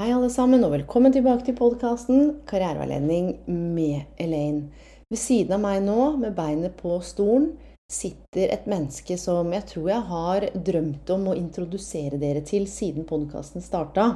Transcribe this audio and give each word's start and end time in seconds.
Hei, 0.00 0.14
alle 0.16 0.30
sammen, 0.32 0.62
og 0.64 0.70
velkommen 0.72 1.12
tilbake 1.12 1.44
til 1.44 1.52
podkasten 1.58 2.30
Karriereveiledning 2.48 3.26
med 3.52 4.06
Elaine. 4.16 4.70
Ved 5.12 5.18
siden 5.20 5.52
av 5.52 5.60
meg 5.60 5.82
nå, 5.84 6.14
med 6.22 6.32
beinet 6.38 6.72
på 6.78 6.94
stolen, 7.04 7.50
sitter 7.84 8.48
et 8.54 8.64
menneske 8.70 9.18
som 9.20 9.52
jeg 9.52 9.66
tror 9.68 9.90
jeg 9.90 10.06
har 10.14 10.46
drømt 10.70 11.12
om 11.12 11.28
å 11.28 11.36
introdusere 11.36 12.16
dere 12.22 12.40
til 12.48 12.64
siden 12.72 13.04
podkasten 13.10 13.60
starta. 13.60 14.06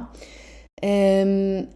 Um, 0.81 1.67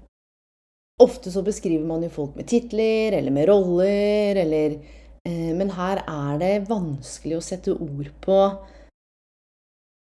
ofte 1.05 1.30
så 1.30 1.45
beskriver 1.45 1.86
man 1.86 2.02
jo 2.08 2.09
folk 2.17 2.34
med 2.39 2.50
titler 2.50 3.14
eller 3.19 3.38
med 3.38 3.45
roller, 3.52 4.41
eller 4.41 4.80
uh, 5.22 5.53
Men 5.53 5.78
her 5.78 6.02
er 6.08 6.41
det 6.41 6.53
vanskelig 6.72 7.38
å 7.38 7.45
sette 7.52 7.78
ord 7.78 8.09
på 8.25 8.41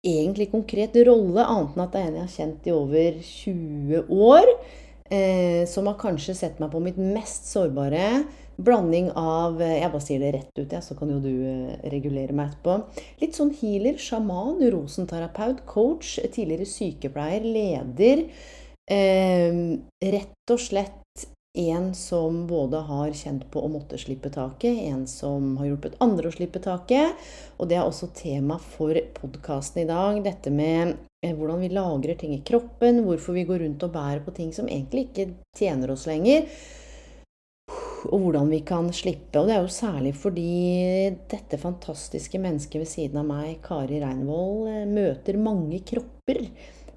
egentlig 0.06 0.50
konkret 0.52 0.96
rolle, 1.08 1.44
annet 1.44 1.76
enn 1.76 1.86
at 1.86 1.96
det 1.96 2.02
er 2.02 2.10
en 2.10 2.20
jeg 2.20 2.28
har 2.28 2.36
kjent 2.36 2.70
i 2.70 2.76
over 2.76 3.24
20 3.30 4.14
år. 4.30 4.54
Eh, 5.10 5.66
som 5.66 5.88
har 5.90 5.98
kanskje 5.98 6.36
sett 6.38 6.60
meg 6.62 6.70
på 6.70 6.82
mitt 6.86 7.00
mest 7.02 7.50
sårbare. 7.50 8.28
Blanding 8.60 9.08
av 9.18 9.62
eh, 9.64 9.80
Jeg 9.80 9.90
bare 9.94 10.04
sier 10.06 10.22
det 10.22 10.32
rett 10.36 10.60
ut, 10.60 10.76
ja, 10.76 10.82
så 10.86 10.94
kan 11.00 11.10
jo 11.10 11.18
du 11.24 11.32
eh, 11.32 11.90
regulere 11.90 12.36
meg 12.36 12.52
etterpå. 12.52 12.76
Litt 13.24 13.40
sånn 13.40 13.54
healer, 13.58 13.98
sjaman, 13.98 14.62
rosenterapeut, 14.74 15.64
coach, 15.70 16.20
tidligere 16.36 16.70
sykepleier, 16.70 17.48
leder. 17.48 18.26
Eh, 18.90 19.64
rett 20.14 20.54
og 20.54 20.62
slett 20.62 20.99
en 21.54 21.96
som 21.96 22.48
både 22.48 22.78
har 22.78 23.14
kjent 23.18 23.48
på 23.52 23.62
å 23.66 23.70
måtte 23.72 23.98
slippe 23.98 24.30
taket, 24.30 24.84
en 24.92 25.08
som 25.10 25.56
har 25.58 25.72
hjulpet 25.72 25.98
andre 26.04 26.30
å 26.30 26.36
slippe 26.36 26.62
taket. 26.62 27.18
Og 27.58 27.70
det 27.70 27.80
er 27.80 27.86
også 27.88 28.12
tema 28.14 28.60
for 28.62 28.98
podkasten 29.18 29.84
i 29.84 29.88
dag. 29.90 30.22
Dette 30.26 30.54
med 30.54 30.94
eh, 31.26 31.34
hvordan 31.34 31.64
vi 31.64 31.72
lagrer 31.74 32.20
ting 32.20 32.36
i 32.38 32.44
kroppen, 32.46 33.02
hvorfor 33.08 33.38
vi 33.38 33.48
går 33.50 33.66
rundt 33.66 33.88
og 33.88 33.96
bærer 33.96 34.22
på 34.26 34.36
ting 34.38 34.54
som 34.54 34.70
egentlig 34.70 35.10
ikke 35.10 35.32
tjener 35.58 35.96
oss 35.96 36.06
lenger. 36.10 36.46
Og 38.10 38.22
hvordan 38.24 38.54
vi 38.54 38.62
kan 38.64 38.94
slippe. 38.96 39.42
Og 39.42 39.50
det 39.50 39.58
er 39.58 39.66
jo 39.66 39.74
særlig 39.74 40.14
fordi 40.22 40.50
dette 41.34 41.60
fantastiske 41.60 42.40
mennesket 42.40 42.86
ved 42.86 42.94
siden 42.94 43.24
av 43.24 43.32
meg, 43.34 43.58
Kari 43.66 44.04
Reinvold, 44.06 44.70
eh, 44.70 44.86
møter 44.86 45.42
mange 45.42 45.82
kropper 45.82 46.46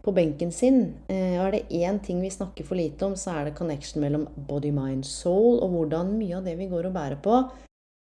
på 0.02 0.14
benken 0.14 0.52
sin. 0.52 0.94
Eh, 1.08 1.38
og 1.38 1.46
er 1.46 1.56
det 1.56 1.82
én 1.82 2.00
ting 2.02 2.20
vi 2.22 2.30
snakker 2.30 2.66
for 2.66 2.78
lite 2.78 3.06
om, 3.06 3.16
så 3.16 3.36
er 3.38 3.48
det 3.48 3.56
connection 3.58 4.02
mellom 4.02 4.26
body, 4.48 4.72
mind, 4.74 5.06
soul, 5.06 5.60
og 5.62 5.76
hvordan 5.76 6.16
mye 6.18 6.38
av 6.40 6.48
det 6.48 6.56
vi 6.58 6.70
går 6.70 6.90
og 6.90 6.96
bærer 6.96 7.20
på, 7.22 7.42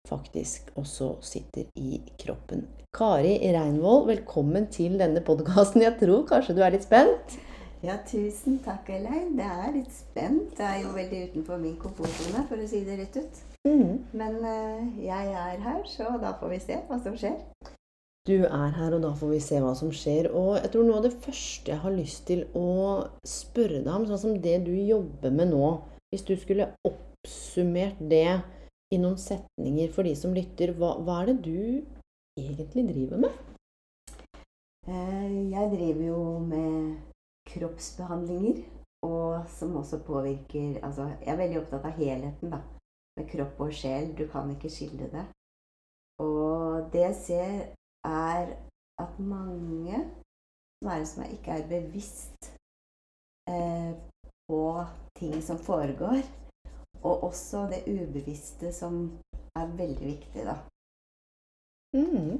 faktisk 0.07 0.71
også 0.79 1.15
sitter 1.25 1.67
i 1.79 2.01
kroppen. 2.19 2.67
Kari 2.95 3.37
Reinvold, 3.53 4.07
velkommen 4.07 4.69
til 4.71 4.97
denne 4.99 5.21
podkasten. 5.21 5.83
Jeg 5.83 5.99
tror 5.99 6.23
kanskje 6.29 6.55
du 6.57 6.63
er 6.63 6.73
litt 6.75 6.87
spent? 6.87 7.37
Ja, 7.85 7.99
tusen 8.07 8.57
takk, 8.65 8.87
Elaine. 8.89 9.35
Det 9.37 9.45
er 9.45 9.75
litt 9.75 9.91
spent. 9.93 10.55
Det 10.57 10.65
er 10.65 10.79
jo 10.81 10.95
veldig 10.95 11.19
utenfor 11.29 11.59
min 11.61 11.75
komfortsone, 11.77 12.47
for 12.49 12.57
å 12.57 12.69
si 12.69 12.81
det 12.87 12.97
rett 13.03 13.19
ut. 13.19 13.43
Mm. 13.67 13.99
Men 14.17 14.39
uh, 14.41 14.81
jeg 15.03 15.33
er 15.35 15.61
her, 15.61 15.83
så 15.91 16.15
da 16.23 16.33
får 16.39 16.55
vi 16.55 16.63
se 16.63 16.79
hva 16.87 16.97
som 17.03 17.19
skjer 17.19 17.37
du 18.27 18.43
er 18.43 18.73
her, 18.75 18.93
og 18.95 19.03
da 19.03 19.13
får 19.15 19.31
vi 19.31 19.39
se 19.43 19.59
hva 19.63 19.73
som 19.77 19.91
skjer. 19.95 20.29
Og 20.35 20.57
jeg 20.59 20.71
tror 20.73 20.87
noe 20.87 20.99
av 20.99 21.07
det 21.07 21.15
første 21.23 21.71
jeg 21.71 21.81
har 21.83 21.95
lyst 21.95 22.25
til 22.29 22.43
å 22.57 22.67
spørre 23.27 23.83
deg 23.85 23.93
om, 23.93 24.07
sånn 24.09 24.23
som 24.23 24.39
det 24.43 24.59
du 24.67 24.73
jobber 24.75 25.33
med 25.33 25.53
nå 25.53 25.71
Hvis 26.11 26.23
du 26.27 26.35
skulle 26.39 26.69
oppsummert 26.87 27.99
det 27.99 28.39
i 28.95 28.99
noen 29.01 29.17
setninger 29.19 29.91
for 29.91 30.07
de 30.07 30.13
som 30.15 30.35
lytter, 30.35 30.71
hva, 30.79 30.93
hva 31.03 31.21
er 31.21 31.33
det 31.33 31.37
du 31.43 31.83
egentlig 32.39 32.85
driver 32.93 33.25
med? 33.25 33.43
Eh, 34.87 35.51
jeg 35.51 35.71
driver 35.73 36.03
jo 36.05 36.21
med 36.47 36.95
kroppsbehandlinger, 37.51 38.61
og 39.07 39.47
som 39.51 39.75
også 39.75 39.99
påvirker 40.07 40.79
Altså, 40.83 41.09
jeg 41.19 41.33
er 41.33 41.41
veldig 41.41 41.59
opptatt 41.61 41.89
av 41.89 41.99
helheten, 41.99 42.55
da. 42.55 42.61
Med 43.17 43.27
kropp 43.31 43.59
og 43.65 43.73
sjel. 43.73 44.13
Du 44.15 44.27
kan 44.31 44.47
ikke 44.53 44.71
skille 44.71 45.09
det. 45.11 45.25
Og 46.23 46.87
det 46.93 47.03
jeg 47.03 47.15
ser 47.25 47.51
er 48.07 48.55
at 49.03 49.19
mange 49.19 50.05
som 50.87 51.23
er 51.23 51.33
ikke 51.33 51.51
er 51.51 51.67
bevisst 51.67 52.51
eh, 53.49 53.91
på 54.47 54.61
ting 55.19 55.41
som 55.43 55.59
foregår, 55.59 56.21
og 57.03 57.23
også 57.23 57.67
det 57.71 57.83
ubevisste 57.87 58.71
som 58.73 59.19
er 59.57 59.77
veldig 59.77 60.07
viktig, 60.07 60.45
da. 60.47 60.57
Mm. 61.97 62.39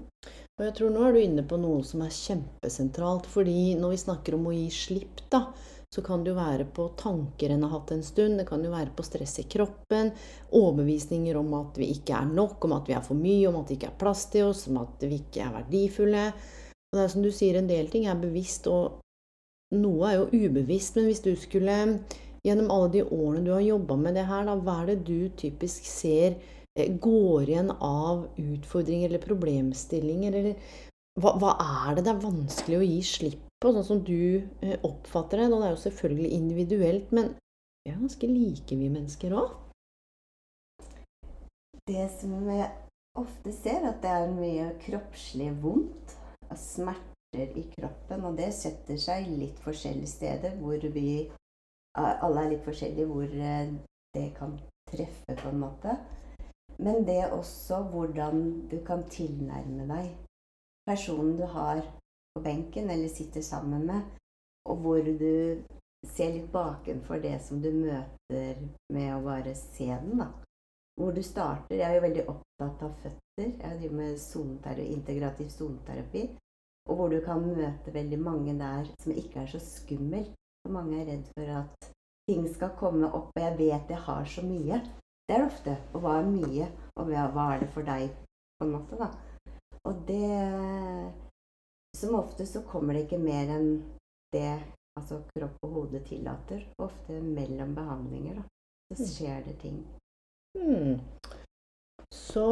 Og 0.57 0.65
jeg 0.65 0.73
tror 0.77 0.93
nå 0.93 1.03
er 1.05 1.15
du 1.15 1.19
inne 1.21 1.43
på 1.47 1.59
noe 1.61 1.83
som 1.87 2.01
er 2.05 2.13
kjempesentralt. 2.13 3.25
fordi 3.25 3.75
når 3.79 3.95
vi 3.95 4.03
snakker 4.05 4.35
om 4.35 4.47
å 4.49 4.55
gi 4.55 4.69
slipp, 4.73 5.21
da, 5.31 5.47
så 5.95 6.01
kan 6.01 6.23
det 6.23 6.33
jo 6.33 6.37
være 6.37 6.65
på 6.75 6.89
tanker 6.99 7.53
en 7.53 7.63
har 7.63 7.71
hatt 7.77 7.91
en 7.95 8.03
stund. 8.03 8.37
Det 8.39 8.47
kan 8.49 8.63
jo 8.63 8.73
være 8.73 8.91
på 8.95 9.05
stress 9.07 9.37
i 9.39 9.47
kroppen. 9.47 10.11
Overbevisninger 10.57 11.39
om 11.39 11.53
at 11.61 11.79
vi 11.79 11.91
ikke 11.95 12.17
er 12.17 12.27
nok, 12.27 12.59
om 12.67 12.75
at 12.75 12.89
vi 12.89 12.95
er 12.97 13.05
for 13.05 13.19
mye, 13.19 13.47
om 13.47 13.61
at 13.61 13.69
det 13.69 13.77
ikke 13.77 13.91
er 13.93 13.99
plass 14.01 14.25
til 14.33 14.49
oss, 14.49 14.65
om 14.67 14.81
at 14.83 15.07
vi 15.07 15.21
ikke 15.21 15.45
er 15.45 15.55
verdifulle. 15.55 16.25
Og 16.91 16.99
det 16.99 17.05
er 17.05 17.13
som 17.13 17.23
du 17.23 17.31
sier, 17.31 17.59
en 17.59 17.71
del 17.71 17.87
ting 17.91 18.07
er 18.07 18.19
bevisst, 18.19 18.67
og 18.67 18.99
noe 19.79 20.11
er 20.11 20.19
jo 20.19 20.45
ubevisst. 20.47 20.99
Men 20.99 21.07
hvis 21.07 21.23
du 21.23 21.31
skulle, 21.39 21.79
gjennom 22.43 22.69
alle 22.75 22.91
de 22.97 23.07
årene 23.07 23.45
du 23.47 23.53
har 23.55 23.63
jobba 23.63 23.99
med 24.03 24.19
det 24.19 24.27
her, 24.27 24.43
da, 24.47 24.59
hva 24.59 24.81
er 24.83 24.91
det 24.91 24.99
du 25.07 25.31
typisk 25.39 25.87
ser 25.87 26.35
eh, 26.75 26.91
går 26.99 27.47
igjen 27.47 27.71
av 27.79 28.27
utfordringer 28.35 29.07
eller 29.07 29.23
problemstillinger? 29.23 30.35
Eller 30.35 30.79
hva, 31.17 31.37
hva 31.39 31.55
er 31.87 31.95
det 31.95 32.09
det 32.09 32.13
er 32.17 32.25
vanskelig 32.27 32.81
å 32.81 32.87
gi 32.91 33.03
slipp 33.07 33.46
på, 33.61 33.71
sånn 33.73 33.87
som 33.87 34.01
du 34.05 34.43
eh, 34.61 34.77
oppfatter 34.85 35.41
det. 35.41 35.49
Og 35.51 35.61
det 35.61 35.69
er 35.69 35.75
jo 35.75 35.83
selvfølgelig 35.85 36.31
individuelt, 36.37 37.13
men 37.15 37.33
vi 37.83 37.93
er 37.93 37.99
ganske 38.01 38.29
like, 38.31 38.75
vi 38.75 38.91
mennesker 38.93 39.35
òg. 39.37 39.55
Det 41.87 42.07
som 42.17 42.35
jeg 42.51 42.69
ofte 43.17 43.53
ser, 43.55 43.85
at 43.87 44.01
det 44.03 44.11
er 44.11 44.33
mye 44.35 44.71
kroppslig 44.83 45.51
vondt. 45.63 46.15
Smerter 46.57 47.57
i 47.59 47.65
kroppen. 47.73 48.23
Og 48.27 48.37
det 48.39 48.53
setter 48.55 48.99
seg 49.01 49.27
litt 49.35 49.57
forskjellige 49.65 50.13
steder 50.13 50.55
hvor 50.61 50.79
vi 50.93 51.27
Alle 51.97 52.43
er 52.43 52.51
litt 52.51 52.61
forskjellige 52.61 53.09
hvor 53.09 53.25
eh, 53.25 53.71
det 54.13 54.27
kan 54.37 54.51
treffe, 54.91 55.33
på 55.33 55.49
en 55.49 55.63
måte. 55.63 55.95
Men 56.77 57.01
det 57.07 57.15
er 57.23 57.33
også 57.33 57.79
hvordan 57.89 58.67
du 58.69 58.77
kan 58.85 59.01
tilnærme 59.09 59.87
deg 59.89 60.11
personen 60.85 61.33
du 61.39 61.47
har 61.49 61.81
benken 62.43 62.89
eller 62.89 63.09
sitter 63.11 63.41
sammen 63.41 63.85
med, 63.87 64.01
og 64.69 64.81
hvor 64.83 65.01
du 65.01 65.63
ser 66.05 66.33
litt 66.33 66.51
bakenfor 66.51 67.21
det 67.23 67.37
som 67.43 67.61
du 67.61 67.69
møter 67.73 68.59
med 68.93 69.13
å 69.15 69.23
bare 69.25 69.55
se 69.57 69.87
den. 69.87 70.17
da. 70.19 70.27
Hvor 70.97 71.13
du 71.13 71.21
starter 71.21 71.75
Jeg 71.75 71.85
er 71.89 71.95
jo 71.95 72.05
veldig 72.07 72.25
opptatt 72.27 72.83
av 72.83 72.93
føtter. 73.03 73.51
Jeg 73.61 73.79
driver 73.79 73.95
med 73.95 74.17
zoneterapi, 74.17 74.93
integrativ 74.93 75.49
soneterapi. 75.53 76.23
Og 76.89 76.95
hvor 76.95 77.09
du 77.09 77.19
kan 77.21 77.43
møte 77.43 77.93
veldig 77.93 78.19
mange 78.19 78.55
der 78.57 78.87
som 79.03 79.11
ikke 79.11 79.43
er 79.43 79.51
så 79.51 79.59
skummelt. 79.59 80.33
For 80.65 80.73
mange 80.73 81.01
er 81.01 81.11
redd 81.11 81.27
for 81.35 81.53
at 81.59 81.91
ting 82.27 82.47
skal 82.53 82.73
komme 82.79 83.07
opp, 83.07 83.29
og 83.35 83.43
jeg 83.43 83.57
vet 83.59 83.93
jeg 83.93 84.03
har 84.07 84.25
så 84.25 84.41
mye. 84.45 84.81
Det 85.27 85.35
er 85.35 85.43
det 85.43 85.51
ofte. 85.51 85.77
Og 85.93 86.01
hva 86.01 86.17
er 86.19 86.31
mye? 86.31 86.67
Og 86.97 87.11
hva 87.11 87.45
er 87.53 87.59
det 87.61 87.69
for 87.75 87.87
deg, 87.87 88.09
på 88.57 88.65
en 88.65 88.73
måte, 88.73 88.97
da? 88.97 89.11
Og 89.87 90.01
det 90.07 91.06
som 91.97 92.15
ofte 92.15 92.45
så 92.45 92.61
kommer 92.67 92.93
det 92.93 93.05
ikke 93.05 93.21
mer 93.21 93.49
enn 93.57 93.69
det 94.33 94.51
altså 94.97 95.21
kropp 95.31 95.63
og 95.65 95.73
hode 95.77 96.01
tillater. 96.07 96.65
Ofte 96.81 97.21
mellom 97.21 97.73
behandlinger, 97.77 98.41
da. 98.41 98.45
Så 98.95 99.03
mm. 99.03 99.09
skjer 99.13 99.41
det 99.45 99.55
ting. 99.61 99.81
Hmm. 100.57 100.99
Så 102.13 102.47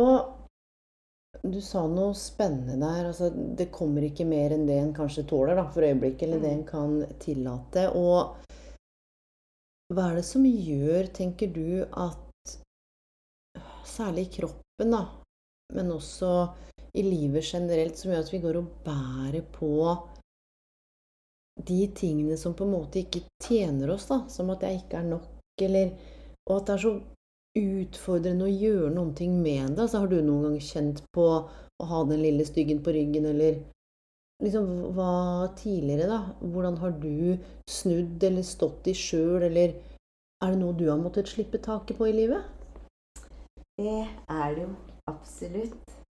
du 1.44 1.62
sa 1.62 1.86
noe 1.90 2.16
spennende 2.18 2.78
der. 2.82 3.10
Altså, 3.10 3.30
det 3.30 3.72
kommer 3.74 4.06
ikke 4.06 4.28
mer 4.28 4.56
enn 4.56 4.68
det 4.70 4.78
en 4.82 4.94
kanskje 4.96 5.26
tåler 5.30 5.58
da, 5.58 5.68
for 5.72 5.86
øyeblikket, 5.88 6.28
eller 6.28 6.42
mm. 6.42 6.46
det 6.46 6.54
en 6.54 6.68
kan 6.70 7.20
tillate. 7.22 7.88
Og 7.96 8.36
hva 9.94 10.10
er 10.10 10.20
det 10.20 10.28
som 10.28 10.46
gjør, 10.46 11.12
tenker 11.14 11.52
du, 11.54 11.86
at 11.86 12.22
særlig 13.86 14.28
kroppen, 14.34 14.92
da, 14.92 15.06
men 15.78 15.92
også 15.94 16.32
i 16.96 17.04
livet 17.04 17.44
generelt, 17.44 17.98
som 18.00 18.12
gjør 18.12 18.24
at 18.24 18.34
vi 18.34 18.42
går 18.44 18.60
og 18.62 18.70
bærer 18.86 19.44
på 19.56 19.72
de 21.66 21.82
tingene 21.96 22.38
som 22.40 22.56
på 22.56 22.66
en 22.66 22.74
måte 22.76 23.02
ikke 23.02 23.24
tjener 23.44 23.94
oss, 23.94 24.08
da, 24.12 24.22
som 24.32 24.50
at 24.52 24.64
jeg 24.66 24.82
ikke 24.82 25.02
er 25.02 25.12
nok, 25.14 25.28
eller 25.62 25.96
Og 26.46 26.60
at 26.60 26.68
det 26.68 26.74
er 26.76 26.82
så 26.84 26.90
utfordrende 27.58 28.46
å 28.46 28.52
gjøre 28.52 28.92
noen 28.94 29.16
ting 29.18 29.40
med 29.42 29.72
det. 29.74 29.82
Altså, 29.82 30.04
har 30.04 30.12
du 30.12 30.20
noen 30.22 30.44
gang 30.46 30.60
kjent 30.62 31.00
på 31.16 31.24
å 31.26 31.88
ha 31.90 32.04
den 32.06 32.22
lille 32.22 32.46
styggen 32.46 32.84
på 32.86 32.94
ryggen, 32.94 33.26
eller 33.32 33.58
liksom 34.44 34.94
hva 34.94 35.48
tidligere, 35.58 36.06
da? 36.12 36.20
Hvordan 36.44 36.78
har 36.84 36.94
du 37.02 37.40
snudd 37.72 38.24
eller 38.30 38.46
stått 38.46 38.92
i 38.92 38.94
sjøl, 38.94 39.48
eller 39.48 39.74
er 40.44 40.54
det 40.54 40.62
noe 40.62 40.78
du 40.78 40.86
har 40.92 41.02
måttet 41.02 41.32
slippe 41.32 41.58
taket 41.58 41.98
på 41.98 42.12
i 42.12 42.14
livet? 42.14 42.46
Det 43.82 44.02
er 44.30 44.56
det 44.56 44.68
jo 44.68 44.74
absolutt. 45.10 46.05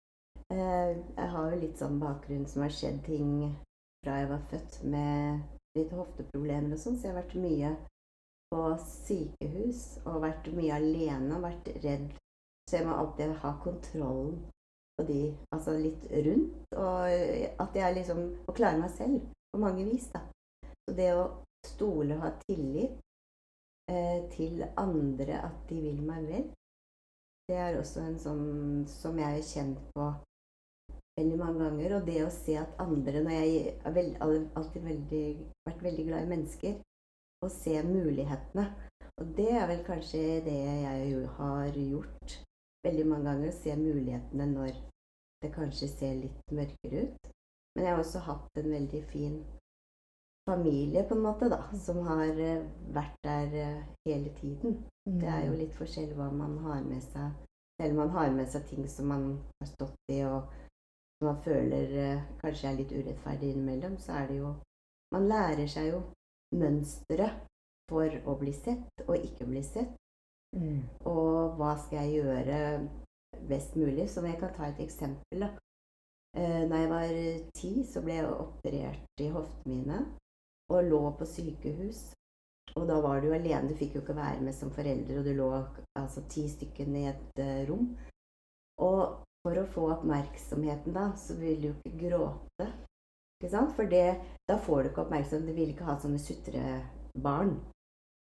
Eh, 0.56 0.98
jeg 1.18 1.30
har 1.34 1.52
jo 1.52 1.58
litt 1.60 1.82
sånn 1.82 1.98
bakgrunn 2.00 2.46
som 2.48 2.64
har 2.64 2.72
skjedd 2.72 3.02
ting 3.04 3.32
fra 4.06 4.22
jeg 4.22 4.28
var 4.30 4.44
født 4.52 4.76
med 4.88 5.42
litt 5.76 5.92
hofteproblemer 5.92 6.78
og 6.78 6.80
sånn, 6.80 6.96
så 6.96 7.10
jeg 7.10 7.12
har 7.12 7.18
vært 7.18 7.34
mye 7.44 7.72
på 8.54 8.60
sykehus 8.80 9.82
og 10.06 10.22
vært 10.24 10.48
mye 10.56 10.78
alene 10.78 11.36
og 11.36 11.44
vært 11.44 11.68
redd. 11.84 12.14
Så 12.70 12.78
jeg 12.78 12.88
må 12.88 12.96
alltid 12.96 13.34
ha 13.42 13.52
kontrollen 13.66 14.38
på 14.96 15.06
de, 15.10 15.18
altså 15.58 15.74
litt 15.76 16.06
rundt. 16.28 16.78
Og 16.80 17.58
at 17.66 17.76
jeg 17.76 17.98
liksom 17.98 18.22
må 18.46 18.56
klare 18.56 18.80
meg 18.80 18.94
selv 18.96 19.26
på 19.52 19.60
mange 19.60 19.84
vis, 19.90 20.08
da. 20.14 20.22
Så 20.86 20.96
det 20.96 21.10
å 21.18 21.26
stole 21.68 22.16
og 22.16 22.24
ha 22.24 22.32
tillit 22.46 22.96
eh, 23.92 24.24
til 24.32 24.64
andre, 24.80 25.42
at 25.50 25.68
de 25.68 25.82
vil 25.84 26.00
meg 26.06 26.30
vel, 26.30 26.48
det 27.50 27.60
er 27.60 27.82
også 27.82 28.06
en 28.06 28.18
sånn 28.22 28.48
som 28.90 29.20
jeg 29.20 29.42
er 29.42 29.46
kjent 29.50 29.84
på 29.92 30.08
veldig 31.20 31.38
mange 31.40 31.64
ganger. 31.64 31.96
Og 31.98 32.10
det 32.10 32.18
å 32.26 32.34
se 32.34 32.58
at 32.62 32.82
andre 32.84 33.24
Når 33.24 33.38
jeg 33.38 33.76
har 33.84 33.96
veld, 33.96 34.18
alltid 34.56 34.90
veldig, 34.90 35.28
vært 35.70 35.86
veldig 35.88 36.08
glad 36.10 36.26
i 36.26 36.32
mennesker, 36.34 36.76
og 37.44 37.52
se 37.52 37.84
mulighetene. 37.84 38.66
Og 39.22 39.32
det 39.38 39.52
er 39.56 39.68
vel 39.72 39.84
kanskje 39.88 40.24
det 40.46 40.56
jeg 40.56 40.82
har 41.38 41.78
gjort 41.80 42.40
veldig 42.88 43.06
mange 43.12 43.30
ganger. 43.30 43.52
Å 43.54 43.60
Se 43.62 43.76
mulighetene 43.80 44.50
når 44.52 44.82
det 45.44 45.54
kanskje 45.56 45.92
ser 45.92 46.18
litt 46.24 46.56
mørkere 46.56 47.06
ut. 47.06 47.32
Men 47.76 47.86
jeg 47.86 47.94
har 47.94 48.02
også 48.02 48.24
hatt 48.24 48.60
en 48.60 48.72
veldig 48.72 49.04
fin 49.12 49.40
familie, 50.50 51.04
på 51.04 51.16
en 51.16 51.24
måte, 51.26 51.50
da, 51.50 51.64
som 51.82 52.04
har 52.06 52.30
eh, 52.40 52.66
vært 52.94 53.18
der 53.26 53.56
eh, 53.62 53.82
hele 54.06 54.32
tiden. 54.38 54.78
Det 55.06 55.28
er 55.28 55.48
jo 55.48 55.56
mm. 55.56 55.60
litt 55.64 55.74
forskjell 55.76 56.14
hva 56.18 56.30
man 56.32 56.58
har 56.68 56.84
med 56.86 57.02
seg. 57.04 57.34
Selv 57.82 57.96
om 57.96 58.04
man 58.04 58.14
har 58.14 58.32
med 58.32 58.52
seg 58.52 58.68
ting 58.70 58.86
som 58.88 59.10
man 59.12 59.26
har 59.60 59.72
stått 59.72 60.14
i, 60.14 60.22
og 60.24 60.46
som 61.26 61.34
man 61.34 61.44
føler 61.44 61.98
eh, 61.98 62.24
kanskje 62.42 62.70
er 62.70 62.78
litt 62.78 62.92
urettferdig 62.94 63.50
innimellom, 63.50 63.98
så 63.98 64.20
er 64.22 64.28
det 64.28 64.38
jo 64.44 64.56
Man 65.14 65.28
lærer 65.30 65.68
seg 65.70 65.92
jo 65.92 66.00
mønsteret 66.58 67.46
for 67.88 68.10
å 68.26 68.34
bli 68.40 68.52
sett 68.52 69.04
og 69.06 69.16
ikke 69.16 69.46
bli 69.48 69.62
sett. 69.64 69.94
Mm. 70.58 70.82
Og 71.08 71.56
hva 71.60 71.76
skal 71.78 72.02
jeg 72.02 72.24
gjøre 72.26 72.58
best 73.48 73.78
mulig? 73.78 74.10
Så 74.10 74.26
jeg 74.26 74.40
kan 74.42 74.52
ta 74.54 74.66
et 74.68 74.82
eksempel. 74.82 75.46
da. 75.46 75.52
Da 76.36 76.66
når 76.68 76.76
jeg 76.82 76.90
var 76.90 77.14
ti, 77.56 77.72
så 77.88 78.02
ble 78.04 78.18
jeg 78.18 78.34
operert 78.34 79.24
i 79.24 79.30
hoftene 79.32 79.72
mine 79.72 80.02
og 80.74 80.90
lå 80.90 81.04
på 81.16 81.30
sykehus. 81.30 82.02
Og 82.76 82.90
da 82.90 82.98
var 83.00 83.22
du 83.22 83.30
alene, 83.32 83.70
du 83.70 83.78
fikk 83.78 83.96
jo 83.96 84.02
ikke 84.02 84.18
være 84.18 84.42
med 84.42 84.58
som 84.58 84.74
forelder, 84.74 85.22
og 85.22 85.26
du 85.30 85.34
lå 85.38 85.52
altså 85.96 86.26
ti 86.28 86.50
stykker 86.50 86.92
i 86.92 87.06
et 87.14 87.40
uh, 87.40 87.62
rom. 87.70 87.88
Og 88.84 89.25
for 89.46 89.62
å 89.62 89.68
få 89.70 89.90
oppmerksomheten 90.00 90.96
da, 90.96 91.12
så 91.18 91.38
vil 91.38 91.60
du 91.62 91.68
jo 91.68 91.76
ikke 91.78 92.00
gråte. 92.08 92.66
Ikke 93.38 93.52
sant? 93.52 93.76
For 93.78 93.90
det, 93.92 94.16
da 94.50 94.58
får 94.58 94.82
du 94.82 94.90
ikke 94.90 95.04
oppmerksomhet. 95.06 95.52
Du 95.52 95.60
vil 95.60 95.74
ikke 95.76 95.86
ha 95.86 95.98
sånne 96.02 96.22
sutrebarn. 96.22 97.54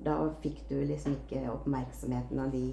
Da 0.03 0.17
fikk 0.41 0.63
du 0.71 0.79
liksom 0.81 1.19
ikke 1.19 1.43
oppmerksomheten 1.53 2.41
av 2.41 2.49
de 2.55 2.63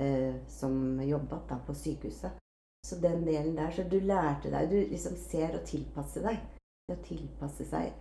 eh, 0.00 0.38
som 0.48 1.02
jobbet 1.02 1.50
da 1.50 1.58
på 1.66 1.74
sykehuset. 1.74 2.38
Så 2.86 2.98
den 3.02 3.26
delen 3.26 3.54
der 3.56 3.70
Så 3.70 3.84
du 3.86 4.00
lærte 4.00 4.50
deg 4.50 4.70
Du 4.70 4.74
liksom 4.74 5.14
ser 5.16 5.54
og 5.54 5.66
tilpasser 5.66 6.24
deg. 6.26 6.40
Å 6.90 6.98
tilpasse 7.06 7.66
seg 7.66 7.92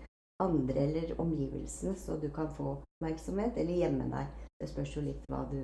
andre 0.41 0.87
eller 0.87 1.19
omgivelsene, 1.21 1.93
så 1.95 2.17
du 2.17 2.31
kan 2.33 2.49
få 2.49 2.71
oppmerksomhet, 2.71 3.57
eller 3.61 3.77
gjemme 3.77 4.07
deg. 4.09 4.39
Det 4.59 4.69
spørs 4.69 4.95
jo 4.97 5.03
litt 5.05 5.21
hva 5.29 5.43
du 5.51 5.59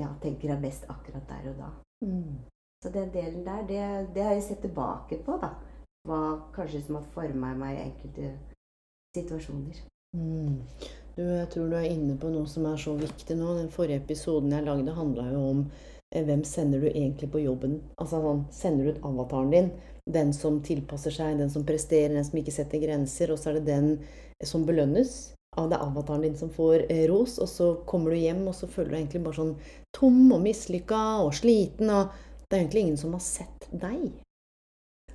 ja, 0.00 0.08
tenker 0.22 0.50
er 0.50 0.62
best 0.62 0.88
akkurat 0.90 1.28
der 1.30 1.52
og 1.52 1.60
da. 1.62 1.70
Mm. 2.02 2.40
Så 2.84 2.92
den 2.92 3.08
delen 3.14 3.46
der, 3.46 3.62
det, 3.64 3.84
det 4.12 4.26
har 4.26 4.36
jeg 4.36 4.44
sett 4.50 4.60
tilbake 4.66 5.22
på, 5.24 5.38
da 5.40 5.54
hva 6.04 6.36
kanskje 6.52 6.82
som 6.84 6.98
har 6.98 7.06
forma 7.14 7.54
meg 7.56 7.78
i 7.78 7.82
enkelte 7.86 8.30
situasjoner. 9.16 9.80
Mm. 10.16 10.60
Du, 11.16 11.22
jeg 11.22 11.48
tror 11.52 11.70
du 11.70 11.76
er 11.78 11.88
inne 11.88 12.16
på 12.20 12.30
noe 12.32 12.46
som 12.50 12.66
er 12.68 12.80
så 12.80 12.92
viktig 12.98 13.36
nå. 13.38 13.54
Den 13.56 13.70
forrige 13.72 14.02
episoden 14.02 14.52
jeg 14.52 14.66
lagde, 14.66 14.96
handla 14.96 15.28
jo 15.30 15.42
om 15.52 15.62
eh, 15.64 16.24
hvem 16.26 16.42
sender 16.46 16.84
du 16.84 16.90
egentlig 16.90 17.30
på 17.32 17.42
jobben? 17.44 17.78
Altså 17.96 18.20
sånn, 18.20 18.42
Sender 18.52 18.84
du 18.84 18.92
ut 18.92 19.06
avataren 19.12 19.54
din? 19.54 19.70
Den 20.10 20.34
som 20.36 20.58
tilpasser 20.66 21.14
seg, 21.14 21.38
den 21.40 21.52
som 21.54 21.64
presterer, 21.64 22.18
den 22.18 22.26
som 22.26 22.36
ikke 22.42 22.52
setter 22.52 22.82
grenser. 22.82 23.32
Og 23.32 23.40
så 23.40 23.52
er 23.52 23.60
det 23.60 23.70
den 23.70 24.44
som 24.44 24.66
belønnes 24.68 25.32
av 25.56 25.70
det 25.70 25.78
avataren 25.80 26.26
din 26.26 26.36
som 26.36 26.52
får 26.52 26.84
eh, 26.90 27.06
ros. 27.08 27.38
Og 27.40 27.48
så 27.48 27.70
kommer 27.88 28.12
du 28.12 28.20
hjem, 28.20 28.44
og 28.50 28.58
så 28.58 28.68
føler 28.68 28.92
du 28.92 29.00
egentlig 29.00 29.24
bare 29.24 29.40
sånn 29.40 29.56
tom 29.96 30.20
og 30.34 30.44
mislykka 30.44 31.02
og 31.24 31.32
sliten. 31.38 31.94
Og 31.94 32.12
det 32.54 32.60
er 32.60 32.62
egentlig 32.62 32.84
ingen 32.86 33.00
som 33.00 33.16
har 33.16 33.22
sett 33.24 33.66
deg. 33.72 34.12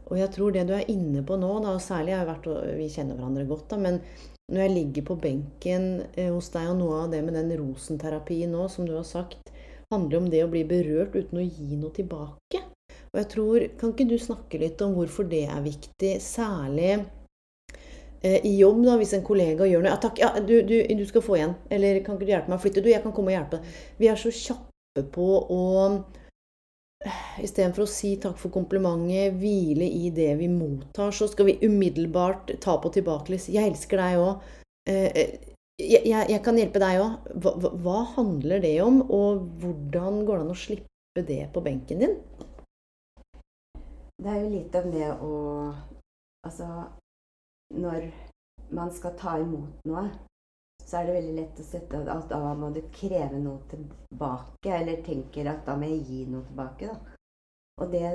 Og 0.09 0.17
jeg 0.17 0.31
tror 0.33 0.51
det 0.51 0.65
du 0.67 0.73
er 0.75 0.89
inne 0.91 1.21
på 1.23 1.37
nå, 1.39 1.51
da, 1.63 1.77
og 1.77 1.83
særlig 1.85 2.17
har 2.17 2.27
vært, 2.27 2.49
vi 2.75 2.89
kjenner 2.91 3.15
hverandre 3.15 3.45
godt, 3.47 3.69
da, 3.71 3.77
men 3.79 4.01
når 4.49 4.63
jeg 4.63 4.73
ligger 4.73 5.05
på 5.05 5.17
benken 5.21 5.85
eh, 6.17 6.31
hos 6.33 6.49
deg, 6.51 6.71
og 6.71 6.79
noe 6.81 7.03
av 7.03 7.13
det 7.13 7.21
med 7.23 7.37
den 7.37 7.53
rosenterapien 7.61 8.51
nå, 8.51 8.65
som 8.73 8.87
du 8.89 8.95
har 8.97 9.05
sagt, 9.07 9.51
handler 9.93 10.19
om 10.19 10.27
det 10.33 10.41
å 10.43 10.49
bli 10.49 10.65
berørt 10.67 11.15
uten 11.15 11.39
å 11.39 11.45
gi 11.45 11.77
noe 11.77 11.93
tilbake. 11.93 12.63
Og 13.09 13.21
jeg 13.21 13.29
tror, 13.31 13.67
Kan 13.79 13.93
ikke 13.93 14.09
du 14.09 14.17
snakke 14.21 14.59
litt 14.61 14.81
om 14.85 14.97
hvorfor 14.97 15.29
det 15.29 15.45
er 15.49 15.61
viktig, 15.65 16.15
særlig 16.21 16.91
eh, 18.21 18.41
i 18.45 18.57
jobb, 18.57 18.83
da, 18.85 18.97
hvis 18.99 19.15
en 19.17 19.25
kollega 19.25 19.69
gjør 19.69 19.85
noe 19.85 19.93
ja, 19.93 20.01
'Takk, 20.01 20.21
ja, 20.21 20.33
du, 20.41 20.59
du, 20.65 20.75
du, 20.81 21.05
skal 21.05 21.25
få 21.25 21.37
igjen.' 21.37 21.57
Eller 21.69 22.01
'Kan 22.01 22.17
ikke 22.17 22.25
du 22.25 22.33
hjelpe 22.33 22.51
meg 22.51 22.59
å 22.59 22.63
flytte?' 22.65 22.83
'Du, 22.83 22.89
jeg 22.89 23.05
kan 23.05 23.13
komme 23.13 23.33
og 23.33 23.37
hjelpe.' 23.37 23.61
Vi 24.01 24.09
er 24.09 24.17
så 24.17 24.33
kjappe 24.33 25.05
på 25.13 25.29
å 25.45 25.61
Istedenfor 27.39 27.85
å 27.85 27.89
si 27.89 28.17
takk 28.19 28.35
for 28.41 28.51
komplimentet, 28.51 29.37
hvile 29.39 29.85
i 29.87 30.09
det 30.11 30.33
vi 30.41 30.49
mottar, 30.51 31.13
så 31.15 31.29
skal 31.31 31.47
vi 31.47 31.59
umiddelbart 31.63 32.51
ta 32.59 32.75
på 32.81 32.91
tilbakelys. 32.91 33.47
'Jeg 33.47 33.71
elsker 33.71 34.01
deg 34.01 34.19
òg'. 34.19 34.41
Eh, 34.89 35.07
eh, 35.21 35.31
jeg, 35.79 36.03
jeg, 36.03 36.27
jeg, 36.33 36.41
kan 36.43 36.59
hjelpe 36.59 36.81
deg 36.83 36.99
òg. 36.99 37.29
Hva, 37.39 37.53
hva, 37.85 37.99
handler 38.17 38.59
det 38.59 38.75
om, 38.83 38.99
og 39.07 39.47
hvordan 39.61 40.25
går 40.27 40.41
det 40.41 40.45
an 40.45 40.51
å 40.51 40.59
slippe 40.65 41.23
det 41.29 41.41
på 41.55 41.63
benken 41.63 42.03
din? 42.03 42.17
Det 44.19 44.27
er 44.27 44.41
jo 44.43 44.49
litt 44.51 44.75
om 44.75 44.91
det 44.91 45.13
å 45.15 45.35
Altså, 46.47 46.65
når 47.75 48.05
man 48.71 48.91
skal 48.95 49.11
ta 49.19 49.33
imot 49.41 49.81
noe, 49.89 50.05
så 50.89 50.97
er 50.97 51.05
det 51.05 51.17
veldig 51.19 51.35
lett 51.37 51.59
å 51.61 51.65
sette 51.67 51.99
at 52.09 52.31
da 52.31 52.39
må 52.57 52.71
du 52.73 52.79
kreve 52.93 53.37
noe 53.37 53.61
tilbake, 53.69 54.71
eller 54.73 55.03
tenker 55.05 55.51
at 55.51 55.61
da 55.67 55.75
må 55.77 55.89
jeg 55.91 56.05
gi 56.07 56.23
noe 56.31 56.47
tilbake, 56.47 56.89
da. 56.89 57.15
Og 57.79 57.93
det 57.93 58.07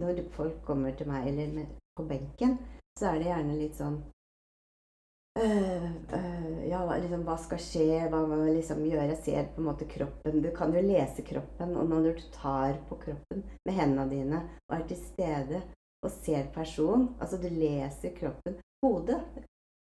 Når 0.00 0.18
folk 0.32 0.64
kommer 0.64 0.92
til 0.96 1.08
meg, 1.08 1.28
eller 1.28 1.52
med, 1.52 1.70
på 1.96 2.04
benken, 2.08 2.58
så 2.98 3.10
er 3.10 3.20
det 3.20 3.28
gjerne 3.28 3.56
litt 3.58 3.78
sånn 3.78 3.96
øh, 5.40 5.86
øh, 6.18 6.58
Ja, 6.68 6.80
liksom, 7.00 7.24
hva 7.28 7.36
skal 7.40 7.60
skje? 7.60 7.86
Hva 8.10 8.24
må 8.26 8.40
jeg 8.42 8.58
liksom 8.58 8.82
gjøre? 8.88 9.06
Jeg 9.12 9.22
ser 9.24 9.48
på 9.54 9.62
en 9.62 9.68
måte 9.68 9.88
kroppen. 9.88 10.42
Du 10.44 10.50
kan 10.56 10.74
jo 10.74 10.82
lese 10.84 11.24
kroppen, 11.26 11.76
og 11.76 11.88
når 11.92 12.08
du 12.08 12.26
tar 12.34 12.80
på 12.88 12.98
kroppen 13.06 13.44
med 13.64 13.76
hendene 13.76 14.08
dine 14.10 14.44
og 14.68 14.76
er 14.78 14.86
til 14.90 15.00
stede 15.00 15.62
og 16.04 16.12
ser 16.12 16.50
personen 16.52 17.14
Altså, 17.20 17.40
du 17.40 17.48
leser 17.48 18.16
kroppen. 18.18 18.58
Hodet 18.84 19.20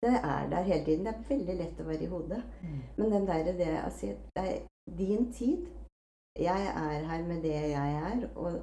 det 0.02 0.14
er 0.18 0.48
der 0.50 0.62
hele 0.62 0.84
tiden. 0.84 1.06
Det 1.06 1.14
er 1.14 1.28
veldig 1.28 1.56
lett 1.60 1.80
å 1.80 1.86
være 1.86 2.04
i 2.04 2.10
hodet. 2.10 2.42
Mm. 2.62 2.82
Men 2.98 3.12
den 3.12 3.26
der, 3.26 3.44
det, 3.58 3.68
altså, 3.84 4.06
det 4.36 4.42
er 4.42 4.96
din 4.98 5.32
tid. 5.32 5.66
Jeg 6.38 6.66
er 6.66 7.06
her 7.10 7.24
med 7.28 7.42
det 7.42 7.54
jeg 7.54 7.98
er. 8.10 8.28
Og 8.36 8.60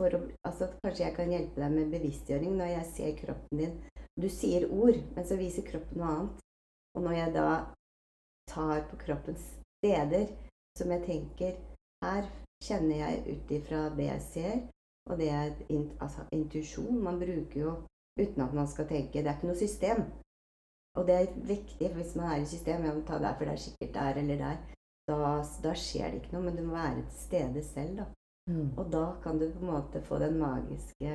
for 0.00 0.16
å, 0.18 0.20
altså, 0.44 0.68
kanskje 0.82 1.06
jeg 1.06 1.16
kan 1.16 1.32
hjelpe 1.32 1.62
deg 1.62 1.76
med 1.76 1.92
bevisstgjøring 1.94 2.56
når 2.58 2.72
jeg 2.74 2.90
ser 2.92 3.16
kroppen 3.22 3.62
din. 3.62 3.76
Du 4.20 4.28
sier 4.30 4.68
ord, 4.70 4.98
men 5.16 5.26
så 5.26 5.38
viser 5.40 5.66
kroppen 5.66 6.02
noe 6.02 6.10
annet. 6.12 6.44
Og 6.94 7.06
når 7.06 7.16
jeg 7.18 7.34
da 7.34 7.48
tar 8.50 8.84
på 8.90 8.98
kroppens 9.00 9.46
steder 9.80 10.28
som 10.78 10.90
jeg 10.92 11.06
tenker 11.06 11.54
Her 12.04 12.26
kjenner 12.64 12.98
jeg 12.98 13.20
ut 13.32 13.52
ifra 13.56 13.78
det 13.96 14.06
jeg 14.10 14.22
ser, 14.26 14.56
og 15.08 15.18
det 15.18 15.30
er 15.32 15.54
altså, 16.04 16.26
intuisjon. 16.36 16.98
Man 17.00 17.16
bruker 17.22 17.60
jo 17.60 17.72
uten 18.20 18.44
at 18.44 18.52
man 18.52 18.68
skal 18.68 18.88
tenke. 18.90 19.22
Det 19.22 19.30
er 19.30 19.38
ikke 19.38 19.48
noe 19.48 19.56
system. 19.56 20.04
Og 20.98 21.06
det 21.06 21.14
er 21.14 21.38
viktig 21.48 21.90
hvis 21.94 22.14
man 22.16 22.30
er 22.32 22.42
i 22.42 22.46
systemet. 22.46 22.86
Ja, 22.88 23.00
ta 23.06 23.18
der, 23.18 23.36
for 23.38 23.44
det 23.44 23.52
er 23.52 23.62
sikkert 23.66 23.94
der 23.94 24.20
eller 24.22 24.36
der. 24.36 24.56
Da, 25.08 25.16
da 25.64 25.72
skjer 25.76 26.10
det 26.10 26.20
ikke 26.20 26.36
noe, 26.36 26.44
men 26.46 26.56
du 26.56 26.62
må 26.64 26.76
være 26.76 27.02
til 27.02 27.18
stede 27.26 27.64
selv, 27.66 27.96
da. 27.98 28.04
Mm. 28.50 28.70
Og 28.78 28.92
da 28.92 29.04
kan 29.22 29.38
du 29.40 29.48
på 29.52 29.60
en 29.60 29.72
måte 29.72 30.02
få 30.04 30.18
den 30.18 30.38
magiske 30.38 31.10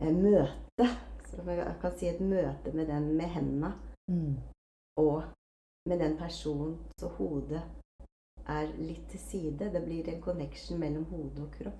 eh, 0.00 0.14
møtet. 0.14 0.96
Som 1.30 1.48
jeg 1.48 1.76
kan 1.80 1.92
si 1.94 2.08
et 2.10 2.20
møte 2.20 2.72
med 2.74 2.88
den 2.90 3.12
med 3.16 3.28
hendene. 3.30 3.74
Mm. 4.10 4.40
Og 4.98 5.22
med 5.86 6.00
den 6.02 6.16
personen 6.18 6.78
så 6.98 7.08
hodet 7.18 7.62
er 8.46 8.72
litt 8.78 9.06
til 9.12 9.20
side. 9.20 9.70
Det 9.74 9.84
blir 9.84 10.08
en 10.08 10.22
connection 10.22 10.80
mellom 10.80 11.04
hode 11.12 11.44
og 11.44 11.52
kropp. 11.54 11.78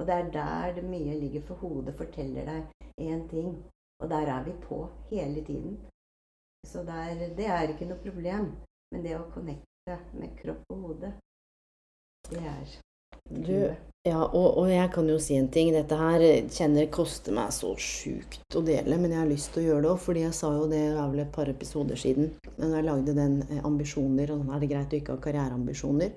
Og 0.00 0.06
det 0.06 0.14
er 0.14 0.30
der 0.32 0.74
det 0.74 0.84
mye 0.84 1.16
ligger, 1.20 1.42
for 1.42 1.54
hodet 1.54 1.94
forteller 1.94 2.44
deg 2.44 2.84
én 3.00 3.24
ting. 3.30 3.56
Og 4.00 4.10
der 4.10 4.28
er 4.36 4.44
vi 4.44 4.52
på 4.62 4.88
hele 5.10 5.44
tiden. 5.44 5.80
Så 6.66 6.82
der, 6.86 7.28
det 7.36 7.46
er 7.46 7.72
ikke 7.72 7.88
noe 7.88 8.00
problem. 8.02 8.52
Men 8.90 9.04
det 9.06 9.16
å 9.16 9.28
connecte 9.34 9.96
med 10.18 10.34
kropp 10.38 10.74
og 10.74 10.86
hode, 10.88 11.12
det 12.30 12.42
er 12.42 12.78
Du, 13.30 13.54
ja, 14.08 14.20
og, 14.24 14.56
og 14.58 14.70
jeg 14.70 14.88
kan 14.94 15.08
jo 15.10 15.18
si 15.20 15.36
en 15.36 15.50
ting. 15.52 15.70
Dette 15.74 15.96
her 15.98 16.22
kjenner 16.50 16.86
jeg 16.86 16.92
koster 16.94 17.34
meg 17.36 17.52
så 17.54 17.74
sjukt 17.78 18.56
å 18.56 18.62
dele, 18.66 18.98
men 18.98 19.12
jeg 19.12 19.20
har 19.20 19.30
lyst 19.30 19.52
til 19.54 19.62
å 19.62 19.66
gjøre 19.68 19.84
det 19.84 19.90
òg. 19.92 20.02
Fordi 20.06 20.24
jeg 20.24 20.36
sa 20.38 20.52
jo 20.56 20.68
det 20.70 20.80
det 20.80 20.94
er 20.96 21.10
vel 21.12 21.24
et 21.26 21.34
par 21.34 21.50
episoder 21.52 22.00
siden. 22.00 22.30
Men 22.56 22.76
jeg 22.78 22.86
lagde 22.88 23.16
den 23.18 23.40
eh, 23.48 23.64
ambisjoner, 23.66 24.32
og 24.34 24.54
er 24.54 24.62
det 24.62 24.70
greit 24.72 24.94
å 24.94 25.00
ikke 25.00 25.16
ha 25.16 25.24
karriereambisjoner. 25.26 26.14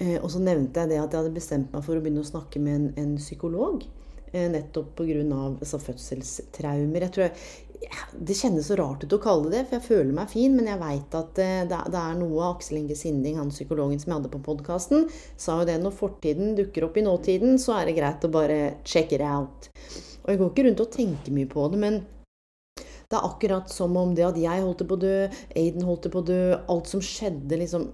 Eh, 0.00 0.16
og 0.16 0.30
så 0.32 0.40
nevnte 0.42 0.82
jeg 0.82 0.94
det 0.94 1.02
at 1.02 1.12
jeg 1.12 1.20
hadde 1.20 1.36
bestemt 1.36 1.74
meg 1.74 1.84
for 1.84 1.98
å 1.98 2.04
begynne 2.04 2.24
å 2.24 2.32
snakke 2.32 2.62
med 2.64 2.78
en, 2.78 2.88
en 3.04 3.12
psykolog. 3.20 3.84
Eh, 4.32 4.48
nettopp 4.48 4.94
pga. 4.96 5.20
Altså, 5.52 5.82
fødselstraumer. 5.84 7.06
Jeg 7.06 7.14
tror 7.14 7.28
jeg, 7.28 7.36
det 8.12 8.36
kjennes 8.36 8.66
så 8.68 8.76
rart 8.78 9.04
ut 9.04 9.14
å 9.16 9.20
kalle 9.22 9.50
det, 9.50 9.62
det, 9.62 9.66
for 9.68 9.78
jeg 9.78 9.86
føler 9.88 10.16
meg 10.16 10.30
fin, 10.30 10.54
men 10.54 10.68
jeg 10.70 10.80
veit 10.80 11.14
at 11.18 11.38
eh, 11.42 11.64
det, 11.68 11.80
det, 11.92 12.00
er 12.00 12.16
noe 12.20 12.48
Aksel 12.52 12.80
Inge 12.80 12.96
Sinding, 12.98 13.38
han 13.40 13.52
psykologen 13.54 14.00
som 14.00 14.12
jeg 14.12 14.20
hadde 14.20 14.32
på 14.32 14.42
podkasten, 14.46 15.06
sa 15.40 15.60
jo 15.60 15.68
det 15.68 15.78
når 15.82 15.96
fortiden 15.98 16.56
dukker 16.58 16.86
opp 16.88 16.98
i 17.00 17.06
nåtiden, 17.06 17.58
så 17.62 17.78
er 17.78 17.88
det 17.88 17.98
greit 17.98 18.26
å 18.26 18.32
bare 18.32 18.58
check 18.84 19.14
it 19.16 19.24
out. 19.24 19.70
Og 20.22 20.30
jeg 20.30 20.40
går 20.40 20.52
ikke 20.52 20.66
rundt 20.68 20.84
og 20.84 20.92
tenker 20.94 21.34
mye 21.34 21.50
på 21.50 21.68
det, 21.72 21.80
men 21.82 22.02
det 23.12 23.18
er 23.18 23.28
akkurat 23.28 23.68
som 23.68 23.96
om 24.00 24.14
det 24.16 24.24
at 24.24 24.38
jeg 24.40 24.64
holdt 24.64 24.86
på 24.88 24.96
å 24.96 25.02
dø, 25.02 25.16
Aiden 25.52 25.84
holdt 25.84 26.08
på 26.12 26.22
å 26.22 26.26
dø, 26.26 26.42
alt 26.72 26.88
som 26.88 27.02
skjedde 27.04 27.58
liksom 27.60 27.90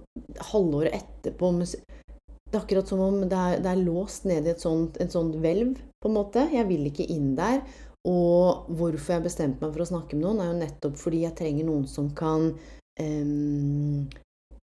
halvåret 0.53 0.95
etterpå 0.95 1.51
Det 1.59 2.55
er 2.55 2.61
akkurat 2.61 2.87
som 2.87 3.01
om 3.03 3.17
det 3.25 3.35
er, 3.35 3.59
det 3.59 3.73
er 3.73 3.83
låst 3.83 4.29
ned 4.29 4.47
i 4.47 4.53
et 4.53 4.63
sånt, 4.63 4.95
et 5.03 5.11
sånt 5.11 5.35
hvelv, 5.35 5.75
på 5.99 6.07
en 6.07 6.15
måte. 6.15 6.47
Jeg 6.53 6.69
vil 6.69 6.87
ikke 6.87 7.09
inn 7.11 7.33
der. 7.35 7.59
Og 8.07 8.69
hvorfor 8.79 9.17
jeg 9.17 9.25
bestemte 9.25 9.63
meg 9.63 9.73
for 9.75 9.83
å 9.83 9.89
snakke 9.89 10.15
med 10.15 10.23
noen, 10.23 10.39
er 10.39 10.51
jo 10.53 10.59
nettopp 10.61 10.97
fordi 11.01 11.25
jeg 11.25 11.35
trenger 11.39 11.67
noen 11.67 11.85
som 11.89 12.07
kan 12.15 12.53
um, 13.01 14.07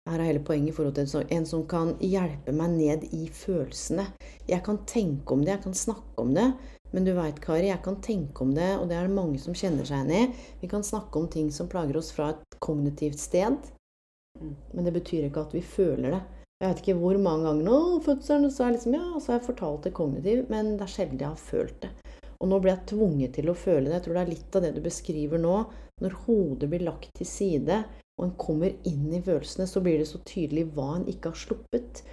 Her 0.09 0.17
er 0.17 0.25
hele 0.31 0.41
poenget 0.41 0.71
i 0.71 0.75
forhold 0.75 0.97
til 0.97 1.35
en, 1.35 1.45
som 1.45 1.67
kan 1.69 1.93
hjelpe 2.01 2.55
meg 2.55 2.73
ned 2.73 3.05
i 3.13 3.27
følelsene. 3.29 4.07
Jeg 4.49 4.63
kan 4.65 4.81
tenke 4.89 5.35
om 5.35 5.43
det, 5.43 5.53
jeg 5.53 5.65
kan 5.67 5.77
snakke 5.77 6.23
om 6.23 6.33
det. 6.33 6.47
Men 6.89 7.05
du 7.05 7.11
veit, 7.13 7.37
Kari, 7.43 7.67
jeg 7.69 7.83
kan 7.85 7.99
tenke 8.01 8.41
om 8.41 8.55
det, 8.55 8.71
og 8.79 8.87
det 8.89 8.97
er 8.97 9.05
det 9.05 9.13
mange 9.13 9.37
som 9.37 9.53
kjenner 9.53 9.85
seg 9.85 10.09
igjen 10.09 10.31
i. 10.31 10.47
Vi 10.63 10.69
kan 10.71 10.85
snakke 10.85 11.21
om 11.21 11.27
ting 11.29 11.51
som 11.53 11.69
plager 11.69 11.99
oss 11.99 12.09
fra 12.15 12.31
et 12.33 12.57
kognitivt 12.65 13.21
sted. 13.21 13.59
Men 14.39 14.87
det 14.87 14.95
betyr 14.95 15.27
ikke 15.27 15.45
at 15.45 15.53
vi 15.53 15.61
føler 15.61 16.15
det. 16.15 16.23
Jeg 16.59 16.71
vet 16.71 16.81
ikke 16.81 16.99
hvor 16.99 17.21
mange 17.21 17.45
ganger 17.45 17.69
nå, 17.69 17.79
fødselen, 18.03 18.49
så 18.51 18.65
er 18.65 18.71
jeg 18.71 18.79
liksom, 18.79 18.95
ja, 18.97 19.19
så 19.19 19.31
har 19.31 19.37
jeg 19.37 19.45
fortalt 19.45 19.85
det 19.85 19.93
kognitivt, 19.95 20.49
men 20.51 20.73
det 20.79 20.83
er 20.87 20.91
sjelden 20.91 21.21
jeg 21.21 21.29
har 21.29 21.39
følt 21.39 21.77
det. 21.85 21.91
Og 22.39 22.47
nå 22.47 22.59
blir 22.63 22.71
jeg 22.71 22.87
tvunget 22.93 23.33
til 23.35 23.51
å 23.51 23.57
føle 23.57 23.87
det. 23.89 23.97
Jeg 23.97 24.05
tror 24.05 24.17
det 24.17 24.23
er 24.23 24.33
litt 24.33 24.55
av 24.55 24.63
det 24.63 24.73
du 24.75 24.81
beskriver 24.83 25.41
nå. 25.41 25.55
Når 25.99 26.19
hodet 26.25 26.69
blir 26.71 26.85
lagt 26.87 27.11
til 27.17 27.27
side, 27.27 27.81
og 28.19 28.25
en 28.25 28.35
kommer 28.39 28.75
inn 28.87 29.09
i 29.15 29.21
følelsene, 29.23 29.67
så 29.67 29.81
blir 29.83 29.99
det 29.99 30.07
så 30.07 30.21
tydelig 30.27 30.69
hva 30.75 30.93
en 30.97 31.07
ikke 31.11 31.33
har 31.33 31.39
sluppet. 31.39 32.03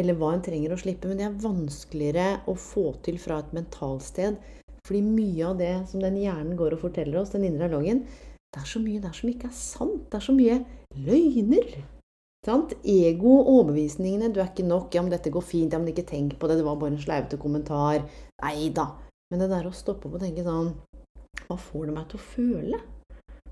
Eller 0.00 0.16
hva 0.16 0.32
en 0.34 0.44
trenger 0.44 0.74
å 0.74 0.80
slippe. 0.80 1.08
Men 1.08 1.20
det 1.20 1.28
er 1.28 1.40
vanskeligere 1.40 2.26
å 2.48 2.56
få 2.56 2.90
til 3.04 3.20
fra 3.20 3.40
et 3.40 3.54
mentalsted. 3.56 4.36
Fordi 4.84 5.00
mye 5.06 5.48
av 5.48 5.58
det 5.60 5.72
som 5.88 6.02
den 6.02 6.18
hjernen 6.20 6.58
går 6.58 6.76
og 6.76 6.84
forteller 6.84 7.20
oss, 7.20 7.32
den 7.32 7.46
indre 7.48 7.68
dialogen, 7.68 8.04
det 8.52 8.60
er 8.60 8.68
så 8.68 8.82
mye 8.82 9.00
der 9.00 9.14
som 9.16 9.30
ikke 9.30 9.48
er 9.48 9.56
sant. 9.56 10.08
Det 10.10 10.18
er 10.18 10.24
så 10.26 10.36
mye 10.36 10.58
løgner. 11.06 11.76
Sant? 12.42 12.74
Ego, 12.82 13.36
overbevisningene 13.52 14.32
'Du 14.32 14.40
er 14.40 14.50
ikke 14.50 14.66
nok', 14.66 14.90
'Ja, 14.94 15.02
men 15.02 15.12
dette 15.12 15.30
går 15.30 15.44
fint', 15.46 15.72
'Ja, 15.72 15.78
men 15.78 15.94
ikke 15.94 16.10
tenk 16.10 16.38
på 16.38 16.48
det', 16.48 16.58
'Det 16.58 16.64
var 16.66 16.76
bare 16.76 16.90
en 16.92 16.98
sleivete 16.98 17.38
kommentar'. 17.38 18.02
Nei 18.42 18.68
da. 18.74 18.86
Men 19.32 19.40
det 19.40 19.48
der 19.48 19.64
å 19.64 19.72
stoppe 19.72 20.08
opp 20.08 20.18
og 20.18 20.26
tenke 20.26 20.44
sånn 20.44 20.74
Hva 21.46 21.56
får 21.56 21.88
det 21.88 21.94
meg 21.96 22.10
til 22.10 22.20
å 22.20 22.26
føle? 22.34 22.80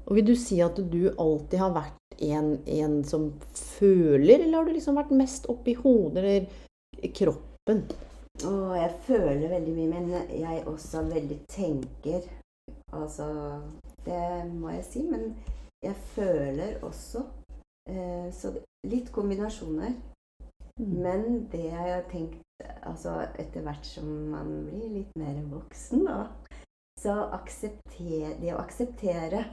Og 0.05 0.17
vil 0.19 0.27
du 0.29 0.35
si 0.37 0.59
at 0.61 0.77
du 0.93 1.03
alltid 1.09 1.57
har 1.63 1.73
vært 1.73 2.21
en, 2.21 2.53
en 2.69 2.99
som 3.07 3.31
føler, 3.57 4.43
eller 4.43 4.59
har 4.59 4.69
du 4.69 4.75
liksom 4.75 4.99
vært 4.99 5.15
mest 5.17 5.47
oppi 5.53 5.73
hodet 5.79 6.21
eller 6.21 7.13
kroppen? 7.17 7.85
Å, 8.45 8.53
jeg 8.77 8.93
føler 9.07 9.53
veldig 9.53 9.75
mye, 9.77 9.89
men 9.89 10.33
jeg 10.35 10.65
også 10.69 11.05
veldig 11.09 11.39
tenker. 11.53 12.27
Altså 12.93 13.29
Det 14.05 14.21
må 14.51 14.75
jeg 14.75 14.85
si. 14.89 15.05
Men 15.09 15.31
jeg 15.85 15.97
føler 16.17 16.81
også. 16.85 17.25
Eh, 17.89 18.29
så 18.35 18.53
litt 18.89 19.13
kombinasjoner. 19.15 19.95
Mm. 20.81 21.03
Men 21.03 21.49
det 21.53 21.67
jeg 21.67 21.95
har 21.95 22.07
tenkt 22.11 22.41
altså 22.89 23.15
etter 23.41 23.65
hvert 23.65 23.87
som 23.87 24.09
man 24.33 24.53
blir 24.67 24.89
litt 24.95 25.17
mer 25.21 25.41
voksen, 25.51 26.05
da, 26.09 26.27
så 27.01 27.17
aksepter, 27.37 28.37
det 28.41 28.55
å 28.55 28.61
akseptere 28.61 29.45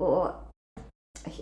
og 0.00 0.30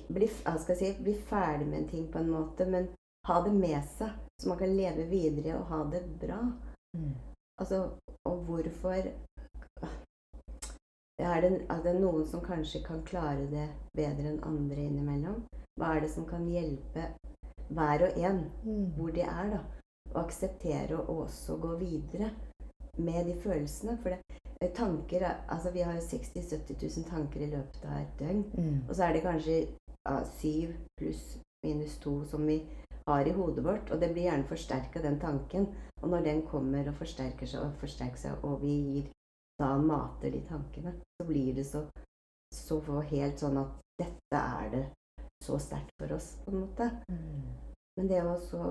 bli, 0.09 0.29
si, 0.29 0.93
bli 1.01 1.15
ferdig 1.29 1.69
med 1.69 1.79
en 1.83 1.89
ting 1.89 2.07
på 2.13 2.21
en 2.21 2.31
måte, 2.33 2.67
men 2.67 2.89
ha 3.29 3.41
det 3.45 3.53
med 3.55 3.81
seg, 3.97 4.15
så 4.41 4.49
man 4.49 4.61
kan 4.61 4.77
leve 4.77 5.05
videre 5.11 5.59
og 5.59 5.73
ha 5.73 5.83
det 5.93 6.03
bra. 6.21 6.41
Mm. 6.97 7.15
Altså, 7.61 7.83
og 8.29 8.45
hvorfor 8.49 8.97
er 11.19 11.41
det, 11.43 11.51
er 11.69 11.83
det 11.85 11.95
noen 11.99 12.27
som 12.31 12.45
kanskje 12.45 12.85
kan 12.87 13.03
klare 13.09 13.49
det 13.51 13.69
bedre 13.97 14.33
enn 14.33 14.45
andre 14.47 14.85
innimellom? 14.85 15.43
Hva 15.79 15.95
er 15.95 16.07
det 16.07 16.13
som 16.13 16.27
kan 16.27 16.47
hjelpe 16.51 17.11
hver 17.69 18.07
og 18.07 18.19
en 18.19 18.45
mm. 18.65 18.87
hvor 18.97 19.11
de 19.15 19.21
er, 19.21 19.51
da? 19.51 19.61
Og 20.15 20.25
akseptere 20.25 20.97
og 20.97 21.19
også 21.19 21.57
gå 21.57 21.77
videre 21.77 22.31
med 22.99 23.25
de 23.25 23.35
følelsene. 23.41 23.99
For 24.03 24.09
det, 24.09 24.41
eh, 24.63 24.73
tanker 24.75 25.27
Altså, 25.49 25.71
vi 25.71 25.81
har 25.81 25.95
jo 25.95 26.01
60 26.01 26.37
000-70 26.37 27.01
000 27.01 27.11
tanker 27.11 27.41
i 27.41 27.51
løpet 27.51 27.85
av 27.85 28.01
et 28.01 28.19
døgn. 28.19 28.45
Mm. 28.55 28.89
Og 28.89 28.95
så 28.95 29.05
er 29.05 29.13
det 29.13 29.23
kanskje 29.23 29.59
ja, 30.09 30.25
syv 30.25 30.75
pluss 31.01 31.39
minus 31.65 31.99
to 31.99 32.25
som 32.25 32.47
vi 32.47 32.63
har 33.09 33.27
i 33.27 33.33
hodet 33.33 33.65
vårt. 33.65 33.91
Og 33.91 34.01
det 34.01 34.13
blir 34.13 34.23
gjerne 34.23 34.49
forsterka, 34.49 35.03
den 35.03 35.21
tanken. 35.21 35.67
Og 36.03 36.09
når 36.09 36.21
den 36.21 36.43
kommer 36.47 36.89
og 36.89 36.95
forsterker 36.95 37.47
seg 37.47 37.61
og 37.61 37.77
forsterker 37.81 38.19
seg, 38.19 38.45
og 38.45 38.63
vi 38.63 38.75
gir 38.91 39.09
da 39.59 39.77
mater 39.83 40.31
de 40.31 40.41
tankene, 40.47 40.93
så 41.19 41.27
blir 41.27 41.55
det 41.55 41.67
så, 41.67 41.83
så 42.55 42.79
helt 43.11 43.41
sånn 43.41 43.59
at 43.59 43.81
dette 43.99 44.39
er 44.39 44.69
det 44.71 44.85
så 45.45 45.59
sterkt 45.63 45.93
for 46.01 46.13
oss, 46.17 46.37
på 46.45 46.53
en 46.53 46.61
måte. 46.61 46.91
Mm. 47.09 47.43
Men 47.99 48.11
det 48.11 48.23
å 48.27 48.37
så 48.43 48.63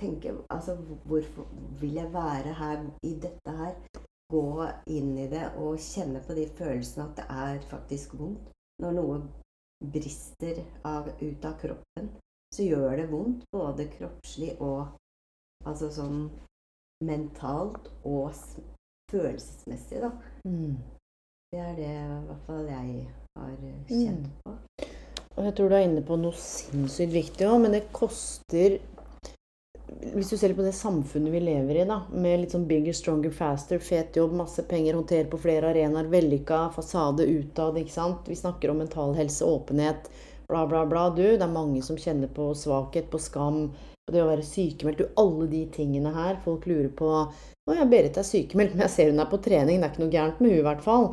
tenke 0.00 0.32
Altså, 0.50 0.76
hvorfor 1.06 1.46
vil 1.80 1.98
jeg 2.00 2.12
være 2.14 2.54
her 2.58 2.84
i 3.06 3.14
dette 3.22 3.56
her? 3.56 3.76
Gå 4.30 4.66
inn 4.86 5.16
i 5.18 5.26
det 5.30 5.48
og 5.58 5.80
kjenne 5.82 6.22
på 6.22 6.36
de 6.38 6.46
følelsene 6.58 7.08
at 7.08 7.16
det 7.18 7.26
er 7.34 7.62
faktisk 7.70 8.14
vondt. 8.18 8.52
Når 8.80 8.94
noe 8.96 9.16
brister 9.92 10.60
av, 10.86 11.10
ut 11.20 11.44
av 11.44 11.56
kroppen, 11.60 12.12
så 12.54 12.66
gjør 12.66 12.96
det 13.00 13.08
vondt. 13.10 13.42
Både 13.52 13.88
kroppslig 13.90 14.54
og 14.62 14.94
altså 15.66 15.90
sånn 15.92 16.22
mentalt 17.04 17.90
og 18.06 18.30
følelsesmessig, 19.10 20.04
da. 20.04 20.12
Mm. 20.46 20.78
Det 21.50 21.60
er 21.60 21.74
det 21.74 21.90
i 21.90 22.24
hvert 22.28 22.46
fall 22.46 22.68
jeg 22.70 23.06
har 23.34 23.54
kjent 23.88 24.28
mm. 24.46 24.89
Og 25.38 25.46
jeg 25.46 25.56
tror 25.56 25.70
du 25.70 25.76
er 25.78 25.86
inne 25.86 26.02
på 26.04 26.18
noe 26.20 26.36
sinnssykt 26.36 27.14
viktig 27.14 27.46
òg, 27.48 27.60
men 27.62 27.76
det 27.76 27.86
koster 27.96 28.80
hvis 30.14 30.30
du 30.30 30.36
ser 30.38 30.54
på 30.54 30.64
det 30.64 30.72
samfunnet 30.76 31.32
vi 31.34 31.40
lever 31.42 31.80
i, 31.80 31.84
da, 31.88 32.00
med 32.14 32.40
litt 32.40 32.54
sånn 32.54 32.66
bigger, 32.70 32.94
stronger, 32.96 33.32
faster, 33.34 33.80
fet 33.82 34.16
jobb, 34.16 34.32
masse 34.38 34.62
penger, 34.70 34.96
håndtere 34.96 35.28
på 35.30 35.40
flere 35.42 35.72
arenaer, 35.72 36.08
vellykka, 36.12 36.60
fasade 36.76 37.26
utad, 37.26 37.78
ikke 37.78 37.94
sant. 37.94 38.30
Vi 38.30 38.38
snakker 38.38 38.72
om 38.72 38.80
mental 38.80 39.16
helse, 39.18 39.44
åpenhet, 39.44 40.10
bla, 40.48 40.64
bla, 40.70 40.84
bla. 40.88 41.08
Du, 41.14 41.24
det 41.24 41.42
er 41.42 41.52
mange 41.52 41.82
som 41.86 41.98
kjenner 42.00 42.30
på 42.32 42.52
svakhet, 42.56 43.10
på 43.12 43.20
skam, 43.20 43.64
på 44.10 44.16
det 44.16 44.24
å 44.24 44.30
være 44.30 44.44
sykemeldt. 44.46 45.00
Du, 45.00 45.14
alle 45.22 45.46
de 45.50 45.62
tingene 45.72 46.10
her. 46.14 46.38
Folk 46.44 46.66
lurer 46.66 46.90
på 46.98 47.08
å 47.70 47.76
ja, 47.76 47.84
Berit 47.86 48.16
er 48.18 48.26
sykemeldt, 48.26 48.74
men 48.74 48.82
jeg 48.88 48.92
ser 48.94 49.10
hun 49.12 49.22
er 49.22 49.28
på 49.30 49.38
trening. 49.44 49.78
Det 49.78 49.86
er 49.86 49.92
ikke 49.92 50.02
noe 50.02 50.14
gærent 50.14 50.40
med 50.42 50.50
hun 50.50 50.58
i 50.58 50.64
hvert 50.66 50.82
fall. 50.82 51.04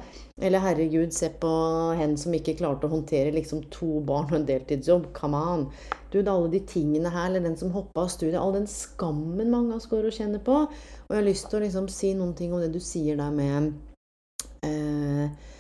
Eller 0.42 0.64
herregud, 0.64 1.14
se 1.14 1.30
på 1.42 1.52
henne 2.00 2.18
som 2.18 2.34
ikke 2.34 2.56
klarte 2.58 2.88
å 2.88 2.94
håndtere 2.96 3.36
liksom 3.36 3.68
to 3.74 4.00
barn 4.08 4.32
og 4.32 4.40
en 4.40 4.48
deltidsjobb. 4.48 5.12
Come 5.18 5.38
on. 5.38 5.68
Du, 6.10 6.18
det 6.18 6.26
er 6.26 6.34
alle 6.34 6.54
de 6.56 6.64
tingene 6.66 7.12
her, 7.14 7.28
eller 7.30 7.46
den 7.46 7.60
som 7.60 7.76
hoppa 7.76 8.08
av 8.08 8.14
studiet. 8.14 8.40
All 8.42 8.56
den 8.58 8.66
skammen 8.72 9.54
mange 9.54 9.76
av 9.76 9.82
oss 9.82 9.92
går 9.92 10.10
og 10.10 10.18
kjenner 10.18 10.42
på. 10.42 10.64
Og 10.66 11.14
jeg 11.14 11.22
har 11.22 11.28
lyst 11.28 11.52
til 11.52 11.60
å 11.60 11.66
liksom 11.68 11.92
si 11.94 12.16
noen 12.18 12.34
ting 12.38 12.56
om 12.56 12.64
det 12.64 12.72
du 12.74 12.82
sier 12.82 13.20
der 13.20 13.38
med 13.38 13.70
eh, 14.66 15.54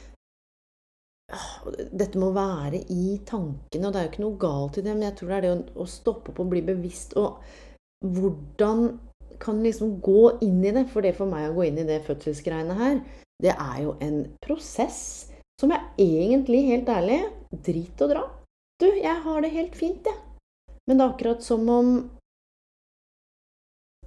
dette 1.27 2.19
må 2.19 2.29
være 2.35 2.79
i 2.93 3.17
tankene, 3.27 3.87
og 3.87 3.93
det 3.93 3.99
er 3.99 4.05
jo 4.05 4.11
ikke 4.13 4.23
noe 4.23 4.39
galt 4.39 4.77
i 4.79 4.83
det, 4.85 4.93
men 4.93 5.09
jeg 5.09 5.17
tror 5.19 5.31
det 5.31 5.37
er 5.37 5.45
det 5.45 5.51
å, 5.51 5.57
å 5.83 5.87
stoppe 5.91 6.31
opp 6.31 6.39
og 6.43 6.51
bli 6.53 6.61
bevisst. 6.65 7.17
Og 7.19 7.41
hvordan 8.15 8.85
kan 9.43 9.59
liksom 9.63 9.97
gå 10.03 10.37
inn 10.45 10.61
i 10.63 10.71
det? 10.75 10.85
For 10.93 11.03
det 11.03 11.17
for 11.17 11.29
meg 11.29 11.49
å 11.49 11.57
gå 11.57 11.67
inn 11.67 11.81
i 11.83 11.87
det 11.87 11.99
fødselsgreiene 12.07 12.77
her, 12.79 13.01
det 13.43 13.53
er 13.53 13.81
jo 13.83 13.97
en 14.01 14.23
prosess 14.41 15.01
som 15.59 15.73
jeg 15.73 16.07
egentlig, 16.07 16.67
helt 16.69 16.89
ærlig, 16.93 17.19
drit 17.65 18.01
og 18.05 18.13
dra. 18.13 18.23
Du, 18.81 18.87
jeg 18.93 19.21
har 19.25 19.41
det 19.41 19.53
helt 19.55 19.75
fint, 19.75 20.05
jeg. 20.05 20.77
Men 20.87 20.99
det 20.99 21.03
er 21.03 21.13
akkurat 21.13 21.43
som 21.43 21.65
om 21.73 21.93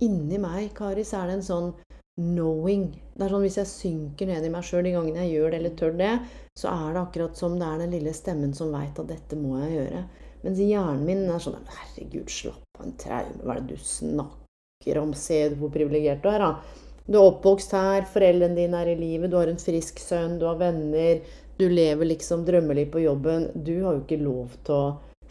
inni 0.01 0.39
meg, 0.41 0.71
Kari, 0.79 1.05
så 1.05 1.21
er 1.21 1.31
det 1.31 1.41
en 1.41 1.49
sånn 1.51 1.73
knowing. 2.19 2.91
Det 3.15 3.25
er 3.25 3.33
sånn 3.33 3.45
Hvis 3.45 3.59
jeg 3.61 3.71
synker 3.71 4.31
ned 4.31 4.47
i 4.47 4.53
meg 4.53 4.67
sjøl 4.67 4.87
de 4.87 4.95
gangene 4.97 5.27
jeg 5.27 5.37
gjør 5.37 5.53
det 5.53 5.61
eller 5.61 5.77
tør 5.79 5.95
det, 5.99 6.13
så 6.59 6.73
er 6.73 6.95
det 6.95 7.03
akkurat 7.05 7.39
som 7.39 7.57
det 7.61 7.69
er 7.69 7.83
den 7.85 7.95
lille 7.97 8.15
stemmen 8.17 8.55
som 8.57 8.75
veit 8.75 8.99
at 8.99 9.11
dette 9.11 9.39
må 9.39 9.59
jeg 9.63 9.77
gjøre. 9.79 10.05
Mens 10.45 10.61
hjernen 10.65 11.05
min 11.07 11.27
er 11.29 11.43
sånn 11.43 11.59
Herregud, 11.69 12.31
slapp 12.33 12.79
av, 12.79 12.87
en 12.87 12.97
traume. 13.01 13.43
Hva 13.45 13.57
er 13.57 13.61
det 13.61 13.77
du 13.77 13.85
snakker 13.91 15.03
om? 15.03 15.13
Se 15.17 15.43
hvor 15.57 15.73
privilegert 15.75 16.25
du 16.25 16.31
er, 16.33 16.47
da. 16.47 16.87
Du 17.11 17.19
er 17.19 17.27
oppvokst 17.27 17.75
her, 17.75 18.09
foreldrene 18.09 18.57
dine 18.57 18.81
er 18.81 18.93
i 18.93 18.99
livet, 18.99 19.31
du 19.31 19.37
har 19.37 19.51
en 19.51 19.61
frisk 19.61 20.01
sønn, 20.01 20.39
du 20.41 20.47
har 20.49 20.61
venner. 20.61 21.21
Du 21.61 21.67
lever 21.69 22.09
liksom 22.09 22.47
drømmeliv 22.47 22.93
på 22.95 23.03
jobben. 23.03 23.51
Du 23.55 23.75
har 23.83 23.99
jo 23.99 24.05
ikke 24.05 24.21
lov 24.23 24.55
til 24.65 24.77
å 24.77 24.85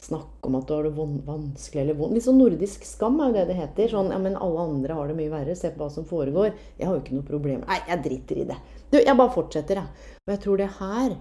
snakke 0.04 0.48
om 0.48 0.58
at 0.60 0.68
du 0.68 0.74
har 0.76 0.86
det 0.88 0.94
vanskelig 0.96 1.82
eller 1.82 1.98
vondt. 2.00 2.16
Litt 2.18 2.26
sånn 2.28 2.40
nordisk 2.40 2.86
skam 2.88 3.20
er 3.20 3.32
jo 3.32 3.38
det 3.40 3.48
det 3.50 3.58
heter. 3.58 3.92
Sånn, 3.94 4.14
ja, 4.14 4.20
men 4.22 4.38
alle 4.40 4.68
andre 4.70 4.96
har 4.98 5.10
det 5.10 5.18
mye 5.18 5.34
verre. 5.34 5.58
Se 5.58 5.72
på 5.74 5.84
hva 5.84 5.90
som 5.94 6.08
foregår. 6.08 6.54
Jeg 6.80 6.88
har 6.88 6.96
jo 6.96 7.04
ikke 7.04 7.18
noe 7.18 7.28
problem. 7.28 7.66
Nei, 7.68 7.82
jeg 7.90 8.06
driter 8.06 8.44
i 8.44 8.48
det. 8.52 8.60
Du, 8.90 9.00
jeg 9.00 9.18
bare 9.20 9.36
fortsetter, 9.36 9.82
jeg. 9.82 10.16
Og 10.26 10.34
jeg 10.36 10.44
tror 10.46 10.62
det 10.62 10.72
her 10.80 11.18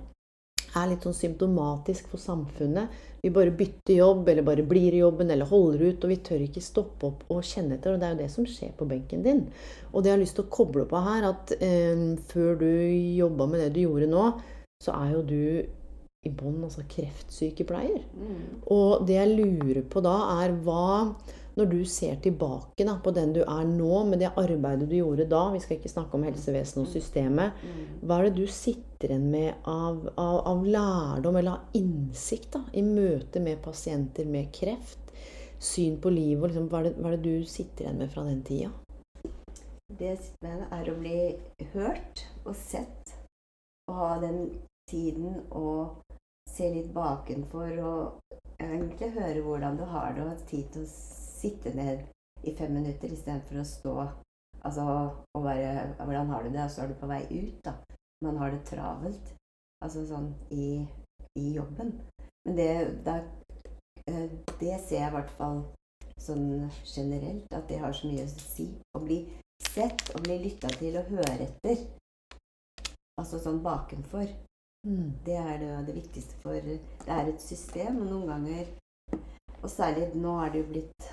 er 0.78 0.90
litt 0.90 1.06
sånn 1.06 1.16
symptomatisk 1.16 2.10
for 2.12 2.22
samfunnet. 2.22 2.92
Vi 3.22 3.32
bare 3.34 3.54
bytter 3.56 3.96
jobb, 3.96 4.28
eller 4.30 4.46
bare 4.46 4.66
blir 4.68 4.94
i 4.94 5.00
jobben, 5.00 5.32
eller 5.34 5.48
holder 5.48 5.88
ut. 5.88 6.04
Og 6.04 6.12
vi 6.12 6.20
tør 6.28 6.44
ikke 6.44 6.62
stoppe 6.64 7.08
opp 7.08 7.24
og 7.34 7.42
kjenne 7.46 7.78
etter. 7.78 7.96
Og 7.96 8.02
det 8.02 8.08
er 8.08 8.14
jo 8.14 8.20
det 8.22 8.30
som 8.34 8.46
skjer 8.46 8.76
på 8.78 8.86
benken 8.90 9.24
din. 9.26 9.42
Og 9.90 10.04
det 10.04 10.12
jeg 10.12 10.18
har 10.18 10.22
lyst 10.22 10.38
til 10.38 10.46
å 10.46 10.52
koble 10.54 10.86
på 10.88 11.02
her, 11.08 11.26
at 11.32 11.56
eh, 11.58 12.06
før 12.30 12.62
du 12.62 12.70
jobba 13.18 13.50
med 13.50 13.64
det 13.64 13.72
du 13.74 13.82
gjorde 13.86 14.12
nå, 14.12 14.30
så 14.84 14.94
er 14.94 15.16
jo 15.16 15.24
du 15.26 15.42
i 16.26 16.30
bånn 16.34 16.64
altså 16.66 16.82
kreftsykepleier. 16.90 18.06
Mm. 18.18 18.62
Og 18.74 19.04
det 19.06 19.18
jeg 19.18 19.34
lurer 19.38 19.84
på 19.90 20.02
da, 20.04 20.16
er 20.42 20.56
hva 20.64 21.14
Når 21.58 21.66
du 21.66 21.80
ser 21.90 22.20
tilbake 22.22 22.84
da, 22.86 22.92
på 23.02 23.10
den 23.10 23.32
du 23.34 23.40
er 23.40 23.64
nå, 23.66 24.04
med 24.06 24.20
det 24.22 24.28
arbeidet 24.38 24.86
du 24.86 24.94
gjorde 24.94 25.26
da 25.26 25.48
Vi 25.50 25.58
skal 25.64 25.78
ikke 25.78 25.90
snakke 25.90 26.14
om 26.14 26.26
helsevesenet 26.26 26.84
og 26.84 26.92
systemet. 26.92 27.58
Mm. 27.62 27.80
Hva 28.02 28.18
er 28.18 28.28
det 28.28 28.36
du 28.36 28.46
sitter 28.46 29.10
igjen 29.10 29.26
med 29.32 29.66
av, 29.66 30.04
av, 30.14 30.38
av, 30.52 30.62
lærdom 30.62 31.38
eller 31.40 31.58
av 31.58 31.78
innsikt 31.78 32.52
da, 32.54 32.62
i 32.74 32.84
møte 32.86 33.42
med 33.42 33.62
pasienter 33.64 34.26
med 34.30 34.52
kreft? 34.54 35.02
Syn 35.58 35.98
på 35.98 36.12
livet 36.14 36.44
og 36.44 36.52
liksom, 36.52 36.68
hva, 36.70 36.84
er 36.84 36.90
det, 36.90 37.02
hva 37.02 37.10
er 37.10 37.18
det 37.18 37.26
du 37.26 37.50
sitter 37.50 37.88
igjen 37.88 37.98
med 38.04 38.14
fra 38.14 38.26
den 38.26 38.44
tida? 38.46 38.70
Det 39.98 40.12
jeg 40.12 40.22
sitter 40.22 40.46
med, 40.46 40.64
er 40.78 40.90
å 40.92 40.98
bli 40.98 41.20
hørt 41.74 42.26
og 42.44 42.54
sett. 42.54 43.14
Og 43.90 43.98
ha 43.98 44.14
den 44.22 44.44
tiden 44.88 45.42
og 45.50 46.02
se 46.48 46.68
litt 46.72 46.92
bakenfor 46.94 47.74
og 47.84 48.38
egentlig 48.58 49.12
høre 49.14 49.42
hvordan 49.44 49.76
du 49.78 49.84
har 49.84 50.14
det, 50.14 50.24
og 50.24 50.32
ha 50.32 50.48
tid 50.48 50.70
til 50.74 50.86
å 50.86 50.92
sitte 51.38 51.74
ned 51.76 52.06
i 52.46 52.54
fem 52.58 52.72
minutter 52.74 53.12
istedenfor 53.12 53.60
å 53.60 53.66
stå 53.66 53.94
altså, 54.66 54.84
og 55.34 55.44
være 55.44 55.94
Hvordan 55.98 56.32
har 56.32 56.42
du 56.42 56.52
det? 56.52 56.64
Og 56.64 56.70
så 56.70 56.82
er 56.82 56.92
du 56.92 56.94
på 57.00 57.10
vei 57.10 57.22
ut, 57.30 57.64
da. 57.64 57.74
Man 58.24 58.36
har 58.36 58.50
det 58.50 58.64
travelt. 58.66 59.34
Altså 59.84 60.04
sånn 60.06 60.32
i, 60.50 60.82
i 61.38 61.52
jobben. 61.54 61.92
Men 62.46 62.56
det, 62.58 62.70
det, 63.06 63.18
eh, 64.10 64.24
det 64.58 64.78
ser 64.82 65.04
jeg 65.04 65.10
i 65.12 65.14
hvert 65.14 65.34
fall 65.38 65.62
sånn 66.18 66.66
generelt, 66.82 67.46
at 67.54 67.68
det 67.70 67.78
har 67.78 67.94
så 67.94 68.10
mye 68.10 68.26
å 68.26 68.32
si. 68.32 68.72
Å 68.96 69.02
bli 69.04 69.20
sett 69.62 70.10
og 70.16 70.24
bli 70.26 70.40
lytta 70.42 70.70
til 70.80 70.98
og 70.98 71.12
høre 71.14 71.46
etter. 71.46 71.86
Altså 73.18 73.38
sånn 73.42 73.62
bakenfor. 73.62 74.26
Mm. 74.86 75.12
Det 75.24 75.36
er 75.36 75.58
det, 75.58 75.86
det, 75.86 75.94
viktigste 75.94 76.36
for 76.42 76.52
Det 76.52 76.78
er 77.06 77.28
et 77.28 77.42
system, 77.42 77.98
og 78.02 78.06
noen 78.06 78.28
ganger 78.30 78.66
Og 79.62 79.70
særlig 79.70 80.12
nå 80.14 80.36
er 80.38 80.52
det 80.52 80.60
jo 80.62 80.68
blitt 80.68 81.08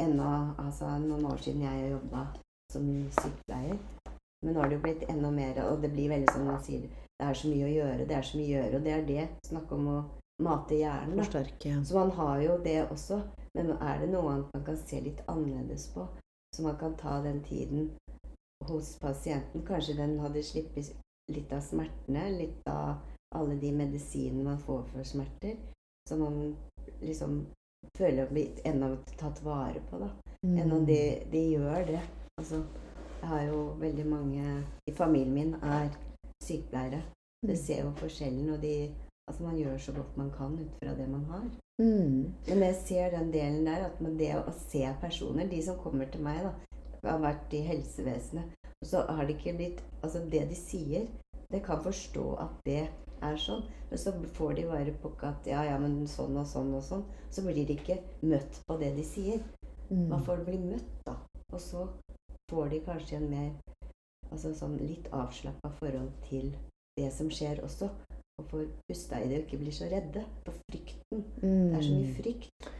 enda 0.00 0.54
Altså 0.60 0.90
noen 1.00 1.24
år 1.32 1.40
siden 1.40 1.64
jeg 1.64 1.90
jobba 1.94 2.26
som 2.72 2.84
sykepleier. 3.16 3.78
Men 4.42 4.54
nå 4.54 4.60
har 4.60 4.68
det 4.70 4.76
jo 4.78 4.84
blitt 4.84 5.08
enda 5.10 5.30
mer, 5.34 5.56
og 5.64 5.82
det 5.82 5.90
blir 5.92 6.12
veldig 6.12 6.28
som 6.32 6.46
man 6.46 6.60
sier 6.64 6.86
det 7.20 7.26
er 7.28 7.36
så 7.36 7.48
mye 7.50 7.66
å 7.66 7.72
gjøre, 7.74 8.04
det 8.08 8.14
er 8.16 8.24
så 8.24 8.38
mye 8.38 8.48
å 8.48 8.52
gjøre, 8.54 8.78
og 8.78 8.84
det 8.86 8.92
er 8.94 9.02
det. 9.04 9.24
Snakk 9.44 9.72
om 9.76 9.88
å 9.92 9.96
mate 10.40 10.78
hjernen. 10.78 11.18
Forsterke. 11.18 11.72
Så 11.84 11.98
man 11.98 12.12
har 12.16 12.40
jo 12.40 12.54
det 12.64 12.78
også. 12.86 13.18
Men 13.58 13.74
er 13.76 14.00
det 14.00 14.08
noe 14.08 14.30
annet 14.30 14.54
man 14.56 14.64
kan 14.64 14.78
se 14.80 15.02
litt 15.04 15.20
annerledes 15.28 15.90
på? 15.92 16.06
Så 16.56 16.64
man 16.64 16.78
kan 16.80 16.94
ta 16.96 17.18
den 17.20 17.42
tiden 17.44 17.90
hos 18.70 18.94
pasienten. 19.02 19.66
Kanskje 19.68 19.98
den 19.98 20.16
hadde 20.22 20.42
sluppet 20.46 20.94
litt 21.34 21.52
av 21.52 21.62
smertene, 21.64 22.26
litt 22.36 22.68
av 22.70 23.00
alle 23.36 23.56
de 23.60 23.72
medisinene 23.72 24.44
man 24.44 24.58
får 24.58 24.84
for 24.92 25.06
smerter, 25.06 25.56
som 26.08 26.24
man 26.24 26.38
liksom 27.00 27.44
føler 27.96 28.26
å 28.26 28.32
bli 28.32 28.46
enda 28.66 28.92
tatt 29.18 29.42
vare 29.44 29.82
på, 29.90 30.00
da. 30.02 30.10
Mm. 30.46 30.56
Enn 30.62 30.72
om 30.74 30.86
de, 30.88 31.00
de, 31.32 31.44
gjør 31.54 31.86
det. 31.92 32.02
Altså, 32.40 32.62
jeg 33.20 33.28
har 33.28 33.44
jo 33.46 33.62
veldig 33.80 34.06
mange 34.08 34.44
i 34.88 34.94
familien 34.96 35.34
min 35.36 35.54
er 35.60 35.90
sykepleiere. 36.42 37.02
Det 37.44 37.54
mm. 37.56 37.62
ser 37.62 37.84
jo 37.84 37.94
forskjellen, 38.00 38.50
og 38.56 38.60
de 38.64 38.74
Altså, 39.30 39.44
man 39.46 39.58
gjør 39.58 39.76
så 39.78 39.92
godt 39.94 40.16
man 40.18 40.30
kan 40.34 40.56
ut 40.58 40.72
fra 40.80 40.94
det 40.98 41.04
man 41.06 41.24
har. 41.30 41.44
Mm. 41.78 42.32
Men 42.48 42.62
jeg 42.64 42.74
ser 42.74 43.12
den 43.12 43.28
delen 43.32 43.66
der, 43.66 43.84
at 43.86 44.00
det 44.18 44.32
å 44.34 44.50
se 44.58 44.82
personer 45.00 45.46
De 45.46 45.60
som 45.62 45.78
kommer 45.78 46.10
til 46.10 46.24
meg, 46.24 46.40
da, 46.42 46.50
har 47.04 47.20
vært 47.22 47.54
i 47.54 47.60
helsevesenet, 47.64 48.56
så 48.84 49.04
har 49.08 49.26
det 49.26 49.36
ikke 49.36 49.56
blitt 49.56 49.82
Altså, 50.02 50.22
det 50.32 50.46
de 50.48 50.56
sier 50.56 51.06
Det 51.52 51.62
kan 51.64 51.82
forstå 51.84 52.26
at 52.40 52.60
det 52.64 52.82
er 53.20 53.36
sånn, 53.36 53.66
men 53.90 54.00
så 54.00 54.14
får 54.36 54.54
de 54.56 54.62
bare 54.64 54.92
pukke 55.02 55.28
at 55.28 55.48
ja, 55.48 55.60
ja, 55.66 55.74
men 55.78 56.06
sånn 56.08 56.38
og 56.40 56.46
sånn 56.48 56.70
og 56.72 56.80
sånn. 56.80 57.02
Så 57.28 57.42
blir 57.44 57.66
de 57.68 57.74
ikke 57.76 57.98
møtt 58.24 58.62
på 58.64 58.78
det 58.80 58.94
de 58.96 59.04
sier. 59.04 59.42
Mm. 59.90 60.06
Man 60.08 60.24
får 60.24 60.40
bli 60.46 60.56
møtt, 60.62 60.94
da. 61.04 61.18
Og 61.50 61.60
så 61.60 61.82
får 62.48 62.70
de 62.72 62.80
kanskje 62.86 63.18
en 63.18 63.28
mer 63.28 63.50
Altså 64.30 64.52
sånn 64.54 64.76
litt 64.78 65.08
avslappa 65.10 65.72
forhold 65.80 66.12
til 66.28 66.52
det 66.96 67.08
som 67.12 67.28
skjer 67.34 67.60
også. 67.66 67.90
Og 68.38 68.46
får 68.48 68.68
pusta 68.86 69.18
i 69.20 69.26
det 69.28 69.40
og 69.40 69.48
ikke 69.48 69.58
blir 69.64 69.74
så 69.74 69.88
redde 69.90 70.22
for 70.46 70.54
frykten. 70.70 71.24
Mm. 71.42 71.72
Det 71.72 71.80
er 71.80 71.82
så 71.82 71.96
mye 71.96 72.12
mm. 72.12 72.14
frykt. 72.22 72.70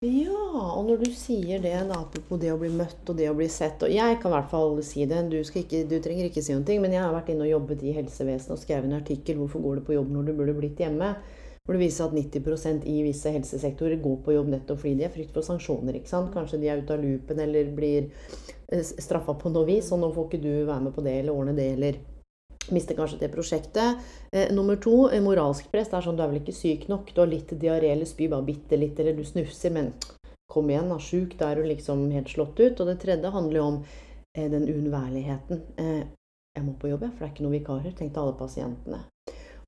Ja, 0.00 0.32
og 0.64 0.86
når 0.88 1.02
du 1.02 1.10
sier 1.12 1.60
det, 1.60 1.74
da, 1.90 1.98
apropos 1.98 2.38
det 2.40 2.48
å 2.48 2.56
bli 2.56 2.70
møtt 2.72 3.10
og 3.12 3.18
det 3.18 3.26
å 3.28 3.34
bli 3.36 3.50
sett 3.52 3.82
Og 3.84 3.90
jeg 3.92 4.14
kan 4.22 4.30
i 4.30 4.32
hvert 4.32 4.48
fall 4.48 4.78
si 4.80 5.04
det, 5.04 5.18
du, 5.28 5.34
ikke, 5.44 5.82
du 5.90 5.98
trenger 6.00 6.30
ikke 6.30 6.40
si 6.40 6.54
noen 6.54 6.64
ting, 6.64 6.78
men 6.80 6.94
jeg 6.94 7.02
har 7.04 7.12
vært 7.12 7.28
inne 7.34 7.44
og 7.44 7.50
jobbet 7.50 7.82
i 7.84 7.92
helsevesenet 7.98 8.54
og 8.54 8.62
skrevet 8.62 8.88
en 8.88 8.96
artikkel 8.96 9.36
'Hvorfor 9.36 9.60
går 9.60 9.74
du 9.76 9.82
på 9.84 9.98
jobb 9.98 10.14
når 10.14 10.30
du 10.30 10.32
burde 10.38 10.54
blitt 10.56 10.80
hjemme?' 10.80 11.10
Hvor 11.66 11.76
det 11.76 11.82
viser 11.82 12.06
at 12.06 12.16
90% 12.16 12.88
i 12.88 12.94
visse 13.04 13.34
helsesektorer 13.34 14.00
går 14.00 14.16
på 14.24 14.38
jobb 14.38 14.48
nettopp 14.54 14.80
fordi 14.80 14.94
de 15.02 15.04
er 15.04 15.12
frykt 15.12 15.36
for 15.36 15.44
sanksjoner. 15.44 16.00
ikke 16.00 16.14
sant? 16.14 16.32
Kanskje 16.32 16.62
de 16.62 16.72
er 16.72 16.80
ute 16.80 16.96
av 16.96 17.04
loopen 17.04 17.44
eller 17.44 17.68
blir 17.76 18.08
eh, 18.72 18.80
straffa 18.80 19.36
på 19.36 19.52
noe 19.52 19.68
vis, 19.68 19.92
og 19.92 20.00
nå 20.00 20.14
får 20.16 20.30
ikke 20.30 20.42
du 20.48 20.64
være 20.64 20.80
med 20.88 20.96
på 20.96 21.04
det 21.04 21.18
eller 21.18 21.36
ordne 21.36 21.56
det 21.60 21.68
eller 21.76 22.00
mister 22.68 22.94
kanskje 22.94 23.18
det 23.18 23.32
prosjektet. 23.32 23.96
Eh, 24.32 24.52
nummer 24.54 24.76
to, 24.76 25.10
eh, 25.10 25.22
moralsk 25.22 25.70
press. 25.72 25.88
Det 25.88 25.98
er 25.98 26.06
sånn 26.06 26.16
du 26.16 26.22
er 26.22 26.28
vel 26.28 26.40
ikke 26.40 26.54
syk 26.54 26.88
nok. 26.88 27.14
Du 27.14 27.20
har 27.20 27.30
litt 27.30 27.48
diaré 27.48 27.92
eller 27.92 28.06
spy 28.06 28.28
bare 28.28 28.46
bitte 28.46 28.78
litt, 28.78 28.98
eller 29.00 29.16
du 29.16 29.24
snufser, 29.24 29.72
men 29.72 29.92
kom 30.50 30.70
igjen, 30.70 30.88
da. 30.88 30.98
Sjuk, 30.98 31.36
da 31.38 31.50
er 31.50 31.56
du 31.56 31.62
liksom 31.62 32.10
helt 32.12 32.28
slått 32.28 32.60
ut. 32.60 32.80
Og 32.80 32.86
det 32.86 33.00
tredje 33.00 33.30
handler 33.30 33.56
jo 33.56 33.66
om 33.66 33.84
eh, 34.36 34.48
den 34.50 34.66
uunnværligheten. 34.68 35.62
Eh, 35.78 36.04
jeg 36.56 36.66
må 36.66 36.74
på 36.78 36.90
jobb, 36.90 37.06
for 37.14 37.18
det 37.18 37.28
er 37.28 37.34
ikke 37.34 37.46
noen 37.46 37.58
vikarer, 37.58 37.96
tenkte 37.96 38.20
alle 38.20 38.36
pasientene. 38.38 39.04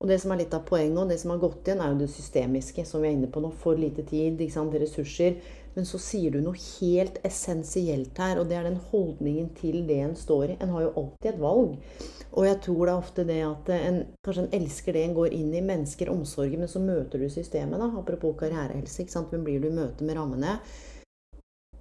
Og 0.03 0.09
det 0.09 0.19
som 0.19 0.33
er 0.33 0.41
litt 0.41 0.53
av 0.53 0.65
poenget, 0.67 0.99
og 0.99 1.09
det 1.09 1.19
som 1.21 1.31
har 1.31 1.39
gått 1.39 1.67
igjen, 1.67 1.79
er 1.79 1.93
jo 1.93 2.01
det 2.01 2.09
systemiske, 2.11 2.83
som 2.85 3.01
vi 3.01 3.07
er 3.07 3.15
inne 3.15 3.29
på 3.31 3.39
nå. 3.39 3.53
For 3.55 3.79
lite 3.79 4.03
tid, 4.03 4.35
ikke 4.35 4.57
sant, 4.57 4.75
ressurser. 4.75 5.37
Men 5.73 5.87
så 5.89 5.97
sier 6.01 6.33
du 6.33 6.39
noe 6.43 6.57
helt 6.57 7.17
essensielt 7.25 8.19
her, 8.21 8.37
og 8.37 8.49
det 8.49 8.59
er 8.59 8.67
den 8.67 8.79
holdningen 8.91 9.49
til 9.57 9.81
det 9.87 9.99
en 10.05 10.15
står 10.17 10.53
i. 10.53 10.57
En 10.61 10.73
har 10.75 10.85
jo 10.85 10.93
alltid 11.01 11.29
et 11.31 11.41
valg. 11.41 11.75
Og 12.33 12.47
jeg 12.47 12.59
tror 12.65 12.81
det 12.83 12.93
er 12.93 13.01
ofte 13.01 13.25
det 13.29 13.39
at 13.45 13.71
en, 13.75 13.99
kanskje 14.25 14.45
en 14.45 14.55
elsker 14.59 14.97
det 14.97 15.03
en 15.07 15.17
går 15.17 15.35
inn 15.37 15.51
i, 15.53 15.65
mennesker, 15.65 16.13
omsorgen, 16.13 16.61
men 16.61 16.69
så 16.69 16.81
møter 16.81 17.21
du 17.21 17.29
systemet, 17.29 17.81
da. 17.81 17.89
Apropos 17.99 18.37
karrierehelse. 18.39 19.01
ikke 19.01 19.15
sant? 19.15 19.33
Hvem 19.33 19.45
blir 19.45 19.61
du 19.61 19.69
i 19.69 19.75
møte 19.75 20.05
med 20.05 20.17
rammene? 20.17 20.59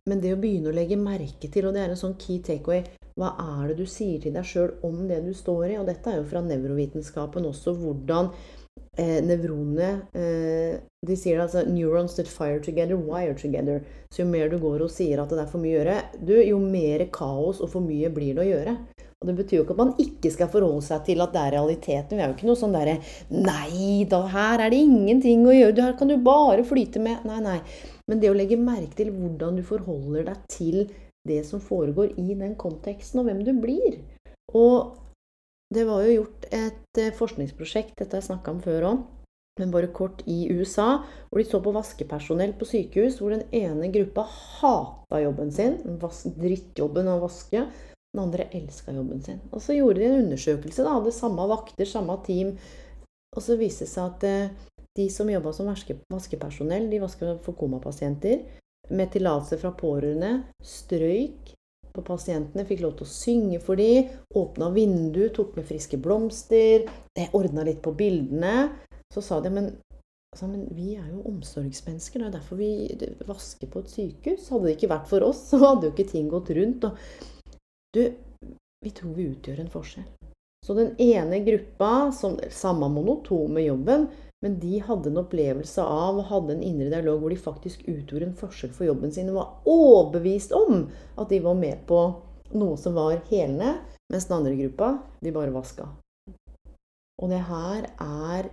Men 0.08 0.18
det 0.24 0.32
å 0.34 0.40
begynne 0.40 0.72
å 0.72 0.74
legge 0.74 0.98
merke 0.98 1.48
til, 1.52 1.68
og 1.68 1.76
det 1.76 1.84
er 1.84 1.92
en 1.92 2.00
sånn 2.00 2.16
key 2.18 2.40
takeaway 2.42 2.82
Hva 3.14 3.28
er 3.38 3.70
det 3.70 3.76
du 3.78 3.86
sier 3.86 4.18
til 4.22 4.34
deg 4.34 4.48
sjøl 4.48 4.72
om 4.88 5.04
det 5.06 5.20
du 5.22 5.30
står 5.36 5.66
i? 5.68 5.76
Og 5.78 5.86
dette 5.86 6.10
er 6.10 6.18
jo 6.18 6.26
fra 6.26 6.42
nevrovitenskapen 6.42 7.46
også. 7.46 7.76
Hvordan 7.78 8.32
eh, 8.96 9.20
nevronene 9.24 9.90
eh, 10.14 10.80
De 11.02 11.16
sier 11.18 11.40
altså 11.42 11.64
'neurons 11.66 12.14
that 12.14 12.28
fire 12.28 12.60
together, 12.60 12.96
wire 12.96 13.34
together'. 13.34 13.82
Så 14.10 14.22
jo 14.22 14.28
mer 14.30 14.48
du 14.48 14.58
går 14.58 14.82
og 14.82 14.90
sier 14.90 15.22
at 15.22 15.30
det 15.30 15.40
er 15.42 15.50
for 15.50 15.58
mye 15.58 15.74
å 15.74 15.78
gjøre, 15.80 15.96
du, 16.20 16.34
jo 16.46 16.58
mer 16.58 17.06
kaos 17.12 17.60
og 17.60 17.72
for 17.72 17.82
mye 17.82 18.10
blir 18.14 18.36
det 18.36 18.44
å 18.44 18.50
gjøre. 18.50 18.76
Og 19.22 19.28
det 19.28 19.36
betyr 19.38 19.56
jo 19.56 19.62
ikke 19.62 19.74
at 19.76 19.82
man 19.84 19.92
ikke 20.02 20.30
skal 20.34 20.50
forholde 20.50 20.82
seg 20.82 21.04
til 21.06 21.22
at 21.22 21.34
det 21.34 21.42
er 21.42 21.54
realiteten. 21.54 22.16
Vi 22.18 22.22
er 22.22 22.30
jo 22.30 22.34
ikke 22.34 22.48
noe 22.48 22.58
sånn 22.58 22.74
derre 22.74 22.96
Nei 23.30 24.02
da, 24.10 24.24
her 24.26 24.64
er 24.64 24.74
det 24.74 24.80
ingenting 24.82 25.46
å 25.46 25.54
gjøre. 25.54 25.86
Her 25.86 25.98
kan 25.98 26.10
du 26.10 26.16
bare 26.18 26.64
flyte 26.66 27.02
med. 27.02 27.22
Nei, 27.28 27.38
nei. 27.44 27.60
Men 28.10 28.22
det 28.22 28.32
å 28.32 28.34
legge 28.34 28.58
merke 28.58 28.98
til 28.98 29.12
hvordan 29.14 29.60
du 29.60 29.62
forholder 29.66 30.26
deg 30.32 30.42
til 30.50 30.80
det 31.28 31.44
som 31.46 31.62
foregår 31.62 32.16
i 32.18 32.34
den 32.34 32.56
konteksten, 32.58 33.22
og 33.22 33.28
hvem 33.28 33.44
du 33.46 33.52
blir. 33.62 34.00
Og 34.58 35.01
det 35.72 35.84
var 35.88 36.04
jo 36.04 36.14
gjort 36.20 36.46
et 36.52 37.00
eh, 37.00 37.12
forskningsprosjekt, 37.16 37.96
dette 37.98 38.16
har 38.16 38.22
jeg 38.22 38.30
snakka 38.30 38.52
om 38.52 38.62
før 38.64 38.88
òg, 38.90 39.02
men 39.60 39.72
bare 39.72 39.90
kort 39.92 40.22
i 40.30 40.46
USA, 40.52 41.02
hvor 41.28 41.40
de 41.40 41.46
så 41.48 41.60
på 41.64 41.74
vaskepersonell 41.74 42.54
på 42.58 42.68
sykehus, 42.68 43.18
hvor 43.20 43.34
den 43.34 43.44
ene 43.56 43.90
gruppa 43.92 44.24
hata 44.32 45.20
jobben 45.20 45.52
sin, 45.52 45.78
drittjobben 46.40 47.10
å 47.12 47.18
vaske. 47.22 47.66
Den 48.12 48.20
andre 48.26 48.46
elska 48.52 48.92
jobben 48.92 49.22
sin. 49.24 49.38
Og 49.52 49.62
så 49.64 49.76
gjorde 49.76 50.02
de 50.02 50.08
en 50.08 50.24
undersøkelse, 50.26 50.84
da, 50.84 50.98
hadde 50.98 51.14
samme 51.16 51.46
vakter, 51.48 51.88
samme 51.88 52.18
team. 52.26 52.54
Og 53.32 53.44
så 53.44 53.56
viste 53.60 53.86
det 53.86 53.92
seg 53.92 54.10
at 54.10 54.26
eh, 54.28 54.82
de 54.96 55.06
som 55.12 55.30
jobba 55.32 55.54
som 55.56 55.68
vaskepersonell, 55.68 56.90
de 56.92 57.00
vaska 57.00 57.38
for 57.44 57.56
komapasienter, 57.56 58.44
med 58.92 59.12
tillatelse 59.14 59.56
fra 59.62 59.72
pårørende, 59.78 60.32
strøyk 60.60 61.54
på 61.92 62.04
pasientene, 62.06 62.64
fikk 62.68 62.82
lov 62.84 62.96
til 62.98 63.06
å 63.06 63.12
synge 63.12 63.60
for 63.62 63.80
dem, 63.80 64.10
åpna 64.38 64.70
vindu, 64.74 65.26
tok 65.34 65.56
med 65.58 65.68
friske 65.68 66.00
blomster, 66.00 66.86
ordna 67.32 67.66
litt 67.68 67.82
på 67.84 67.94
bildene. 67.96 68.70
Så 69.12 69.24
sa 69.24 69.40
de 69.44 69.52
men, 69.52 69.68
altså, 70.32 70.48
men 70.48 70.64
vi 70.72 70.94
er 70.96 71.06
jo 71.10 71.24
omsorgsmennesker, 71.28 72.22
det 72.22 72.30
er 72.30 72.36
derfor 72.38 72.60
vi 72.60 72.72
vasker 73.28 73.68
på 73.72 73.84
et 73.84 73.92
sykehus. 73.92 74.48
Hadde 74.48 74.70
det 74.70 74.76
ikke 74.78 74.92
vært 74.94 75.12
for 75.12 75.28
oss, 75.28 75.44
så 75.50 75.60
hadde 75.62 75.88
jo 75.88 75.94
ikke 75.94 76.10
ting 76.14 76.32
gått 76.32 76.52
rundt. 76.56 76.88
Og 76.88 77.96
du, 77.96 78.02
vi 78.82 78.96
tror 78.96 79.14
vi 79.18 79.30
utgjør 79.34 79.62
en 79.62 79.72
forskjell. 79.72 80.08
Så 80.62 80.76
den 80.78 80.92
ene 81.02 81.42
gruppa, 81.42 82.12
som 82.14 82.38
samme 82.54 82.88
monotome 82.88 83.64
jobben, 83.66 84.06
men 84.42 84.58
de 84.60 84.80
hadde 84.82 85.10
en 85.10 85.20
opplevelse 85.22 85.82
av 85.86 86.18
og 86.18 86.26
hadde 86.26 86.56
en 86.56 86.64
indre 86.66 86.88
dialog 86.90 87.20
hvor 87.22 87.30
de 87.30 87.38
faktisk 87.38 87.84
utgjorde 87.86 88.26
en 88.26 88.38
forskjell 88.38 88.72
for 88.74 88.88
jobben 88.88 89.12
sin. 89.14 89.30
Og 89.30 89.38
var 89.38 89.68
overbevist 89.70 90.54
om 90.58 90.88
at 91.14 91.30
de 91.30 91.38
var 91.44 91.54
med 91.58 91.84
på 91.86 92.00
noe 92.58 92.78
som 92.80 92.96
var 92.98 93.20
helende. 93.30 93.76
Mens 94.10 94.26
den 94.26 94.40
andre 94.40 94.56
gruppa, 94.58 94.88
de 95.22 95.32
bare 95.32 95.54
vaska. 95.54 95.86
Og 97.22 97.30
det 97.30 97.38
her 97.46 97.86
er 98.02 98.48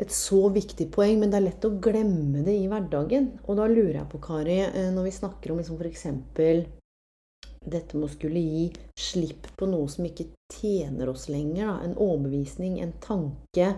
et 0.00 0.10
så 0.10 0.48
viktig 0.50 0.88
poeng, 0.94 1.20
men 1.20 1.30
det 1.30 1.38
er 1.38 1.44
lett 1.50 1.66
å 1.68 1.76
glemme 1.84 2.40
det 2.46 2.54
i 2.56 2.64
hverdagen. 2.70 3.28
Og 3.44 3.60
da 3.60 3.68
lurer 3.70 4.00
jeg 4.00 4.08
på, 4.10 4.22
Kari, 4.24 4.56
eh, 4.64 4.88
når 4.94 5.10
vi 5.10 5.12
snakker 5.18 5.52
om 5.52 5.60
liksom 5.60 5.76
f.eks. 5.78 6.06
dette 7.64 7.96
med 7.96 8.08
å 8.08 8.12
skulle 8.12 8.40
gi 8.40 8.64
slipp 8.98 9.52
på 9.56 9.68
noe 9.68 9.86
som 9.92 10.08
ikke 10.08 10.30
tjener 10.52 11.12
oss 11.12 11.28
lenger, 11.28 11.68
da. 11.68 11.76
en 11.84 11.94
overbevisning, 12.00 12.80
en 12.80 12.96
tanke 13.04 13.68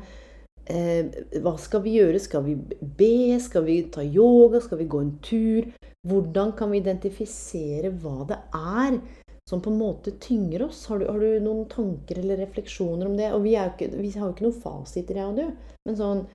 hva 0.67 1.53
skal 1.63 1.83
vi 1.85 1.93
gjøre? 2.01 2.19
Skal 2.23 2.43
vi 2.47 2.57
be? 2.99 3.39
Skal 3.43 3.67
vi 3.67 3.77
ta 3.93 4.03
yoga? 4.03 4.61
Skal 4.61 4.81
vi 4.81 4.89
gå 4.91 5.03
en 5.03 5.13
tur? 5.23 5.69
Hvordan 6.07 6.53
kan 6.59 6.73
vi 6.73 6.81
identifisere 6.83 7.93
hva 8.03 8.27
det 8.27 8.39
er 8.55 8.99
som 9.47 9.63
på 9.63 9.71
en 9.71 9.79
måte 9.79 10.17
tynger 10.23 10.67
oss? 10.67 10.85
Har 10.91 10.99
du, 10.99 11.07
har 11.07 11.23
du 11.23 11.39
noen 11.43 11.67
tanker 11.71 12.19
eller 12.19 12.41
refleksjoner 12.43 13.07
om 13.07 13.17
det? 13.19 13.31
Og 13.35 13.45
vi, 13.47 13.55
ikke, 13.59 13.93
vi 13.95 14.11
har 14.17 14.27
jo 14.27 14.35
ikke 14.35 14.49
noen 14.49 14.63
fasiter, 14.63 15.21
jeg 15.21 15.31
og 15.31 15.39
du. 15.39 15.71
Men 15.87 16.01
sånn 16.01 16.27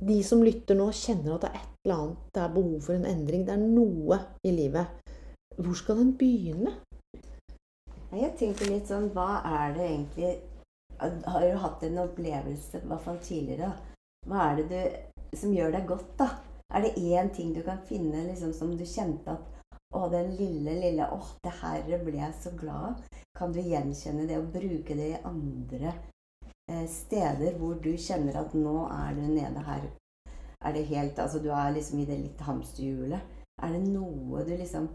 De 0.00 0.22
som 0.24 0.40
lytter 0.40 0.78
nå, 0.78 0.86
kjenner 0.96 1.34
at 1.34 1.42
det 1.44 1.48
er 1.50 1.56
et 1.58 1.72
eller 1.84 1.98
annet, 1.98 2.20
det 2.32 2.40
er 2.40 2.52
behov 2.54 2.86
for 2.86 2.96
en 2.96 3.08
endring. 3.10 3.42
Det 3.44 3.52
er 3.52 3.60
noe 3.60 4.16
i 4.48 4.52
livet. 4.56 4.94
Hvor 5.60 5.76
skal 5.76 6.00
den 6.00 6.14
begynne? 6.16 6.72
Jeg 8.10 8.32
tenker 8.40 8.72
litt 8.72 8.88
sånn 8.88 9.10
Hva 9.14 9.42
er 9.44 9.74
det 9.76 9.84
egentlig 9.84 10.30
har 11.00 11.46
jo 11.46 11.56
hatt 11.62 11.82
en 11.86 12.02
opplevelse, 12.04 12.80
i 12.80 12.88
hvert 12.90 13.04
fall 13.04 13.18
tidligere. 13.24 13.72
Hva 14.28 14.50
er 14.50 14.60
det 14.60 14.68
du, 14.70 15.36
som 15.36 15.54
gjør 15.54 15.74
deg 15.76 15.86
godt, 15.88 16.10
da? 16.18 16.28
Er 16.70 16.84
det 16.84 16.98
én 17.02 17.30
ting 17.34 17.54
du 17.54 17.62
kan 17.66 17.80
finne 17.86 18.26
liksom, 18.28 18.52
som 18.54 18.76
du 18.76 18.84
kjente 18.86 19.34
at 19.34 19.56
Å, 19.90 20.04
den 20.06 20.36
lille, 20.38 20.76
lille 20.78 21.06
Å, 21.10 21.16
det 21.42 21.50
her 21.58 21.88
ble 22.04 22.20
jeg 22.20 22.34
så 22.38 22.52
glad 22.54 22.92
av. 22.92 23.16
Kan 23.34 23.50
du 23.50 23.58
gjenkjenne 23.58 24.28
det 24.28 24.36
og 24.38 24.52
bruke 24.54 24.94
det 24.94 25.08
i 25.16 25.22
andre 25.26 25.90
eh, 26.70 26.86
steder 26.86 27.56
hvor 27.58 27.80
du 27.82 27.90
kjenner 27.98 28.38
at 28.38 28.54
nå 28.54 28.84
er 28.86 29.18
du 29.18 29.24
nede 29.24 29.64
her 29.66 29.88
Er 30.62 30.76
det 30.76 30.86
helt 30.92 31.18
Altså, 31.18 31.42
du 31.42 31.50
er 31.50 31.74
liksom 31.74 31.98
i 31.98 32.06
det 32.06 32.20
litt 32.20 32.46
hamsterhjulet. 32.46 33.34
Er 33.62 33.74
det 33.74 33.82
noe 33.88 34.44
du 34.46 34.54
liksom 34.54 34.86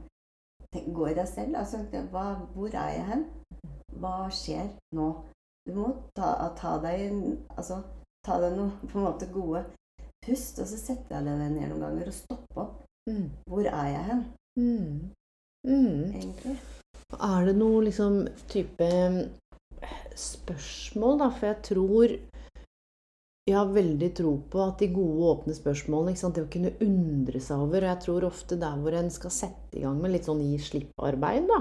Gå 0.76 1.08
i 1.08 1.15
deg 1.15 1.28
selv. 1.28 1.56
Altså, 1.56 1.84
hva, 2.12 2.26
hvor 2.56 2.74
er 2.76 2.89
jeg 2.98 3.06
hen? 3.08 3.22
Hva 4.00 4.15
skjer 4.32 4.74
nå? 4.96 5.06
Du 5.65 5.73
må 5.73 5.91
ta, 6.17 6.32
ta 6.58 6.75
deg 6.84 7.15
altså, 7.56 7.82
ta 8.25 8.38
deg 8.43 8.58
noe 8.58 8.89
på 8.89 8.99
en 8.99 9.08
måte 9.08 9.30
gode 9.34 9.63
pust, 10.25 10.60
og 10.62 10.69
så 10.69 10.78
setter 10.78 11.17
jeg 11.17 11.25
deg 11.25 11.39
ned 11.41 11.58
noen 11.58 11.82
ganger 11.88 12.12
og 12.12 12.17
stopper 12.17 12.62
opp. 12.65 12.78
Mm. 13.10 13.25
Hvor 13.49 13.65
er 13.69 13.89
jeg 13.93 14.06
hen? 14.10 14.23
Mm. 14.60 14.93
Mm. 15.65 16.04
Egentlig. 16.21 16.56
Er 17.15 17.45
det 17.45 17.58
noe 17.58 17.84
liksom 17.86 18.23
type 18.49 18.88
spørsmål, 20.15 21.19
da? 21.21 21.30
For 21.34 21.49
jeg 21.51 21.62
tror 21.69 22.15
jeg 23.45 23.58
har 23.60 23.69
veldig 23.69 24.10
tro 24.17 24.32
på 24.49 24.62
at 24.63 24.80
de 24.82 24.88
gode, 24.89 25.25
åpne 25.30 25.54
spørsmålene 25.54 26.32
Det 26.34 26.41
å 26.41 26.49
kunne 26.49 26.71
undre 26.82 27.41
seg 27.43 27.62
over 27.62 27.84
Og 27.84 27.91
jeg 27.91 28.01
tror 28.01 28.25
ofte 28.25 28.58
der 28.58 28.80
hvor 28.82 28.97
en 28.97 29.12
skal 29.13 29.34
sette 29.34 29.78
i 29.78 29.84
gang 29.84 29.99
med 30.01 30.15
litt 30.15 30.25
sånn 30.25 30.41
gi 30.41 30.58
slipp-arbeid, 30.58 31.45
da, 31.51 31.60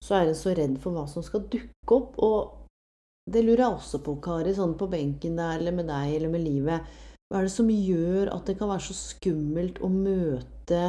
så 0.00 0.16
er 0.16 0.30
en 0.30 0.38
så 0.38 0.54
redd 0.56 0.78
for 0.80 0.96
hva 0.96 1.04
som 1.10 1.24
skal 1.26 1.44
dukke 1.52 1.98
opp. 1.98 2.16
Og 2.24 2.55
det 3.26 3.42
lurer 3.42 3.64
jeg 3.64 3.74
også 3.74 4.00
på, 4.06 4.14
Kari, 4.22 4.52
sånn 4.54 4.76
på 4.78 4.86
benken 4.90 5.38
der, 5.40 5.58
eller 5.58 5.74
med 5.74 5.88
deg, 5.90 6.14
eller 6.14 6.30
med 6.30 6.44
livet. 6.44 6.94
Hva 7.26 7.40
er 7.40 7.48
det 7.48 7.56
som 7.56 7.70
gjør 7.72 8.30
at 8.30 8.46
det 8.46 8.54
kan 8.60 8.70
være 8.70 8.86
så 8.86 8.94
skummelt 8.94 9.80
å 9.82 9.90
møte 9.90 10.82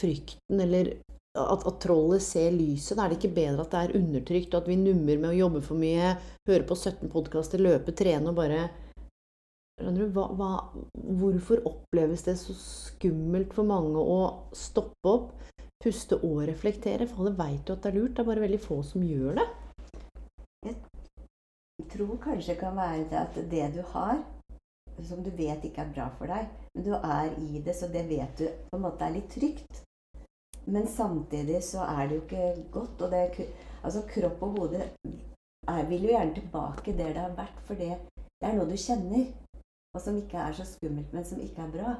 frykten, 0.00 0.62
eller 0.64 0.94
at, 1.36 1.66
at 1.68 1.80
trollet 1.84 2.24
ser 2.24 2.56
lyset? 2.56 2.96
Er 2.96 3.12
det 3.12 3.18
ikke 3.18 3.34
bedre 3.36 3.66
at 3.66 3.74
det 3.74 3.82
er 3.84 3.98
undertrykt, 4.00 4.54
og 4.54 4.62
at 4.62 4.72
vi 4.72 4.78
nummer 4.80 5.20
med 5.20 5.30
å 5.34 5.38
jobbe 5.42 5.62
for 5.68 5.80
mye, 5.80 6.14
høre 6.48 6.68
på 6.70 6.78
17 6.78 7.12
podkaster, 7.12 7.60
løpe, 7.60 7.92
trene 7.92 8.32
og 8.32 8.40
bare 8.40 8.64
hva, 9.78 10.24
hva, 10.34 10.52
Hvorfor 11.20 11.60
oppleves 11.68 12.24
det 12.26 12.34
så 12.40 12.56
skummelt 12.58 13.52
for 13.54 13.68
mange 13.68 14.00
å 14.00 14.48
stoppe 14.56 15.12
opp, 15.12 15.28
puste 15.84 16.16
og 16.24 16.46
reflektere? 16.48 17.06
For 17.06 17.22
alle 17.22 17.36
veit 17.38 17.68
jo 17.68 17.76
at 17.76 17.84
det 17.84 17.92
er 17.92 18.00
lurt, 18.00 18.16
det 18.16 18.24
er 18.24 18.30
bare 18.32 18.46
veldig 18.48 18.64
få 18.64 18.80
som 18.88 19.04
gjør 19.04 19.42
det 19.42 19.50
tror 21.86 22.18
kanskje 22.22 22.56
kan 22.58 22.76
være 22.76 23.06
det 23.10 23.18
at 23.20 23.38
det 23.50 23.66
du 23.76 23.82
har, 23.92 24.22
som 25.08 25.22
du 25.22 25.30
vet 25.30 25.64
ikke 25.64 25.84
er 25.84 25.92
bra 25.94 26.08
for 26.18 26.30
deg, 26.30 26.48
men 26.74 26.84
du 26.84 26.92
er 26.96 27.30
i 27.38 27.62
det, 27.62 27.74
så 27.76 27.86
det 27.92 28.08
vet 28.08 28.38
du 28.38 28.48
på 28.70 28.78
en 28.78 28.84
måte 28.86 29.06
er 29.06 29.14
litt 29.14 29.30
trygt. 29.30 29.84
Men 30.66 30.88
samtidig 30.90 31.62
så 31.64 31.84
er 31.86 32.08
det 32.08 32.16
jo 32.16 32.22
ikke 32.22 32.70
godt. 32.72 33.02
Og 33.02 33.10
det, 33.10 33.48
altså 33.82 34.02
kropp 34.10 34.42
og 34.42 34.58
hode 34.58 34.82
er, 34.82 35.84
vil 35.88 36.08
jo 36.08 36.12
gjerne 36.12 36.34
tilbake 36.34 36.96
der 36.98 37.14
det 37.14 37.22
har 37.22 37.36
vært, 37.36 37.60
for 37.64 37.74
det, 37.74 37.94
det 38.18 38.48
er 38.48 38.58
noe 38.58 38.68
du 38.68 38.76
kjenner, 38.76 39.30
og 39.94 40.02
som 40.04 40.18
ikke 40.18 40.42
er 40.44 40.58
så 40.58 40.66
skummelt, 40.68 41.12
men 41.12 41.24
som 41.24 41.40
ikke 41.40 41.62
er 41.62 41.72
bra. 41.72 41.94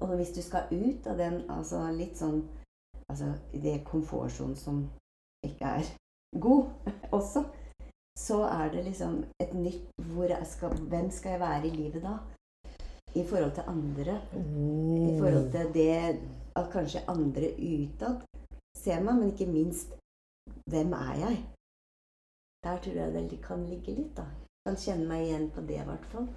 Og 0.00 0.14
hvis 0.16 0.32
du 0.36 0.42
skal 0.44 0.70
ut 0.70 1.06
av 1.06 1.18
den 1.18 1.42
altså 1.50 1.82
litt 1.96 2.18
sånn 2.20 2.42
altså 3.08 3.32
det 3.52 3.78
komfortsonen 3.86 4.56
som 4.58 4.80
ikke 5.46 5.76
er 5.78 5.90
god 6.42 6.66
også, 7.18 7.44
så 8.16 8.42
er 8.48 8.70
det 8.72 8.84
liksom 8.84 9.24
et 9.42 9.52
nytt 9.54 9.84
skal, 10.44 10.72
Hvem 10.88 11.10
skal 11.10 11.30
jeg 11.30 11.40
være 11.40 11.66
i 11.66 11.70
livet 11.70 12.02
da? 12.02 12.16
I 13.14 13.24
forhold 13.24 13.52
til 13.54 13.62
andre. 13.66 14.20
I 14.36 15.18
forhold 15.18 15.52
til 15.52 15.74
det 15.74 16.20
at 16.56 16.70
kanskje 16.72 17.04
andre 17.08 17.52
utad 17.58 18.20
ser 18.76 19.00
meg, 19.04 19.14
men 19.14 19.32
ikke 19.32 19.46
minst 19.46 19.94
hvem 20.70 20.92
er 20.92 21.14
jeg? 21.20 21.38
Der 22.64 22.78
tror 22.82 22.92
jeg 22.92 23.30
det 23.30 23.40
kan 23.44 23.64
ligge 23.66 23.94
litt, 23.94 24.16
da. 24.16 24.26
Kan 24.66 24.76
kjenne 24.76 25.08
meg 25.08 25.26
igjen 25.26 25.50
på 25.54 25.62
det, 25.68 25.80
i 25.80 25.86
hvert 25.86 26.06
fall. 26.12 26.28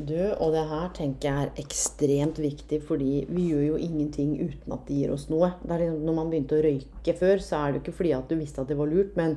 Du, 0.00 0.16
og 0.40 0.52
det 0.54 0.62
her 0.68 0.88
tenker 0.96 1.28
jeg 1.28 1.46
er 1.46 1.60
ekstremt 1.60 2.38
viktig, 2.40 2.80
fordi 2.88 3.24
vi 3.28 3.46
gjør 3.50 3.64
jo 3.70 3.76
ingenting 3.76 4.34
uten 4.40 4.74
at 4.76 4.84
det 4.88 4.96
gir 4.96 5.12
oss 5.12 5.26
noe. 5.32 5.52
Liksom, 5.64 6.02
når 6.06 6.16
man 6.16 6.30
begynte 6.32 6.58
å 6.58 6.64
røyke 6.64 7.14
før, 7.16 7.42
så 7.44 7.60
er 7.60 7.72
det 7.72 7.80
jo 7.80 7.84
ikke 7.84 7.96
fordi 7.98 8.12
at 8.16 8.30
du 8.30 8.36
visste 8.40 8.62
at 8.62 8.70
det 8.70 8.78
var 8.80 8.88
lurt, 8.92 9.16
men 9.20 9.36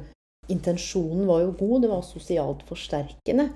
intensjonen 0.51 1.27
var 1.29 1.43
jo 1.43 1.55
god, 1.59 1.81
det 1.83 1.91
var 1.91 2.05
sosialt 2.07 2.63
forsterkende. 2.67 3.49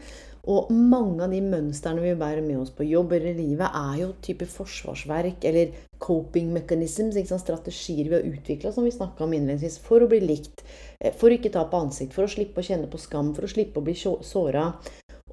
Og 0.47 0.69
mange 0.71 1.25
av 1.25 1.33
de 1.33 1.41
mønstrene 1.43 1.99
vi 1.99 2.13
bærer 2.15 2.45
med 2.45 2.61
oss 2.61 2.69
på 2.71 2.85
jobb 2.87 3.17
eller 3.17 3.35
livet, 3.35 3.67
er 3.67 3.97
jo 3.99 4.13
type 4.23 4.47
forsvarsverk 4.47 5.43
eller 5.49 5.73
coping 5.99 6.53
mechanisms, 6.55 7.17
strategier 7.41 8.07
vi 8.07 8.15
har 8.15 8.29
utvikla, 8.29 8.71
som 8.71 8.87
vi 8.87 8.93
snakka 8.95 9.25
om 9.25 9.35
innledningsvis, 9.35 9.81
for 9.83 10.05
å 10.05 10.07
bli 10.07 10.21
likt, 10.23 10.63
eh, 11.01 11.11
for 11.11 11.27
å 11.27 11.35
ikke 11.35 11.51
ta 11.51 11.65
på 11.67 11.81
ansikt, 11.81 12.15
for 12.15 12.23
å 12.23 12.31
slippe 12.31 12.63
å 12.63 12.67
kjenne 12.69 12.87
på 12.87 13.01
skam, 13.01 13.33
for 13.35 13.43
å 13.43 13.51
slippe 13.51 13.81
å 13.81 13.83
bli 13.83 13.97
såra. 13.97 14.69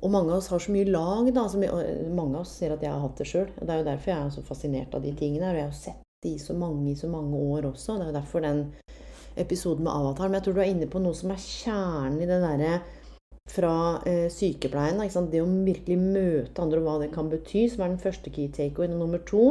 Og 0.03 0.11
mange 0.11 0.33
av 0.33 0.39
oss 0.39 0.51
har 0.51 0.59
så 0.59 0.73
mye 0.73 0.91
lag. 0.91 1.33
da, 1.33 1.47
vi, 1.55 1.69
Mange 2.11 2.35
av 2.35 2.41
oss 2.41 2.59
ser 2.59 2.73
at 2.73 2.83
jeg 2.83 2.91
har 2.91 3.01
hatt 3.01 3.17
det 3.17 3.27
sjøl. 3.31 3.47
Det 3.57 3.71
er 3.71 3.79
jo 3.79 3.87
derfor 3.87 4.11
jeg 4.11 4.19
er 4.19 4.35
så 4.35 4.43
fascinert 4.43 4.95
av 4.95 5.03
de 5.03 5.13
tingene. 5.13 5.51
Og 5.51 5.57
jeg 5.57 5.65
har 5.65 5.79
sett 5.79 6.03
det 6.23 6.35
i 6.35 6.39
så 6.39 6.57
mange 6.59 6.91
i 6.91 6.97
så 6.99 7.09
mange 7.09 7.39
år 7.39 7.71
også. 7.71 7.97
Det 7.97 8.03
er 8.03 8.11
jo 8.11 8.19
derfor 8.19 8.45
den 8.45 8.61
episoden 9.37 9.85
med 9.87 9.95
Avatar, 9.95 10.29
men 10.29 10.39
jeg 10.39 10.47
tror 10.47 10.59
du 10.59 10.61
er 10.65 10.73
inne 10.73 10.91
på 10.91 11.03
noe 11.03 11.17
som 11.17 11.33
er 11.35 11.41
kjernen 11.43 12.21
i 12.23 12.29
det 12.29 12.43
derre 12.43 12.75
fra 13.51 14.03
eh, 14.07 14.29
sykepleien. 14.33 15.01
Det 15.31 15.43
å 15.43 15.49
virkelig 15.67 15.99
møte 16.01 16.63
andre 16.63 16.81
og 16.81 16.87
hva 16.87 16.99
det 17.03 17.11
kan 17.15 17.31
bety, 17.33 17.67
som 17.71 17.85
er 17.85 17.93
den 17.93 18.03
første 18.03 18.33
key 18.33 18.49
takeaway. 18.49 18.89
Og 18.89 19.03
nummer 19.03 19.21
to 19.27 19.45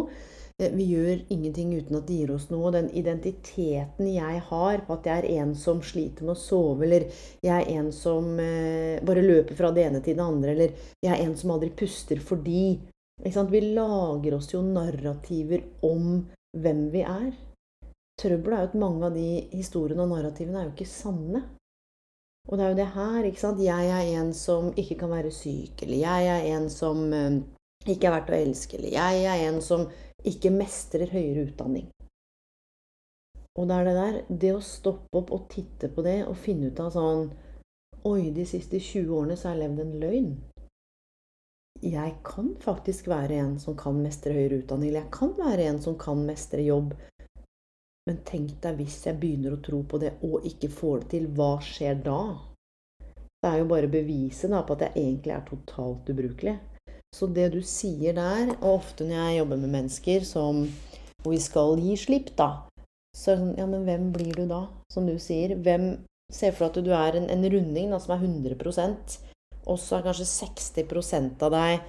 eh, 0.57 0.71
vi 0.73 0.87
gjør 0.95 1.21
ingenting 1.33 1.75
uten 1.77 1.99
at 1.99 2.07
det 2.09 2.21
gir 2.21 2.33
oss 2.33 2.49
noe. 2.53 2.73
Den 2.73 2.89
identiteten 2.95 4.09
jeg 4.09 4.41
har 4.49 4.85
på 4.87 4.97
at 4.97 5.09
jeg 5.09 5.23
er 5.23 5.43
en 5.43 5.53
som 5.59 5.83
sliter 5.85 6.25
med 6.25 6.35
å 6.35 6.41
sove, 6.41 6.87
eller 6.87 7.07
jeg 7.45 7.53
er 7.53 7.69
en 7.77 7.93
som 7.95 8.33
eh, 8.41 8.97
bare 9.05 9.25
løper 9.25 9.59
fra 9.59 9.71
det 9.75 9.87
ene 9.89 10.03
til 10.03 10.17
det 10.17 10.25
andre, 10.25 10.57
eller 10.57 10.89
jeg 11.05 11.13
er 11.13 11.23
en 11.27 11.37
som 11.37 11.55
aldri 11.55 11.73
puster 11.83 12.23
fordi 12.23 12.65
Vi 13.23 13.59
lager 13.61 14.33
oss 14.35 14.49
jo 14.51 14.59
narrativer 14.65 15.61
om 15.85 16.25
hvem 16.57 16.87
vi 16.91 17.03
er. 17.05 17.29
Trøbbelet 18.21 18.57
er 18.57 18.63
jo 18.63 18.69
at 18.69 18.79
mange 18.79 19.07
av 19.07 19.17
de 19.17 19.27
historiene 19.55 20.05
og 20.05 20.11
narrativene 20.13 20.61
er 20.61 20.69
jo 20.69 20.75
ikke 20.75 20.89
sanne. 20.89 21.43
Og 22.49 22.57
det 22.59 22.63
er 22.63 22.71
jo 22.73 22.79
det 22.81 22.89
her, 22.93 23.19
ikke 23.23 23.41
sant. 23.41 23.61
Jeg 23.63 23.89
er 23.89 24.09
en 24.19 24.33
som 24.35 24.71
ikke 24.77 24.97
kan 24.99 25.11
være 25.13 25.31
syk, 25.31 25.85
eller 25.85 25.97
jeg 26.01 26.29
er 26.33 26.47
en 26.57 26.69
som 26.69 27.05
uh, 27.09 27.39
ikke 27.87 28.09
er 28.09 28.15
verdt 28.17 28.33
å 28.33 28.39
elske, 28.39 28.77
eller 28.77 28.95
jeg 28.97 29.23
er 29.31 29.45
en 29.47 29.61
som 29.63 29.87
ikke 30.27 30.51
mestrer 30.53 31.11
høyere 31.11 31.47
utdanning. 31.47 31.87
Og 33.53 33.67
det 33.69 33.75
er 33.75 33.85
det 33.85 33.93
der 33.93 34.15
Det 34.41 34.51
å 34.55 34.61
stoppe 34.65 35.19
opp 35.19 35.31
og 35.35 35.49
titte 35.51 35.89
på 35.93 36.01
det 36.05 36.23
og 36.25 36.39
finne 36.41 36.71
ut 36.71 36.79
av 36.81 36.89
sånn 36.95 37.27
Oi, 38.09 38.31
de 38.35 38.43
siste 38.49 38.79
20 38.81 39.13
årene 39.15 39.37
så 39.39 39.47
har 39.47 39.55
jeg 39.55 39.61
levd 39.63 39.81
en 39.83 39.93
løgn. 40.01 40.31
Jeg 41.83 42.15
kan 42.27 42.49
faktisk 42.59 43.07
være 43.07 43.37
en 43.39 43.53
som 43.59 43.77
kan 43.79 43.95
mestre 44.03 44.33
høyere 44.35 44.59
utdanning, 44.59 44.89
eller 44.89 45.05
jeg 45.05 45.13
kan 45.15 45.31
være 45.37 45.69
en 45.69 45.79
som 45.83 45.95
kan 45.99 46.19
mestre 46.27 46.65
jobb, 46.65 46.91
men 48.07 48.19
tenk 48.27 48.57
deg 48.63 48.79
hvis 48.79 48.99
jeg 49.07 49.19
begynner 49.21 49.55
å 49.55 49.61
tro 49.63 49.81
på 49.87 49.99
det 50.01 50.15
og 50.25 50.45
ikke 50.47 50.69
får 50.71 51.03
det 51.03 51.09
til, 51.15 51.29
hva 51.37 51.55
skjer 51.63 52.01
da? 52.03 52.19
Det 53.43 53.49
er 53.49 53.59
jo 53.59 53.69
bare 53.71 53.91
beviset 53.91 54.51
da, 54.51 54.61
på 54.63 54.75
at 54.75 54.85
jeg 54.87 54.95
egentlig 54.95 55.33
er 55.35 55.43
totalt 55.47 56.11
ubrukelig. 56.13 56.57
Så 57.13 57.27
det 57.29 57.49
du 57.53 57.59
sier 57.67 58.15
der, 58.17 58.55
og 58.61 58.79
ofte 58.79 59.05
når 59.07 59.19
jeg 59.19 59.39
jobber 59.41 59.59
med 59.61 59.75
mennesker 59.75 60.25
som, 60.27 60.63
hvor 61.21 61.35
vi 61.35 61.41
skal 61.43 61.77
gi 61.83 61.97
slipp, 61.99 62.31
da, 62.39 62.49
så 63.13 63.33
er 63.33 63.37
det 63.37 63.43
sånn 63.43 63.59
Ja, 63.59 63.67
men 63.69 63.85
hvem 63.85 64.09
blir 64.15 64.33
du 64.35 64.47
da? 64.49 64.63
Som 64.91 65.05
du 65.07 65.15
sier. 65.21 65.55
Hvem 65.59 65.93
Se 66.33 66.49
for 66.49 66.65
deg 66.65 66.79
at 66.79 66.85
du 66.87 66.93
er 66.97 67.17
en, 67.19 67.27
en 67.29 67.43
runding 67.45 67.91
da, 67.93 67.99
som 68.01 68.15
er 68.15 68.23
100% 68.25 69.19
og 69.69 69.79
så 69.79 69.97
er 69.97 70.07
kanskje 70.07 70.27
60% 70.27 71.43
av 71.45 71.53
deg 71.53 71.83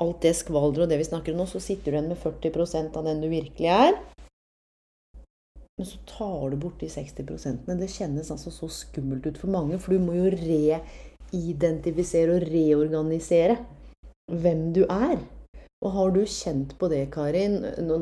alt 0.00 0.22
det 0.24 0.32
skvalderet 0.38 0.86
og 0.86 0.92
det 0.92 1.00
vi 1.00 1.08
snakker 1.08 1.34
om 1.34 1.42
nå, 1.42 1.46
så 1.50 1.60
sitter 1.62 1.90
du 1.90 1.96
igjen 1.98 2.10
med 2.10 2.20
40% 2.22 2.96
av 2.96 3.06
den 3.06 3.20
du 3.22 3.28
virkelig 3.30 3.70
er. 3.74 3.98
Men 5.80 5.86
så 5.86 5.98
tar 6.04 6.50
du 6.50 6.56
bort 6.60 6.80
de 6.80 6.86
60% 6.92 7.70
Det 7.80 7.86
kjennes 7.88 8.30
altså 8.30 8.50
så 8.52 8.66
skummelt 8.68 9.24
ut 9.24 9.38
for 9.40 9.48
mange, 9.48 9.78
for 9.80 9.96
du 9.96 10.02
må 10.04 10.12
jo 10.12 10.28
reidentifisere 10.36 12.34
og 12.36 12.42
reorganisere 12.52 13.54
hvem 14.28 14.66
du 14.76 14.82
er. 14.84 15.16
Og 15.80 15.94
har 15.94 16.12
du 16.12 16.18
kjent 16.28 16.74
på 16.76 16.90
det, 16.92 17.06
Karin, 17.14 17.64
nå, 17.80 17.96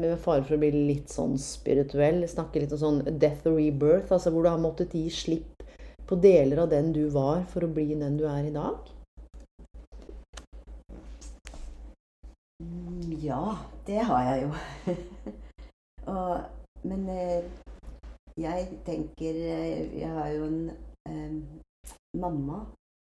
med 0.00 0.14
fare 0.24 0.40
for 0.46 0.56
å 0.56 0.60
bli 0.62 0.70
litt 0.72 1.12
sånn 1.12 1.36
spirituell, 1.36 2.24
snakke 2.32 2.62
litt 2.62 2.72
om 2.72 2.80
sånn 2.80 3.02
death 3.20 3.44
or 3.44 3.58
rebirth, 3.58 4.08
altså 4.08 4.32
hvor 4.32 4.48
du 4.48 4.50
har 4.54 4.64
måttet 4.64 4.96
gi 4.96 5.12
slipp 5.12 5.60
på 6.08 6.16
deler 6.16 6.64
av 6.64 6.72
den 6.72 6.94
du 6.96 7.02
var, 7.12 7.44
for 7.52 7.68
å 7.68 7.70
bli 7.76 7.90
den 7.92 8.16
du 8.16 8.24
er 8.24 8.48
i 8.48 8.56
dag? 8.56 8.88
Ja, 13.20 13.44
det 13.84 14.00
har 14.08 14.26
jeg 14.30 14.48
jo. 14.48 14.50
og 16.16 16.61
men 16.88 17.08
eh, 17.08 17.44
jeg 18.36 18.68
tenker 18.86 19.36
eh, 19.36 20.00
Jeg 20.00 20.10
har 20.10 20.28
jo 20.34 20.48
en 20.48 21.36
mamma 22.16 22.64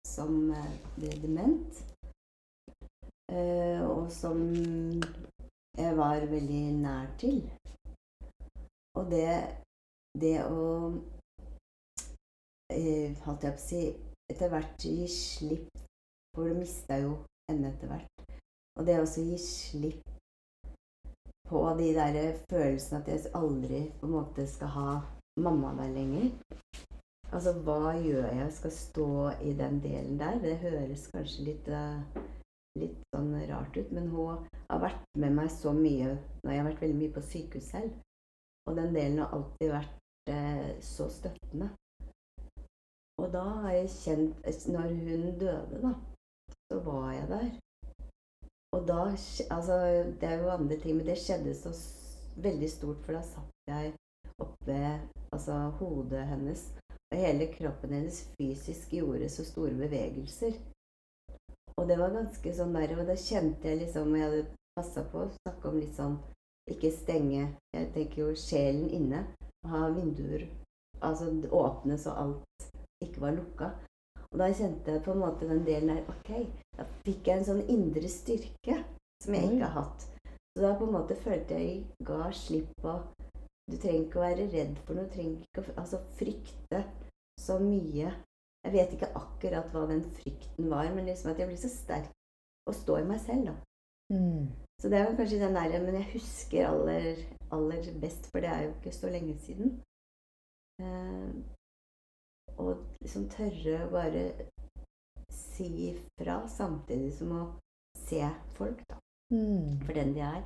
som 0.07 0.51
ble 0.97 1.11
dement. 1.23 1.81
Eh, 3.31 3.81
og 3.81 4.11
som 4.11 4.39
jeg 5.77 5.97
var 5.97 6.25
veldig 6.29 6.63
nær 6.83 7.09
til. 7.17 7.41
Og 8.95 9.09
det, 9.11 9.27
det 10.21 10.37
å 10.45 10.93
Holdt 12.73 13.43
jeg 13.45 13.53
på 13.53 13.59
å 13.59 13.61
si 13.61 13.79
Etter 14.31 14.49
hvert 14.49 14.85
gi 14.85 15.07
slipp 15.11 15.81
For 16.33 16.49
du 16.49 16.57
mista 16.57 16.97
jo 17.01 17.15
henne 17.49 17.69
etter 17.73 17.91
hvert. 17.91 18.23
Og 18.79 18.87
det 18.87 18.95
å 19.01 19.05
gi 19.05 19.37
slipp 19.41 20.12
på 21.49 21.63
de 21.79 21.89
der 21.95 22.37
følelsene 22.49 23.01
at 23.01 23.11
jeg 23.11 23.31
aldri 23.35 23.81
på 23.99 24.07
en 24.07 24.15
måte 24.15 24.47
skal 24.47 24.67
ha 24.77 24.89
mamma 25.37 25.73
der 25.77 25.91
lenger. 25.93 26.29
Altså, 27.33 27.53
hva 27.65 27.95
gjør 27.97 28.27
jeg? 28.29 28.51
Skal 28.53 28.71
stå 28.71 29.09
i 29.41 29.53
den 29.57 29.79
delen 29.83 30.19
der? 30.19 30.37
Det 30.41 30.57
høres 30.61 31.07
kanskje 31.13 31.47
litt, 31.47 31.69
uh, 31.69 32.01
litt 32.77 32.99
sånn 33.15 33.33
rart 33.49 33.77
ut, 33.77 33.91
men 33.91 34.11
hun 34.13 34.43
har 34.69 34.83
vært 34.83 35.01
med 35.17 35.33
meg 35.39 35.49
så 35.53 35.73
mye 35.73 36.11
jeg 36.43 36.59
har 36.59 36.67
vært 36.67 36.83
veldig 36.83 36.99
mye 36.99 37.15
på 37.15 37.25
sykehus 37.25 37.71
selv. 37.73 37.95
Og 38.69 38.77
den 38.77 38.93
delen 38.95 39.23
har 39.23 39.33
alltid 39.33 39.73
vært 39.73 40.29
uh, 40.29 40.69
så 40.85 41.09
støttende. 41.09 41.71
Og 43.21 43.29
da 43.33 43.43
har 43.63 43.75
jeg 43.75 43.89
kjent 43.93 44.69
Når 44.73 44.93
hun 44.93 45.27
døde, 45.39 45.81
da, 45.81 45.93
så 46.69 46.79
var 46.85 47.11
jeg 47.13 47.27
der. 47.29 47.51
Og 48.73 48.87
da 48.87 49.01
Altså, 49.55 49.75
det 50.21 50.29
er 50.29 50.41
jo 50.41 50.49
andre 50.49 50.77
ting, 50.81 50.97
men 50.97 51.05
det 51.05 51.17
skjedde 51.21 51.53
så 51.55 51.73
veldig 52.43 52.69
stort, 52.69 53.01
for 53.05 53.13
da 53.13 53.21
satt 53.21 53.69
jeg 53.69 53.93
oppe 54.41 54.77
altså 55.33 55.57
hodet 55.79 56.25
hennes, 56.27 56.63
og 57.11 57.17
hele 57.17 57.47
kroppen 57.53 57.93
hennes 57.93 58.23
fysisk 58.37 58.93
gjorde 58.97 59.29
så 59.29 59.45
store 59.45 59.75
bevegelser. 59.77 60.57
Og 61.77 61.87
det 61.89 61.99
var 61.99 62.13
ganske 62.13 62.53
sånn 62.57 62.73
der, 62.77 62.95
og 62.97 63.07
da 63.09 63.15
kjente 63.17 63.69
jeg 63.69 63.79
liksom 63.81 64.15
Jeg 64.15 64.25
hadde 64.27 64.43
passa 64.77 65.05
på 65.09 65.23
å 65.23 65.31
snakke 65.31 65.69
om 65.69 65.79
litt 65.81 65.95
sånn 65.97 66.19
Ikke 66.69 66.91
stenge 66.93 67.47
Jeg 67.73 67.87
tenker 67.95 68.21
jo 68.21 68.35
sjelen 68.37 68.89
inne. 68.93 69.23
Ha 69.69 69.87
vinduer 69.95 70.45
altså 71.03 71.31
åpne 71.51 71.97
så 71.99 72.13
alt 72.15 72.67
ikke 73.03 73.21
var 73.21 73.35
lukka. 73.35 73.69
Og 74.33 74.39
da 74.41 74.49
kjente 74.49 74.95
jeg 74.95 75.03
på 75.05 75.13
en 75.13 75.21
måte 75.21 75.47
den 75.47 75.61
delen 75.67 75.91
der 75.93 76.07
Ok, 76.09 76.31
da 76.73 76.87
fikk 77.05 77.29
jeg 77.29 77.39
en 77.39 77.47
sånn 77.51 77.61
indre 77.69 78.09
styrke 78.09 78.79
som 79.21 79.37
jeg 79.37 79.51
ikke 79.51 79.67
har 79.67 79.75
hatt. 79.77 80.07
Så 80.53 80.63
da 80.63 80.73
på 80.77 80.87
en 80.87 80.95
måte 80.95 81.17
følte 81.17 81.59
jeg 81.61 81.83
ga 82.05 82.31
slipp 82.33 82.73
på 82.81 82.97
Du 83.69 83.77
trenger 83.77 84.01
ikke 84.03 84.19
å 84.19 84.25
være 84.25 84.47
redd 84.51 84.79
for 84.83 84.97
noe. 84.97 85.07
Du 85.07 85.13
trenger 85.13 85.45
ikke 85.45 85.61
å 85.61 85.75
altså, 85.79 86.01
frykte 86.17 86.81
så 87.39 87.55
mye. 87.61 88.09
Jeg 88.63 88.73
vet 88.73 88.95
ikke 88.95 89.13
akkurat 89.15 89.69
hva 89.71 89.85
den 89.87 90.03
frykten 90.17 90.67
var, 90.71 90.89
men 90.95 91.07
liksom 91.07 91.31
at 91.31 91.39
jeg 91.39 91.47
ble 91.47 91.55
så 91.61 91.71
sterk 91.71 92.11
å 92.67 92.75
stå 92.75 92.99
i 92.99 93.07
meg 93.07 93.21
selv, 93.23 93.47
da. 93.51 93.55
Mm. 94.11 94.49
Så 94.81 94.91
det 94.91 94.99
var 94.99 95.15
kanskje 95.15 95.39
den 95.39 95.55
der 95.55 95.79
Men 95.79 95.95
jeg 95.95 96.09
husker 96.11 96.67
aller, 96.67 97.23
aller 97.55 97.87
best, 98.01 98.27
for 98.31 98.43
det 98.43 98.51
er 98.51 98.65
jo 98.65 98.73
ikke 98.75 98.95
så 98.95 99.11
lenge 99.13 99.37
siden. 99.45 99.77
Og 102.61 102.83
liksom 103.01 103.29
tørre 103.33 103.79
å 103.85 103.91
bare 103.93 104.25
si 105.33 105.69
ifra, 105.91 106.41
samtidig 106.49 107.13
som 107.17 107.33
å 107.35 107.43
se 108.07 108.21
folk, 108.57 108.83
da. 108.89 108.99
Mm. 109.33 109.79
For 109.85 109.97
den 109.97 110.13
de 110.13 110.25
er. 110.25 110.41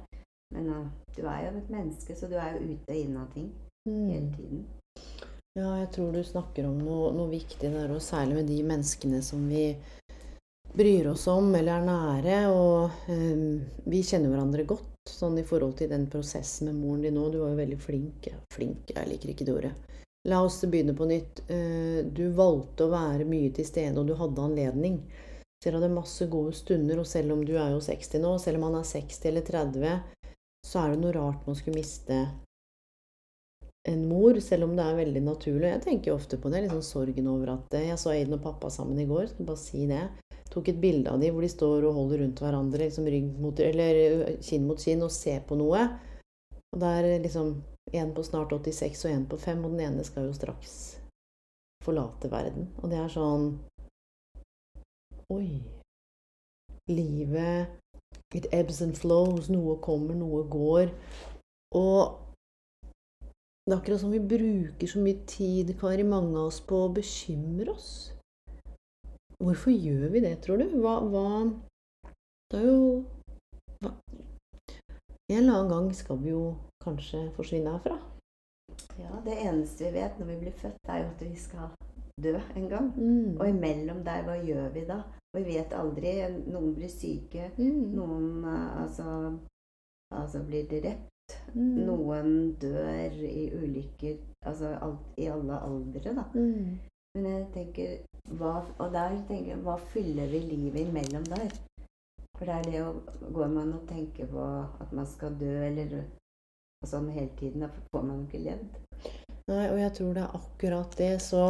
Men 0.55 0.69
uh, 0.71 0.87
du 1.17 1.25
er 1.27 1.47
jo 1.47 1.55
et 1.59 1.71
menneske, 1.71 2.15
så 2.15 2.29
du 2.31 2.37
er 2.39 2.55
jo 2.55 2.73
ute 2.73 2.93
og 2.93 2.99
inne 2.99 3.23
av 3.23 3.31
ting 3.35 3.49
mm. 3.89 4.05
hele 4.07 4.29
tiden. 4.35 4.65
Ja, 5.57 5.71
jeg 5.81 5.89
tror 5.95 6.13
du 6.13 6.21
snakker 6.23 6.67
om 6.69 6.77
noe, 6.79 7.09
noe 7.17 7.31
viktig 7.31 7.71
der, 7.73 7.91
og 7.91 8.03
særlig 8.05 8.37
med 8.37 8.51
de 8.51 8.59
menneskene 8.67 9.23
som 9.25 9.47
vi 9.49 9.71
bryr 10.77 11.09
oss 11.09 11.25
om 11.31 11.49
eller 11.55 11.79
er 11.79 11.87
nære. 11.87 12.37
Og 12.53 13.09
um, 13.09 13.57
vi 13.89 14.03
kjenner 14.05 14.31
hverandre 14.31 14.67
godt 14.69 15.11
sånn 15.11 15.39
i 15.41 15.45
forhold 15.47 15.77
til 15.79 15.91
den 15.91 16.05
prosessen 16.11 16.69
med 16.69 16.79
moren 16.81 17.07
din 17.07 17.17
nå. 17.17 17.27
Du 17.33 17.41
var 17.41 17.55
jo 17.55 17.61
veldig 17.61 17.79
flink. 17.81 18.29
Flink, 18.53 18.93
jeg 18.93 19.11
liker 19.11 19.33
ikke 19.33 19.47
det 19.47 19.55
ordet. 19.55 19.73
La 20.27 20.41
oss 20.43 20.59
begynne 20.61 20.93
på 20.93 21.05
nytt. 21.07 21.43
Eh, 21.47 22.03
du 22.05 22.25
valgte 22.35 22.83
å 22.83 22.91
være 22.91 23.27
mye 23.27 23.51
til 23.55 23.67
stede, 23.67 23.95
og 24.01 24.09
du 24.09 24.15
hadde 24.19 24.43
anledning. 24.43 24.99
Dere 25.63 25.79
hadde 25.79 25.93
masse 25.93 26.27
gode 26.29 26.51
stunder, 26.57 26.99
og 26.99 27.07
selv 27.07 27.33
om 27.37 27.45
du 27.47 27.55
er 27.55 27.71
jo 27.71 27.79
60 27.83 28.21
nå, 28.23 28.33
selv 28.43 28.59
om 28.59 28.67
han 28.67 28.81
er 28.81 28.89
60 28.89 29.29
eller 29.31 29.45
30, 29.47 29.95
så 30.67 30.83
er 30.83 30.91
det 30.93 30.99
noe 31.01 31.15
rart 31.15 31.47
å 31.47 31.55
skulle 31.55 31.79
miste 31.79 32.19
en 33.87 34.03
mor, 34.09 34.35
selv 34.43 34.67
om 34.67 34.75
det 34.75 34.83
er 34.83 34.99
veldig 34.99 35.23
naturlig. 35.23 35.71
Jeg 35.71 35.83
tenker 35.85 36.13
ofte 36.13 36.39
på 36.43 36.51
det, 36.51 36.65
liksom 36.65 36.83
sorgen 36.83 37.29
over 37.31 37.53
at 37.53 37.77
Jeg 37.79 37.95
så 38.01 38.11
Aiden 38.11 38.35
og 38.35 38.43
pappa 38.43 38.69
sammen 38.73 38.99
i 38.99 39.07
går, 39.07 39.29
skal 39.31 39.47
bare 39.47 39.63
si 39.63 39.85
det. 39.87 40.03
Tok 40.51 40.73
et 40.73 40.81
bilde 40.83 41.11
av 41.11 41.23
dem 41.23 41.35
hvor 41.35 41.45
de 41.45 41.53
står 41.53 41.87
og 41.87 41.95
holder 42.01 42.25
rundt 42.25 42.43
hverandre, 42.43 42.83
liksom 42.83 43.07
mot, 43.39 43.63
eller 43.63 44.37
kinn 44.43 44.67
mot 44.67 44.83
kinn, 44.83 45.07
og 45.07 45.15
ser 45.15 45.39
på 45.47 45.55
noe. 45.55 45.87
Og 46.75 46.83
det 46.83 46.93
er 46.99 47.09
liksom 47.23 47.55
en 47.93 48.13
på 48.13 48.23
snart 48.23 48.51
86 48.51 49.05
og 49.05 49.11
en 49.11 49.25
på 49.29 49.37
5, 49.37 49.65
og 49.65 49.71
den 49.71 49.85
ene 49.87 50.03
skal 50.03 50.27
jo 50.27 50.35
straks 50.35 50.77
forlate 51.85 52.31
verden. 52.31 52.69
Og 52.83 52.91
det 52.91 52.99
er 52.99 53.11
sånn 53.11 53.51
Oi. 55.33 55.59
Livet 56.87 57.77
It 58.35 58.47
ebbs 58.51 58.81
and 58.81 58.95
flows. 58.97 59.47
Noe 59.49 59.77
kommer, 59.83 60.15
noe 60.15 60.43
går. 60.51 60.91
Og 61.75 62.23
Det 63.67 63.73
er 63.73 63.79
akkurat 63.81 63.99
som 63.99 64.11
vi 64.11 64.19
bruker 64.23 64.87
så 64.87 65.01
mye 65.03 65.25
tid, 65.27 65.73
Kari, 65.79 66.03
mange 66.07 66.37
av 66.39 66.45
oss, 66.47 66.61
på 66.63 66.85
å 66.85 66.91
bekymre 66.95 67.73
oss. 67.73 67.89
Hvorfor 69.43 69.73
gjør 69.75 70.05
vi 70.13 70.21
det, 70.23 70.37
tror 70.45 70.61
du? 70.61 70.69
Hva, 70.79 70.93
hva 71.03 71.25
Det 72.47 72.61
er 72.61 72.69
jo 72.69 72.79
hva? 73.83 73.91
En 75.27 75.41
eller 75.41 75.57
annen 75.57 75.73
gang 75.73 75.89
skal 75.99 76.21
vi 76.23 76.31
jo 76.31 76.45
kanskje 76.87 77.27
forsvinne 77.35 77.75
herfra. 77.75 77.99
Ja, 78.97 79.19
det 79.25 79.35
eneste 79.43 79.85
vi 79.85 79.99
vet 79.99 80.17
når 80.19 80.31
vi 80.31 80.39
blir 80.45 80.55
født, 80.57 80.79
er 80.89 81.03
jo 81.03 81.11
at 81.11 81.21
vi 81.21 81.35
skal 81.39 81.69
dø 82.23 82.33
en 82.55 82.69
gang. 82.69 82.87
Mm. 82.97 83.37
Og 83.37 83.49
imellom 83.49 84.01
der, 84.05 84.23
hva 84.25 84.37
gjør 84.41 84.71
vi 84.73 84.85
da? 84.89 85.01
Vi 85.37 85.43
vet 85.45 85.73
aldri. 85.77 86.15
Noen 86.47 86.73
blir 86.75 86.89
syke, 86.89 87.51
Mm. 87.57 87.93
noen 87.95 88.45
eh, 88.45 88.81
altså, 88.81 89.37
altså 90.11 90.43
blir 90.47 90.65
drept. 90.71 91.37
Mm. 91.53 91.85
Noen 91.85 92.55
dør 92.61 93.17
i 93.27 93.49
ulykker 93.53 94.17
altså 94.45 94.77
alt, 94.81 95.07
i 95.17 95.25
alle 95.27 95.59
aldre, 95.61 96.13
da. 96.15 96.23
Mm. 96.33 96.77
Men 97.15 97.25
jeg 97.25 97.47
tenker 97.53 97.97
hva, 98.37 98.61
Og 98.79 98.93
der 98.93 99.15
tenker 99.27 99.51
jeg, 99.55 99.63
hva 99.63 99.77
fyller 99.93 100.27
vi 100.31 100.39
livet 100.39 100.87
imellom 100.87 101.25
der? 101.25 101.49
For 102.37 102.45
det 102.45 102.55
er 102.55 102.63
det 102.63 102.81
å 102.85 102.93
Går 103.33 103.47
man 103.47 103.73
og 103.73 103.87
tenker 103.89 104.29
på 104.31 104.43
at 104.81 104.93
man 104.93 105.05
skal 105.05 105.35
dø, 105.39 105.53
eller 105.65 106.03
sånn 106.85 107.09
hele 107.15 107.31
tiden, 107.39 107.65
da 107.65 107.71
får 107.91 108.05
man 108.05 108.25
ikke 108.27 108.43
levd. 108.43 108.77
Nei, 109.47 109.65
og 109.71 109.79
jeg 109.79 109.93
tror 109.95 110.13
det 110.13 110.23
er 110.25 110.37
akkurat 110.37 110.97
det. 110.99 111.13
Så 111.23 111.41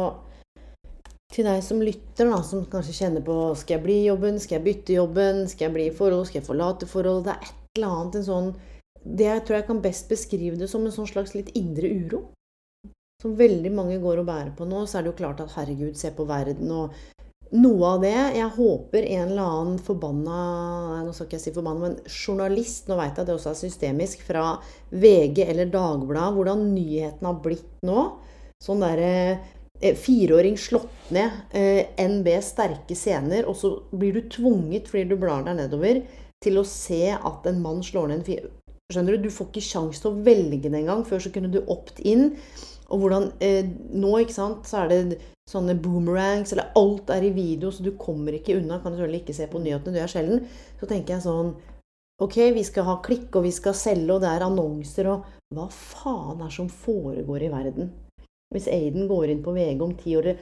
til 1.34 1.44
deg 1.44 1.60
som 1.66 1.82
lytter, 1.84 2.30
da, 2.30 2.38
som 2.46 2.64
kanskje 2.72 2.96
kjenner 3.02 3.24
på 3.24 3.34
Skal 3.58 3.76
jeg 3.76 3.84
bli 3.84 3.96
i 4.00 4.06
jobben? 4.08 4.38
Skal 4.40 4.58
jeg 4.58 4.66
bytte 4.68 4.96
jobben? 4.96 5.44
Skal 5.50 5.66
jeg 5.66 5.74
bli 5.74 5.86
i 5.90 5.94
forhold? 5.94 6.24
Skal 6.28 6.40
jeg 6.40 6.48
forlate 6.48 6.88
forhold? 6.88 7.26
Det 7.26 7.34
er 7.34 7.50
et 7.50 7.78
eller 7.78 7.96
annet 7.98 8.18
en 8.20 8.26
sånn 8.30 8.48
Det 9.04 9.28
jeg 9.28 9.44
tror 9.44 9.58
jeg 9.58 9.68
kan 9.68 9.82
best 9.84 10.08
beskrive 10.08 10.58
det 10.58 10.70
som 10.72 10.86
en 10.86 10.94
sånn 10.94 11.10
slags 11.10 11.34
litt 11.36 11.52
indre 11.58 11.90
uro. 11.90 12.22
Som 13.22 13.36
veldig 13.38 13.70
mange 13.74 13.98
går 14.00 14.22
og 14.22 14.28
bærer 14.30 14.54
på 14.56 14.66
nå. 14.68 14.84
Så 14.86 14.98
er 14.98 15.04
det 15.04 15.12
jo 15.12 15.20
klart 15.20 15.42
at 15.44 15.54
herregud, 15.56 15.98
se 15.98 16.10
på 16.14 16.26
verden 16.28 16.72
og 16.72 16.96
noe 17.56 17.92
av 17.94 18.02
det 18.04 18.14
Jeg 18.36 18.48
håper 18.56 19.06
en 19.08 19.30
eller 19.30 19.42
annen 19.58 19.78
forbanna 19.82 20.38
Nå 21.04 21.12
skal 21.14 21.28
ikke 21.28 21.38
jeg 21.38 21.44
si 21.46 21.54
forbanna, 21.56 21.88
men 21.88 21.96
journalist 22.10 22.90
Nå 22.90 22.98
vet 23.00 23.14
jeg 23.14 23.24
at 23.24 23.30
det 23.30 23.36
også 23.36 23.52
er 23.52 23.60
systemisk. 23.60 24.24
Fra 24.26 24.58
VG 24.90 25.44
eller 25.46 25.70
Dagbladet. 25.72 26.34
Hvordan 26.36 26.66
nyheten 26.74 27.28
har 27.28 27.40
blitt 27.44 27.86
nå. 27.86 28.04
Sånn 28.62 28.82
derre 28.82 29.12
eh, 29.80 29.96
Fireåring 29.96 30.58
slått 30.60 31.12
ned. 31.14 31.42
Eh, 31.56 31.94
NB 32.02 32.30
sterke 32.44 32.96
scener. 32.98 33.48
Og 33.48 33.58
så 33.60 33.74
blir 33.92 34.16
du 34.16 34.24
tvunget, 34.32 34.90
fordi 34.90 35.06
du 35.10 35.18
blar 35.20 35.44
deg 35.46 35.60
nedover, 35.60 36.02
til 36.44 36.60
å 36.60 36.66
se 36.66 37.12
at 37.16 37.46
en 37.50 37.62
mann 37.62 37.84
slår 37.84 38.10
ned 38.10 38.20
en 38.20 38.26
fire... 38.26 38.54
Skjønner 38.88 39.18
du? 39.18 39.26
Du 39.26 39.34
får 39.34 39.50
ikke 39.50 39.66
sjanse 39.66 40.00
til 40.00 40.14
å 40.14 40.20
velge 40.24 40.64
det 40.64 40.78
engang. 40.78 41.02
Før 41.04 41.20
så 41.20 41.32
kunne 41.34 41.50
du 41.52 41.60
opt 41.68 41.98
in. 42.00 42.30
Og 42.88 43.02
hvordan 43.02 43.30
eh, 43.44 43.66
Nå, 43.92 44.14
ikke 44.22 44.36
sant, 44.36 44.68
så 44.68 44.82
er 44.82 44.92
det 44.92 45.18
sånne 45.48 45.76
boomerangs, 45.80 46.52
eller 46.52 46.72
alt 46.76 47.10
er 47.12 47.24
i 47.24 47.32
video, 47.36 47.72
så 47.72 47.84
du 47.84 47.94
kommer 48.00 48.36
ikke 48.36 48.58
unna. 48.58 48.80
Kan 48.82 48.94
selvfølgelig 48.94 49.22
ikke 49.24 49.36
se 49.36 49.48
på 49.50 49.62
nyhetene, 49.62 49.96
du 49.96 50.02
er 50.02 50.12
sjelden. 50.12 50.44
Så 50.80 50.88
tenker 50.88 51.16
jeg 51.16 51.28
sånn 51.28 51.56
Ok, 52.18 52.34
vi 52.50 52.64
skal 52.66 52.82
ha 52.88 52.96
klikk, 53.04 53.30
og 53.38 53.46
vi 53.46 53.52
skal 53.54 53.76
selge, 53.78 54.10
og 54.10 54.24
det 54.24 54.32
er 54.32 54.48
annonser, 54.48 55.12
og 55.12 55.26
Hva 55.54 55.68
faen 55.72 56.42
er 56.42 56.50
det 56.50 56.56
som 56.58 56.68
foregår 56.68 57.46
i 57.46 57.52
verden? 57.52 57.92
Hvis 58.52 58.68
Aiden 58.72 59.06
går 59.08 59.32
inn 59.32 59.44
på 59.44 59.54
VG 59.56 59.84
om 59.84 59.94
ti 59.96 60.16
år 60.18 60.34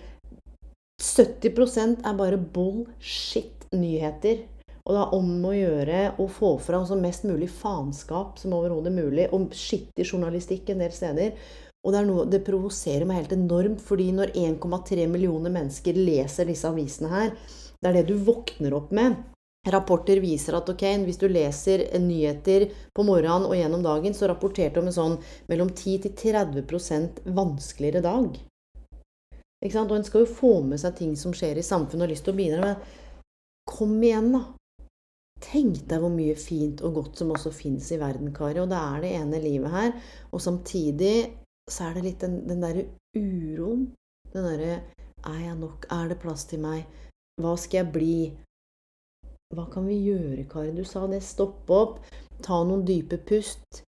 70% 1.03 2.07
er 2.07 2.15
bare 2.17 2.39
bullshit-nyheter. 2.39 4.47
Og 4.87 4.95
det 4.95 5.03
er 5.03 5.15
om 5.19 5.47
å 5.49 5.53
gjøre 5.53 6.03
å 6.23 6.29
få 6.31 6.53
fram 6.63 6.85
så 6.87 6.97
mest 6.99 7.25
mulig 7.27 7.49
faenskap 7.51 8.39
som 8.39 8.55
overhodet 8.55 8.93
mulig. 8.95 9.27
Og 9.35 9.51
skittig 9.57 10.07
journalistikk 10.07 10.71
en 10.71 10.85
del 10.85 10.95
steder. 10.95 11.33
Og 11.87 11.95
det, 11.95 12.03
noe, 12.09 12.27
det 12.27 12.43
provoserer 12.43 13.07
meg 13.07 13.21
helt 13.21 13.37
enormt, 13.37 13.83
fordi 13.87 14.11
når 14.17 14.35
1,3 14.35 15.07
millioner 15.07 15.53
mennesker 15.55 15.95
leser 15.95 16.51
disse 16.51 16.67
avisene 16.67 17.13
her, 17.13 17.31
det 17.79 17.91
er 17.91 17.99
det 18.01 18.09
du 18.09 18.17
våkner 18.27 18.75
opp 18.75 18.91
med. 18.97 19.15
Rapporter 19.71 20.19
viser 20.23 20.55
at 20.59 20.69
ok, 20.71 20.83
hvis 21.07 21.19
du 21.19 21.27
leser 21.31 21.85
nyheter 21.99 22.69
på 22.95 23.05
morgenen 23.07 23.49
og 23.49 23.57
gjennom 23.59 23.83
dagen, 23.87 24.15
så 24.15 24.29
rapporterte 24.31 24.83
om 24.83 24.91
en 24.91 24.95
sånn 24.95 25.17
mellom 25.51 25.73
10 25.73 26.05
til 26.05 26.15
30% 26.19 27.25
vanskeligere 27.35 28.03
dag. 28.05 28.37
Ikke 29.63 29.75
sant? 29.75 29.91
Og 29.91 29.99
en 29.99 30.07
skal 30.07 30.23
jo 30.23 30.37
få 30.39 30.53
med 30.67 30.83
seg 30.83 30.99
ting 30.99 31.17
som 31.19 31.35
skjer 31.35 31.59
i 31.59 31.67
samfunnet 31.67 32.05
og 32.05 32.07
har 32.07 32.15
lyst 32.15 32.27
til 32.29 32.37
å 32.37 32.39
bidra, 32.39 32.71
med. 32.71 33.03
kom 33.67 33.97
igjen, 34.03 34.31
da. 34.37 34.45
Tenk 35.43 35.83
deg 35.91 36.01
hvor 36.01 36.13
mye 36.15 36.37
fint 36.39 36.81
og 36.87 36.95
godt 37.01 37.19
som 37.21 37.33
også 37.35 37.51
fins 37.53 37.91
i 37.93 37.99
verden, 38.01 38.31
Kari. 38.35 38.63
Og 38.63 38.71
det 38.71 38.79
er 38.79 39.03
det 39.03 39.11
ene 39.19 39.43
livet 39.43 39.75
her. 39.75 39.93
Og 40.31 40.41
samtidig 40.41 41.46
så 41.71 41.89
er 41.89 41.97
det 41.97 42.05
litt 42.07 42.23
den, 42.23 42.41
den 42.49 42.63
derre 42.63 42.87
uroen. 43.17 43.89
Den 44.33 44.47
derre 44.51 44.75
Er 45.27 45.39
jeg 45.43 45.57
nok? 45.59 45.87
Er 45.91 46.09
det 46.09 46.21
plass 46.23 46.45
til 46.47 46.61
meg? 46.63 46.85
Hva 47.43 47.57
skal 47.59 47.81
jeg 47.81 47.93
bli? 47.93 48.19
Hva 49.57 49.65
kan 49.73 49.89
vi 49.89 49.97
gjøre, 50.05 50.45
Kari? 50.51 50.71
Du 50.77 50.85
sa 50.87 51.07
det. 51.11 51.23
Stoppe 51.27 51.75
opp. 51.75 51.99
Ta 52.45 52.61
noen 52.63 52.85
dype 52.87 53.19
pust. 53.27 53.83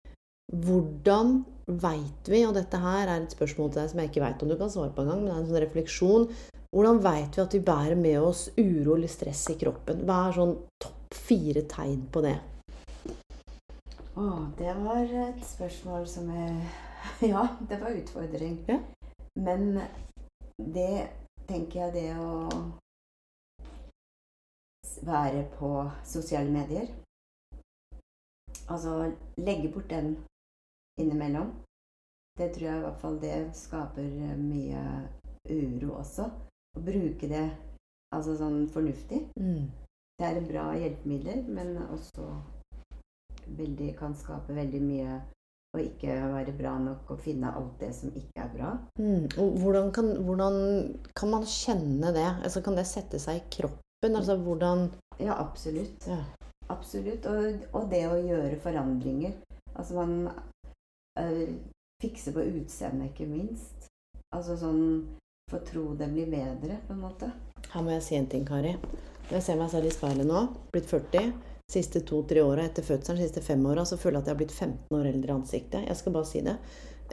Hvordan 0.53 1.41
veit 1.65 2.29
vi, 2.29 2.43
og 2.45 2.53
dette 2.55 2.77
her 2.79 3.09
er 3.09 3.23
et 3.23 3.33
spørsmål 3.33 3.71
til 3.73 3.81
deg 3.81 3.91
som 3.91 3.99
jeg 3.99 4.11
ikke 4.11 4.23
veit 4.23 4.43
om 4.45 4.51
du 4.51 4.57
kan 4.59 4.69
svare 4.69 4.93
på 4.93 5.01
engang, 5.01 5.23
men 5.23 5.31
det 5.31 5.33
er 5.33 5.39
en 5.41 5.47
sånn 5.49 5.63
refleksjon 5.63 6.27
Hvordan 6.75 6.97
veit 7.01 7.37
vi 7.37 7.41
at 7.41 7.53
vi 7.55 7.61
bærer 7.63 7.95
med 7.95 8.17
oss 8.19 8.49
uro 8.59 8.97
eller 8.97 9.07
stress 9.07 9.45
i 9.53 9.55
kroppen? 9.57 10.01
Hva 10.05 10.17
er 10.27 10.35
sånn 10.35 10.51
topp 10.83 11.15
fire 11.15 11.63
tegn 11.71 12.01
på 12.11 12.23
det? 12.25 12.35
Å, 14.19 14.25
det 14.59 14.73
var 14.83 15.15
et 15.25 15.39
spørsmål 15.47 16.03
som 16.11 16.27
jeg 16.35 16.57
Ja, 17.33 17.47
det 17.69 17.77
var 17.81 17.89
utfordring. 17.89 18.65
Ja. 18.67 18.79
Men 19.35 19.79
det 20.57 21.09
tenker 21.47 21.85
jeg 21.85 21.93
det 21.93 22.09
å 22.19 22.49
være 25.05 25.43
på 25.57 25.69
sosiale 26.07 26.49
medier 26.49 26.87
Altså 28.71 29.11
legge 29.37 29.69
bort 29.73 29.89
den 29.89 30.15
innimellom. 30.97 31.51
Det 32.37 32.47
tror 32.55 32.65
jeg 32.65 32.77
i 32.77 32.85
hvert 32.85 33.01
fall 33.01 33.19
det 33.21 33.35
skaper 33.53 34.07
mye 34.39 34.81
uro 35.49 35.99
også. 35.99 36.25
Å 36.75 36.81
bruke 36.81 37.29
det 37.29 37.43
altså 38.15 38.33
sånn 38.39 38.65
fornuftig. 38.73 39.21
Mm. 39.37 39.69
Det 40.17 40.25
er 40.25 40.39
et 40.39 40.49
bra 40.49 40.65
hjelpemiddel, 40.79 41.43
men 41.51 41.77
også 41.85 42.25
veldig, 43.59 43.91
kan 43.99 44.15
skape 44.17 44.55
veldig 44.55 44.81
mye 44.81 45.19
å 45.75 45.81
ikke 45.83 46.15
være 46.33 46.53
bra 46.57 46.73
nok 46.81 47.11
og 47.13 47.21
finne 47.23 47.51
alt 47.55 47.75
det 47.81 47.91
som 47.97 48.13
ikke 48.15 48.43
er 48.45 48.51
bra. 48.53 48.71
Mm. 48.99 49.27
Og 49.41 49.59
hvordan 49.61 49.91
kan, 49.95 50.11
hvordan 50.27 50.57
kan 51.17 51.33
man 51.33 51.45
kjenne 51.49 52.13
det? 52.15 52.27
Altså, 52.43 52.63
kan 52.65 52.79
det 52.79 52.87
sette 52.89 53.19
seg 53.21 53.41
i 53.41 53.45
kroppen? 53.59 54.15
Altså 54.15 54.35
hvordan 54.37 54.89
Ja, 55.19 55.37
absolutt. 55.39 56.07
ja. 56.07 56.21
Absolutt. 56.69 57.25
Og, 57.29 57.65
og 57.77 57.89
det 57.91 58.03
å 58.09 58.17
gjøre 58.17 58.57
forandringer. 58.61 59.35
Altså 59.75 59.95
man 59.97 60.29
øh, 61.19 61.55
fikser 62.01 62.33
på 62.35 62.45
utseendet, 62.55 63.11
ikke 63.13 63.29
minst. 63.29 63.89
Altså 64.33 64.57
sånn 64.59 64.81
Få 65.51 65.59
tro 65.61 65.91
det 65.93 66.07
blir 66.09 66.25
bedre, 66.25 66.79
på 66.87 66.95
en 66.95 67.03
måte. 67.03 67.27
Her 67.69 67.83
må 67.85 67.91
jeg 67.93 68.01
si 68.01 68.15
en 68.17 68.25
ting, 68.31 68.47
Kari. 68.47 68.71
Jeg 69.29 69.43
ser 69.45 69.59
meg 69.59 69.69
selv 69.69 69.85
i 69.85 69.91
speilet 69.93 70.25
nå, 70.25 70.39
blitt 70.73 70.89
40, 70.89 71.27
siste 71.71 72.01
to-tre 72.05 72.43
åra 72.45 72.65
etter 72.67 72.85
fødselen, 72.85 73.21
siste 73.21 73.41
fem 73.41 73.63
åra, 73.65 73.85
så 73.85 73.97
føler 73.97 74.19
jeg 74.19 74.23
at 74.23 74.27
jeg 74.27 74.35
har 74.35 74.41
blitt 74.41 74.55
15 74.55 74.97
år 74.99 75.09
eldre 75.11 75.31
i 75.31 75.35
ansiktet. 75.35 75.87
Jeg 75.87 75.99
skal 75.99 76.15
bare 76.15 76.29
si 76.29 76.41
det. 76.45 76.55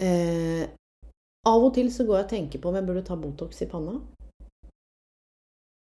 Eh, 0.02 0.64
av 1.48 1.64
og 1.64 1.72
til 1.74 1.88
så 1.92 2.06
går 2.06 2.20
jeg 2.20 2.26
og 2.26 2.32
tenker 2.32 2.62
på 2.62 2.70
om 2.70 2.76
jeg 2.78 2.86
burde 2.88 3.04
ta 3.06 3.16
Botox 3.18 3.64
i 3.64 3.70
panna. 3.70 3.96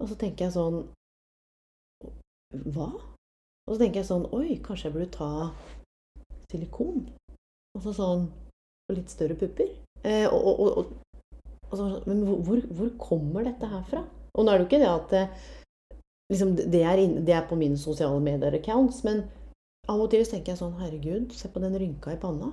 Og 0.02 0.10
så 0.10 0.18
tenker 0.20 0.48
jeg 0.48 0.56
sånn 0.56 0.82
Hva? 2.76 2.90
Og 3.66 3.72
så 3.72 3.78
tenker 3.80 4.02
jeg 4.02 4.10
sånn 4.10 4.26
Oi, 4.36 4.58
kanskje 4.64 4.90
jeg 4.90 4.96
burde 4.96 5.14
ta 5.14 5.30
silikon? 6.52 7.06
Og 7.76 7.86
så 7.86 7.94
sånn 7.96 8.26
Og 8.90 8.98
litt 8.98 9.14
større 9.14 9.38
pupper. 9.40 9.72
Eh, 10.04 10.28
og, 10.28 10.50
og, 10.52 10.82
og, 10.82 11.54
og 11.72 11.78
så, 11.80 11.88
men 12.06 12.26
hvor, 12.28 12.60
hvor 12.78 12.92
kommer 13.02 13.48
dette 13.48 13.70
her 13.72 13.86
fra? 13.88 14.04
Og 14.36 14.46
nå 14.46 14.52
er 14.52 14.60
det 14.60 14.66
jo 14.66 14.70
ikke 14.70 14.82
det 14.84 14.92
at 14.92 15.16
eh, 15.18 15.48
liksom, 16.32 16.56
det, 16.58 16.84
er 16.84 17.02
in, 17.02 17.18
det 17.26 17.36
er 17.38 17.48
på 17.50 17.58
mine 17.60 17.78
sosiale 17.80 18.22
medier-accounts, 18.24 19.04
men 19.08 19.26
av 19.90 20.02
og 20.02 20.10
til 20.14 20.26
tenker 20.26 20.54
jeg 20.54 20.62
sånn 20.62 20.80
Herregud, 20.80 21.34
se 21.38 21.52
på 21.52 21.62
den 21.62 21.78
rynka 21.78 22.16
i 22.16 22.22
panna. 22.22 22.52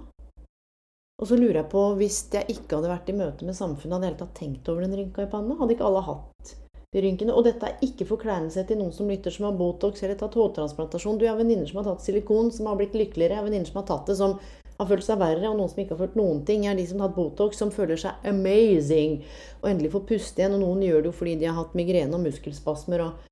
Og 1.23 1.29
så 1.29 1.37
lurer 1.39 1.61
jeg 1.61 1.71
på, 1.71 1.83
hvis 2.01 2.19
jeg 2.33 2.51
ikke 2.51 2.79
hadde 2.79 2.91
vært 2.91 3.11
i 3.13 3.15
møte 3.15 3.47
med 3.47 3.57
samfunnet, 3.57 3.95
hadde 3.95 4.09
jeg 4.09 4.13
helt 4.13 4.23
tatt 4.25 4.39
tenkt 4.41 4.69
over 4.73 4.83
den 4.85 4.97
rynka 4.99 5.23
i 5.25 5.31
panna? 5.31 5.55
Hadde 5.61 5.77
ikke 5.77 5.87
alle 5.87 6.03
hatt 6.09 6.51
de 6.93 7.03
rynkene? 7.05 7.37
Og 7.37 7.47
dette 7.47 7.69
er 7.69 7.85
ikke 7.87 8.09
forkleinelse 8.09 8.65
til 8.69 8.81
noen 8.81 8.91
som 8.97 9.09
lytter 9.13 9.33
som 9.33 9.47
har 9.47 9.55
Botox 9.61 10.03
eller 10.03 10.19
tatt 10.19 10.35
hårtransplantasjon. 10.41 11.21
Du 11.21 11.29
har 11.29 11.39
venninner 11.39 11.69
som 11.71 11.79
har 11.79 11.87
tatt 11.93 12.03
silikon, 12.05 12.51
som 12.53 12.67
har 12.69 12.81
blitt 12.81 12.99
lykkeligere. 12.99 13.37
Jeg 13.37 13.41
har 13.41 13.47
venninner 13.47 13.71
som 13.71 13.81
har 13.81 13.89
tatt 13.93 14.11
det, 14.11 14.19
som 14.19 14.35
har 14.81 14.89
følt 14.91 15.07
seg 15.07 15.21
verre, 15.23 15.47
og 15.47 15.61
noen 15.61 15.71
som 15.71 15.83
ikke 15.85 15.95
har 15.95 16.03
følt 16.03 16.19
noen 16.19 16.43
ting. 16.49 16.67
Jeg 16.67 16.75
er 16.75 16.81
de 16.81 16.89
som 16.91 17.05
har 17.05 17.13
tatt 17.13 17.21
Botox, 17.21 17.61
som 17.63 17.71
føler 17.73 18.03
seg 18.03 18.27
amazing 18.29 19.21
og 19.61 19.71
endelig 19.71 19.93
får 19.95 20.09
puste 20.11 20.43
igjen. 20.43 20.57
Og 20.59 20.65
noen 20.67 20.83
gjør 20.89 21.05
det 21.05 21.13
jo 21.13 21.19
fordi 21.23 21.37
de 21.39 21.49
har 21.53 21.61
hatt 21.61 21.79
migrene 21.79 22.19
og 22.19 22.27
muskelspasmer. 22.27 23.07
Og... 23.07 23.32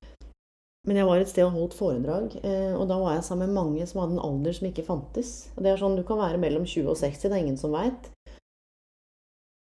Men 0.88 0.96
jeg 0.96 1.08
var 1.10 1.20
et 1.20 1.28
sted 1.28 1.44
og 1.44 1.56
holdt 1.58 1.76
foredrag, 1.76 2.38
eh, 2.40 2.72
og 2.72 2.86
da 2.88 2.96
var 2.96 3.18
jeg 3.18 3.26
sammen 3.26 3.50
med 3.50 3.58
mange 3.58 3.86
som 3.86 4.00
hadde 4.00 4.16
en 4.16 4.24
alder 4.24 4.54
som 4.56 4.68
ikke 4.70 4.86
fantes. 4.86 5.50
Og 5.56 5.64
det 5.64 5.72
er 5.72 5.82
sånn, 5.82 5.98
Du 5.98 6.04
kan 6.08 6.20
være 6.20 6.40
mellom 6.40 6.64
20 6.64 6.88
og 6.88 6.96
60, 6.96 7.28
det 7.28 7.36
er 7.36 7.44
ingen 7.44 7.60
som 7.60 7.76
veit. 7.76 8.08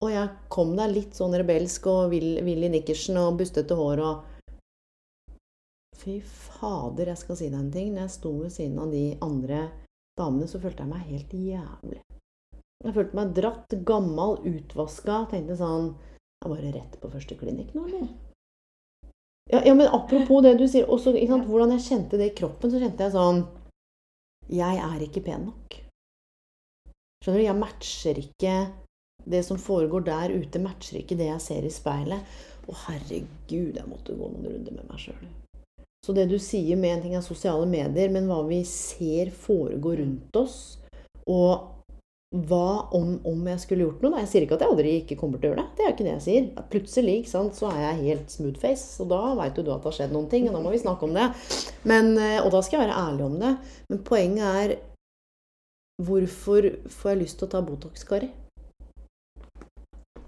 Og 0.05 0.11
jeg 0.13 0.30
kom 0.53 0.76
der 0.78 0.93
litt 0.93 1.18
sånn 1.18 1.34
rebelsk 1.34 1.88
og 1.89 2.11
Willy 2.13 2.70
nikkersen 2.70 3.18
og 3.18 3.39
bustete 3.39 3.78
hår 3.78 4.03
og 4.05 4.34
Fy 5.97 6.20
fader, 6.22 7.09
jeg 7.09 7.18
skal 7.18 7.39
si 7.39 7.47
deg 7.49 7.57
en 7.57 7.72
ting. 7.74 7.89
Når 7.95 8.05
jeg 8.05 8.13
sto 8.13 8.32
ved 8.38 8.53
siden 8.53 8.78
av 8.80 8.93
de 8.93 9.18
andre 9.26 9.63
damene, 10.20 10.45
så 10.45 10.61
følte 10.61 10.86
jeg 10.86 10.91
meg 10.91 11.09
helt 11.09 11.34
jævlig. 11.34 12.03
Jeg 12.86 12.93
følte 12.93 13.18
meg 13.18 13.34
dratt, 13.36 13.74
gammel, 13.89 14.38
utvaska. 14.45 15.24
Tenkte 15.34 15.57
sånn 15.57 15.95
Jeg 16.45 16.51
bare 16.53 16.72
rett 16.76 16.99
på 17.01 17.09
første 17.09 17.34
klinikk 17.39 17.74
nå, 17.74 17.88
eller? 17.89 18.26
Ja, 19.50 19.62
ja, 19.64 19.74
men 19.74 19.88
apropos 19.88 20.43
det 20.43 20.58
du 20.60 20.66
sier, 20.68 20.89
også, 20.91 21.14
sant, 21.16 21.48
hvordan 21.48 21.72
jeg 21.78 21.86
kjente 21.86 22.20
det 22.20 22.32
i 22.32 22.36
kroppen, 22.36 22.72
så 22.72 22.82
kjente 22.82 23.06
jeg 23.06 23.16
sånn 23.16 23.45
Jeg 24.52 24.80
er 24.84 25.06
ikke 25.06 25.24
pen 25.24 25.48
nok. 25.48 25.78
Skjønner 27.24 27.39
du? 27.39 27.45
Jeg 27.45 27.60
matcher 27.60 28.20
ikke 28.22 28.58
Det 29.28 29.41
som 29.43 29.60
foregår 29.60 30.06
der 30.08 30.36
ute, 30.36 30.60
matcher 30.64 31.02
ikke 31.02 31.18
det 31.20 31.28
jeg 31.28 31.43
ser 31.43 31.66
i 31.68 31.72
speilet. 31.72 32.38
Å, 32.68 32.76
herregud, 32.88 33.76
jeg 33.76 33.88
måtte 33.88 34.16
gå 34.16 34.30
noen 34.32 34.48
runder 34.48 34.76
med 34.76 34.88
meg 34.88 35.02
sjøl. 35.04 35.28
Så 36.06 36.14
det 36.16 36.28
du 36.32 36.38
sier 36.39 36.80
med 36.80 36.93
en 36.93 37.02
ting 37.04 37.16
er 37.20 37.24
sosiale 37.26 37.66
medier, 37.68 38.12
men 38.14 38.30
hva 38.30 38.39
vi 38.48 38.62
ser 38.68 39.34
foregå 39.36 39.98
rundt 40.00 40.39
oss, 40.39 40.78
og 41.28 41.76
hva 42.36 42.89
om, 42.91 43.13
om 43.23 43.45
jeg 43.47 43.61
skulle 43.63 43.86
gjort 43.86 44.01
noe? 44.03 44.11
Da? 44.11 44.23
Jeg 44.25 44.30
sier 44.32 44.43
ikke 44.43 44.57
at 44.57 44.63
jeg 44.65 44.73
aldri 44.73 44.93
ikke 44.99 45.15
kommer 45.19 45.39
til 45.39 45.47
å 45.47 45.51
gjøre 45.53 45.63
det. 45.63 45.78
Det 45.78 45.86
er 45.86 45.93
ikke 45.93 46.07
det 46.07 46.13
jeg 46.13 46.23
sier. 46.25 46.47
Plutselig 46.73 47.17
sant, 47.32 47.55
så 47.55 47.69
er 47.71 47.80
jeg 47.86 48.01
helt 48.01 48.34
smoothface, 48.34 48.89
og 49.03 49.13
da 49.13 49.21
veit 49.39 49.55
du 49.55 49.61
at 49.63 49.69
det 49.69 49.78
har 49.88 49.95
skjedd 49.95 50.15
noen 50.15 50.28
ting, 50.32 50.49
og 50.49 50.57
da 50.57 50.63
må 50.65 50.73
vi 50.73 50.82
snakke 50.82 51.07
om 51.07 51.15
det. 51.15 51.30
Men, 51.88 52.11
eh, 52.19 52.41
og 52.41 52.51
da 52.51 52.59
skal 52.65 52.82
jeg 52.82 52.89
være 52.89 52.99
ærlig 53.05 53.23
om 53.30 53.38
det. 53.39 53.53
Men 53.88 54.01
poenget 54.09 54.59
er 54.63 54.75
hvorfor 56.03 56.67
får 56.97 57.13
jeg 57.13 57.21
lyst 57.21 57.39
til 57.39 57.47
å 57.47 57.53
ta 57.53 57.61
Botox, 57.63 58.03
Kari? 58.09 58.30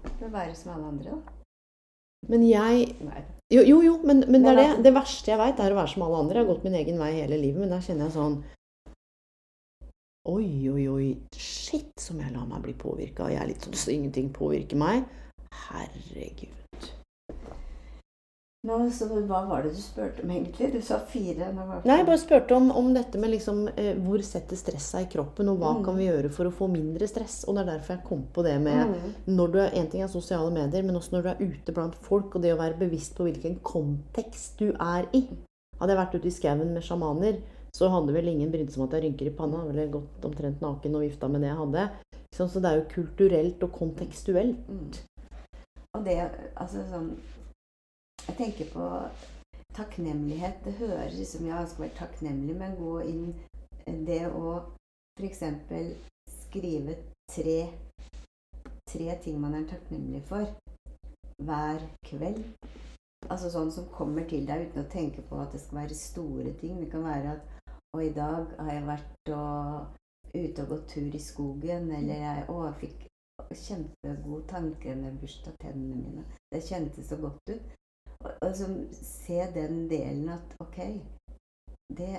Å 0.00 0.30
være 0.32 0.56
som 0.56 0.72
alle 0.72 0.88
andre, 0.94 1.18
da. 1.18 1.36
Men 2.28 2.42
jeg 2.44 2.88
Nei. 3.00 3.22
Jo, 3.50 3.62
jo, 3.66 3.80
jo 3.82 3.92
men, 4.06 4.20
men 4.28 4.44
det, 4.44 4.50
er 4.52 4.58
det, 4.58 4.82
det 4.84 4.92
verste 4.94 5.32
jeg 5.32 5.40
veit, 5.40 5.58
er 5.58 5.72
å 5.72 5.78
være 5.78 5.90
som 5.90 6.04
alle 6.06 6.20
andre. 6.22 6.38
Jeg 6.38 6.46
har 6.46 6.50
gått 6.52 6.66
min 6.68 6.76
egen 6.78 7.00
vei 7.00 7.10
hele 7.16 7.38
livet, 7.40 7.60
men 7.64 7.72
der 7.72 7.84
kjenner 7.84 8.06
jeg 8.06 8.16
sånn 8.16 8.36
Oi, 10.28 10.68
oi, 10.70 10.88
oi. 10.92 11.06
Shit, 11.32 11.94
som 12.00 12.18
jeg 12.20 12.32
lar 12.34 12.44
meg 12.48 12.60
bli 12.66 12.74
påvirka. 12.76 13.30
Jeg 13.32 13.40
er 13.40 13.48
litt 13.48 13.64
sånn 13.64 13.78
så 13.78 13.92
ingenting 13.94 14.28
påvirker 14.36 14.76
meg. 14.76 15.06
Herregud. 15.70 16.56
Nå, 18.68 18.74
så 18.92 19.06
hva 19.08 19.38
var 19.48 19.62
det 19.64 19.70
du 19.72 19.78
spurte 19.80 20.20
om 20.20 20.32
egentlig? 20.34 20.66
Du 20.74 20.82
sa 20.84 20.98
fire. 21.08 21.46
Nå 21.56 21.62
var 21.64 21.86
Nei, 21.88 21.94
jeg 22.02 22.06
bare 22.10 22.20
spurte 22.20 22.52
om, 22.58 22.66
om 22.76 22.90
dette 22.92 23.16
med 23.16 23.32
liksom 23.32 23.62
eh, 23.72 23.94
hvor 24.04 24.20
setter 24.20 24.58
stress 24.60 24.90
seg 24.92 25.06
i 25.06 25.08
kroppen, 25.14 25.48
og 25.48 25.62
hva 25.62 25.70
Mm. 25.78 25.84
kan 25.86 25.96
vi 25.96 26.10
gjøre 26.10 26.28
for 26.36 26.44
å 26.44 26.52
få 26.52 26.68
mindre 26.68 27.08
stress? 27.08 27.38
Og 27.48 27.56
det 27.56 27.62
er 27.62 27.70
derfor 27.78 27.94
jeg 27.96 28.04
kom 28.10 28.26
på 28.36 28.44
det 28.44 28.58
med 28.60 28.90
Mm. 28.92 29.14
når 29.38 29.52
du 29.54 29.58
er, 29.64 29.70
En 29.80 29.88
ting 29.88 30.02
er 30.02 30.08
sosiale 30.12 30.50
medier, 30.52 30.82
men 30.84 30.94
også 31.00 31.12
når 31.16 31.22
du 31.22 31.28
er 31.30 31.40
ute 31.48 31.72
blant 31.72 31.94
folk, 31.94 32.34
og 32.36 32.42
det 32.42 32.52
å 32.52 32.58
være 32.60 32.76
bevisst 32.78 33.16
på 33.16 33.24
hvilken 33.24 33.56
kontekst 33.64 34.58
du 34.58 34.74
er 34.76 35.08
i. 35.14 35.24
Hadde 35.80 35.94
jeg 35.96 36.02
vært 36.04 36.14
ute 36.20 36.26
i 36.28 36.36
skauen 36.36 36.74
med 36.74 36.82
sjamaner, 36.84 37.40
så 37.76 37.88
hadde 37.92 38.14
vel 38.14 38.30
ingen 38.32 38.50
brydd 38.52 38.72
seg 38.72 38.82
om 38.82 38.88
at 38.88 38.96
jeg 38.96 39.06
rynker 39.06 39.30
i 39.30 39.34
panna. 39.36 39.62
Jeg 39.64 39.72
ville 39.72 39.92
gått 39.98 40.24
omtrent 40.26 40.64
naken 40.64 40.96
og 40.98 41.04
vifta 41.04 41.28
med 41.30 41.44
det 41.44 41.50
jeg 41.52 41.60
hadde. 41.60 41.84
Så 42.36 42.46
det 42.56 42.70
er 42.70 42.78
jo 42.78 42.88
kulturelt 42.94 43.66
og 43.66 43.72
kontekstuelt. 43.74 44.68
Mm. 44.70 44.90
Og 45.98 46.04
det 46.06 46.16
Altså 46.54 46.84
sånn 46.86 47.12
Jeg 48.28 48.36
tenker 48.38 48.68
på 48.72 48.88
takknemlighet. 49.74 50.60
Det 50.64 50.76
høres 50.78 51.18
ut 51.18 51.30
som 51.30 51.46
jeg 51.48 51.70
skal 51.70 51.86
være 51.86 51.98
takknemlig, 51.98 52.56
men 52.58 52.76
gå 52.78 52.98
inn 53.10 53.32
det 54.06 54.22
å 54.28 54.60
f.eks. 55.18 55.42
skrive 56.44 56.96
tre, 57.30 57.56
tre 58.88 59.16
ting 59.24 59.40
man 59.40 59.56
er 59.58 59.66
takknemlig 59.70 60.22
for 60.28 60.46
hver 61.42 61.82
kveld. 62.06 62.44
Altså 63.30 63.50
sånn 63.52 63.70
som 63.74 63.88
kommer 63.94 64.26
til 64.28 64.46
deg 64.48 64.68
uten 64.68 64.84
å 64.84 64.90
tenke 64.90 65.24
på 65.26 65.38
at 65.40 65.52
det 65.54 65.62
skal 65.62 65.82
være 65.82 65.98
store 65.98 66.54
ting. 66.60 66.78
Det 66.80 66.90
kan 66.92 67.04
være 67.06 67.36
at 67.36 67.59
Og 67.96 68.04
i 68.04 68.12
dag 68.14 68.46
har 68.58 68.72
jeg 68.72 68.86
vært 68.86 69.32
og, 69.34 69.96
ute 70.34 70.62
og 70.62 70.68
gått 70.74 70.88
tur 70.94 71.14
i 71.16 71.22
skogen, 71.22 71.90
eller 71.90 72.20
jeg, 72.22 72.44
å, 72.52 72.58
jeg 72.68 72.76
fikk 72.84 73.06
kjempegod 73.50 74.44
tanke 74.50 74.94
med 74.94 75.16
bursdag 75.18 75.56
tennene 75.58 75.98
mine. 75.98 76.24
Det 76.52 76.62
kjentes 76.62 77.08
så 77.10 77.18
godt 77.18 77.50
ut. 77.50 77.72
Og, 78.20 78.30
og 78.46 78.52
så 78.54 78.68
se 78.92 79.40
den 79.54 79.88
delen 79.90 80.28
at 80.36 80.54
ok, 80.62 80.78
det, 81.98 82.12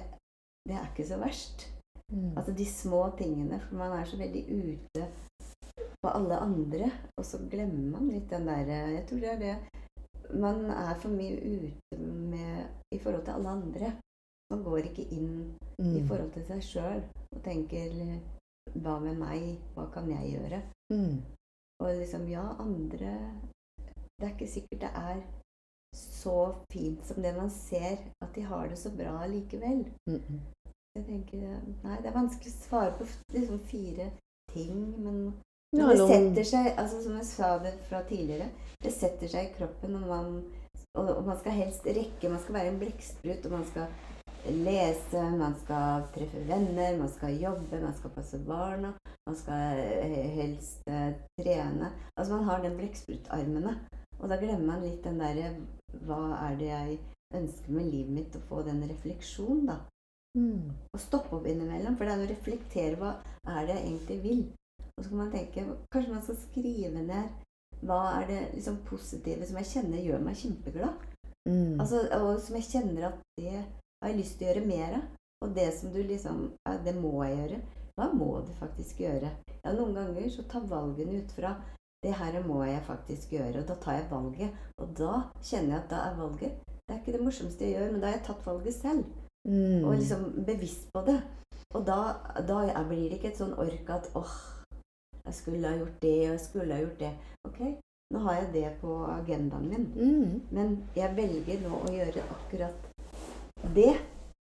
det 0.67 0.76
er 0.76 0.89
ikke 0.89 1.07
så 1.07 1.22
verst. 1.22 1.69
Mm. 2.11 2.34
Altså 2.36 2.51
de 2.57 2.65
små 2.67 3.05
tingene, 3.17 3.61
for 3.63 3.80
man 3.80 3.95
er 3.95 4.09
så 4.09 4.19
veldig 4.19 4.43
ute 4.51 5.07
på 6.01 6.11
alle 6.11 6.38
andre, 6.43 6.91
og 7.17 7.26
så 7.26 7.39
glemmer 7.51 7.93
man 7.93 8.09
litt 8.09 8.30
den 8.32 8.49
derre 8.49 8.80
Jeg 8.97 9.05
tror 9.07 9.22
det 9.22 9.30
er 9.32 9.39
det 9.39 9.55
Man 10.41 10.63
er 10.72 10.95
for 10.99 11.13
mye 11.13 11.38
ute 11.38 11.97
med 12.01 12.95
i 12.95 12.99
forhold 12.99 13.24
til 13.26 13.38
alle 13.38 13.49
andre. 13.49 13.91
Man 14.52 14.64
går 14.68 14.88
ikke 14.91 15.08
inn 15.16 15.34
i 15.80 15.82
Mm. 15.82 16.08
forhold 16.08 16.32
til 16.36 16.43
seg 16.45 16.62
sjøl 16.62 17.04
og 17.36 17.43
tenker 17.43 17.93
Hva 18.76 18.99
med 19.02 19.18
meg? 19.18 19.58
Hva 19.76 19.88
kan 19.93 20.10
jeg 20.12 20.36
gjøre? 20.36 20.62
Mm. 20.93 21.22
Og 21.82 21.95
liksom, 21.97 22.28
ja, 22.30 22.43
andre 22.60 23.14
Det 24.20 24.28
er 24.28 24.34
ikke 24.36 24.47
sikkert 24.47 24.82
det 24.82 24.91
er 24.95 25.22
så 25.97 26.54
fint 26.72 27.04
som 27.06 27.22
det 27.24 27.34
man 27.36 27.49
ser, 27.49 27.97
at 28.22 28.36
de 28.36 28.41
har 28.45 28.68
det 28.70 28.78
så 28.78 28.91
bra 28.95 29.26
likevel. 29.28 29.88
Mm. 30.08 30.39
Jeg 30.95 31.06
tenker, 31.06 31.41
Nei, 31.84 31.97
det 31.97 32.06
er 32.12 32.16
vanskelig 32.20 32.52
å 32.54 32.62
svare 32.68 32.93
på 32.99 33.08
liksom 33.34 33.60
fire 33.60 34.12
ting, 34.54 34.78
men 35.04 35.34
det 35.74 35.97
setter 35.97 36.43
seg, 36.43 36.70
altså 36.78 37.02
som 37.04 37.16
jeg 37.18 37.26
sa 37.26 37.58
det 37.64 37.74
fra 37.89 38.04
tidligere, 38.08 38.49
det 38.84 38.93
setter 38.93 39.28
seg 39.28 39.49
i 39.49 39.54
kroppen, 39.58 39.95
og 39.95 40.08
man, 40.08 40.43
og, 40.95 41.10
og 41.18 41.26
man 41.26 41.38
skal 41.39 41.52
helst 41.52 41.86
rekke, 41.88 42.30
man 42.30 42.39
skal 42.43 42.54
være 42.60 42.74
en 42.74 42.80
blekksprut, 42.80 43.45
og 43.45 43.52
man 43.52 43.66
skal 43.66 43.88
lese, 44.49 45.21
man 45.37 45.55
skal 45.61 46.07
treffe 46.15 46.41
venner, 46.47 46.97
man 46.97 47.09
skal 47.09 47.37
jobbe, 47.41 47.81
man 47.81 47.93
skal 47.97 48.13
passe 48.15 48.39
barna, 48.47 48.93
man 49.27 49.37
skal 49.37 49.79
eh, 49.79 50.29
helst 50.37 50.87
eh, 50.89 51.13
trene. 51.39 51.91
Altså 52.15 52.37
man 52.37 52.49
har 52.49 52.63
den 52.63 52.77
blekksprutarmene, 52.79 53.75
og 54.19 54.29
da 54.29 54.39
glemmer 54.41 54.73
man 54.73 54.85
litt 54.85 55.03
den 55.05 55.21
derre 55.21 55.53
Hva 56.07 56.21
er 56.47 56.55
det 56.55 56.67
jeg 56.69 56.99
ønsker 57.35 57.73
med 57.75 57.89
livet 57.91 58.13
mitt? 58.15 58.35
Å 58.37 58.47
få 58.47 58.61
den 58.63 58.79
refleksjonen, 58.87 59.65
da. 59.67 59.77
Mm. 60.39 60.71
Og 60.95 61.01
stoppe 61.03 61.35
opp 61.35 61.47
innimellom, 61.51 61.97
for 61.99 62.07
det 62.07 62.13
er 62.15 62.23
å 62.23 62.29
reflektere 62.29 62.99
hva 62.99 63.15
er 63.43 63.65
det 63.67 63.75
jeg 63.75 63.87
egentlig 63.89 64.19
vil. 64.23 64.43
Og 64.95 65.03
så 65.03 65.09
kan 65.09 65.19
man 65.19 65.33
tenke 65.33 65.65
Kanskje 65.91 66.13
man 66.13 66.23
skal 66.23 66.39
skrive 66.39 67.03
ned 67.03 67.41
hva 67.81 67.99
er 68.19 68.27
det 68.29 68.39
liksom 68.53 68.77
positive 68.85 69.47
som 69.49 69.57
jeg 69.57 69.69
kjenner 69.71 70.03
gjør 70.05 70.23
meg 70.23 70.37
kjempeglad. 70.37 71.05
Mm. 71.49 71.79
Altså, 71.81 72.03
og 72.21 72.35
som 72.43 72.57
jeg 72.59 72.67
kjenner 72.69 73.07
at 73.09 73.23
det 73.39 73.63
har 74.02 74.12
jeg 74.12 74.22
lyst 74.22 74.38
til 74.39 74.47
å 74.47 74.52
gjøre 74.52 74.68
mer 74.68 74.97
av. 74.97 75.10
Og 75.41 75.54
det 75.58 75.70
som 75.74 75.89
du 75.89 76.02
liksom 76.06 76.41
ja, 76.68 76.76
Det 76.86 76.93
må 76.97 77.24
jeg 77.26 77.38
gjøre. 77.38 77.62
Hva 77.97 78.08
må 78.14 78.32
du 78.45 78.52
faktisk 78.60 79.02
gjøre? 79.02 79.32
Ja, 79.62 79.74
noen 79.74 79.95
ganger 79.97 80.30
så 80.30 80.45
tar 80.49 80.68
valgene 80.70 81.22
ut 81.22 81.34
fra 81.36 81.56
det 82.02 82.14
her 82.18 82.38
må 82.45 82.64
jeg 82.66 82.82
faktisk 82.88 83.34
gjøre. 83.36 83.62
Og 83.62 83.68
da 83.70 83.76
tar 83.82 83.99
jeg 83.99 84.08
valget. 84.12 84.62
Og 84.82 84.93
da 84.97 85.18
kjenner 85.41 85.76
jeg 85.76 85.84
at 85.84 85.91
da 85.91 86.06
er 86.08 86.16
valget 86.18 86.70
Det 86.88 86.95
er 86.95 87.02
ikke 87.02 87.14
det 87.14 87.24
morsomste 87.24 87.68
jeg 87.68 87.78
gjør, 87.78 87.91
men 87.91 88.02
da 88.02 88.10
har 88.10 88.18
jeg 88.18 88.26
tatt 88.26 88.45
valget 88.45 88.74
selv. 88.74 89.04
Mm. 89.47 89.84
Og 89.86 89.93
liksom 89.95 90.26
bevisst 90.45 90.89
på 90.93 91.04
det. 91.08 91.22
Og 91.74 91.86
da, 91.88 91.99
da 92.47 92.84
blir 92.89 93.06
det 93.08 93.20
ikke 93.20 93.30
et 93.32 93.39
sånn 93.39 93.54
ork 93.56 93.89
at 93.93 94.10
åh, 94.20 94.34
jeg 95.24 95.38
skulle 95.38 95.70
ha 95.70 95.78
gjort 95.78 96.02
det, 96.02 96.18
og 96.26 96.34
jeg 96.34 96.43
skulle 96.43 96.76
ha 96.76 96.82
gjort 96.82 96.99
det. 96.99 97.12
Ok, 97.47 97.60
nå 98.12 98.24
har 98.26 98.39
jeg 98.41 98.49
det 98.58 98.68
på 98.82 98.97
agendaen 99.08 99.70
min. 99.72 99.88
Mm. 99.95 100.41
Men 100.52 100.74
jeg 100.97 101.16
velger 101.16 101.64
nå 101.64 101.80
å 101.80 101.93
gjøre 101.95 102.26
akkurat 102.36 102.90
det. 103.76 103.93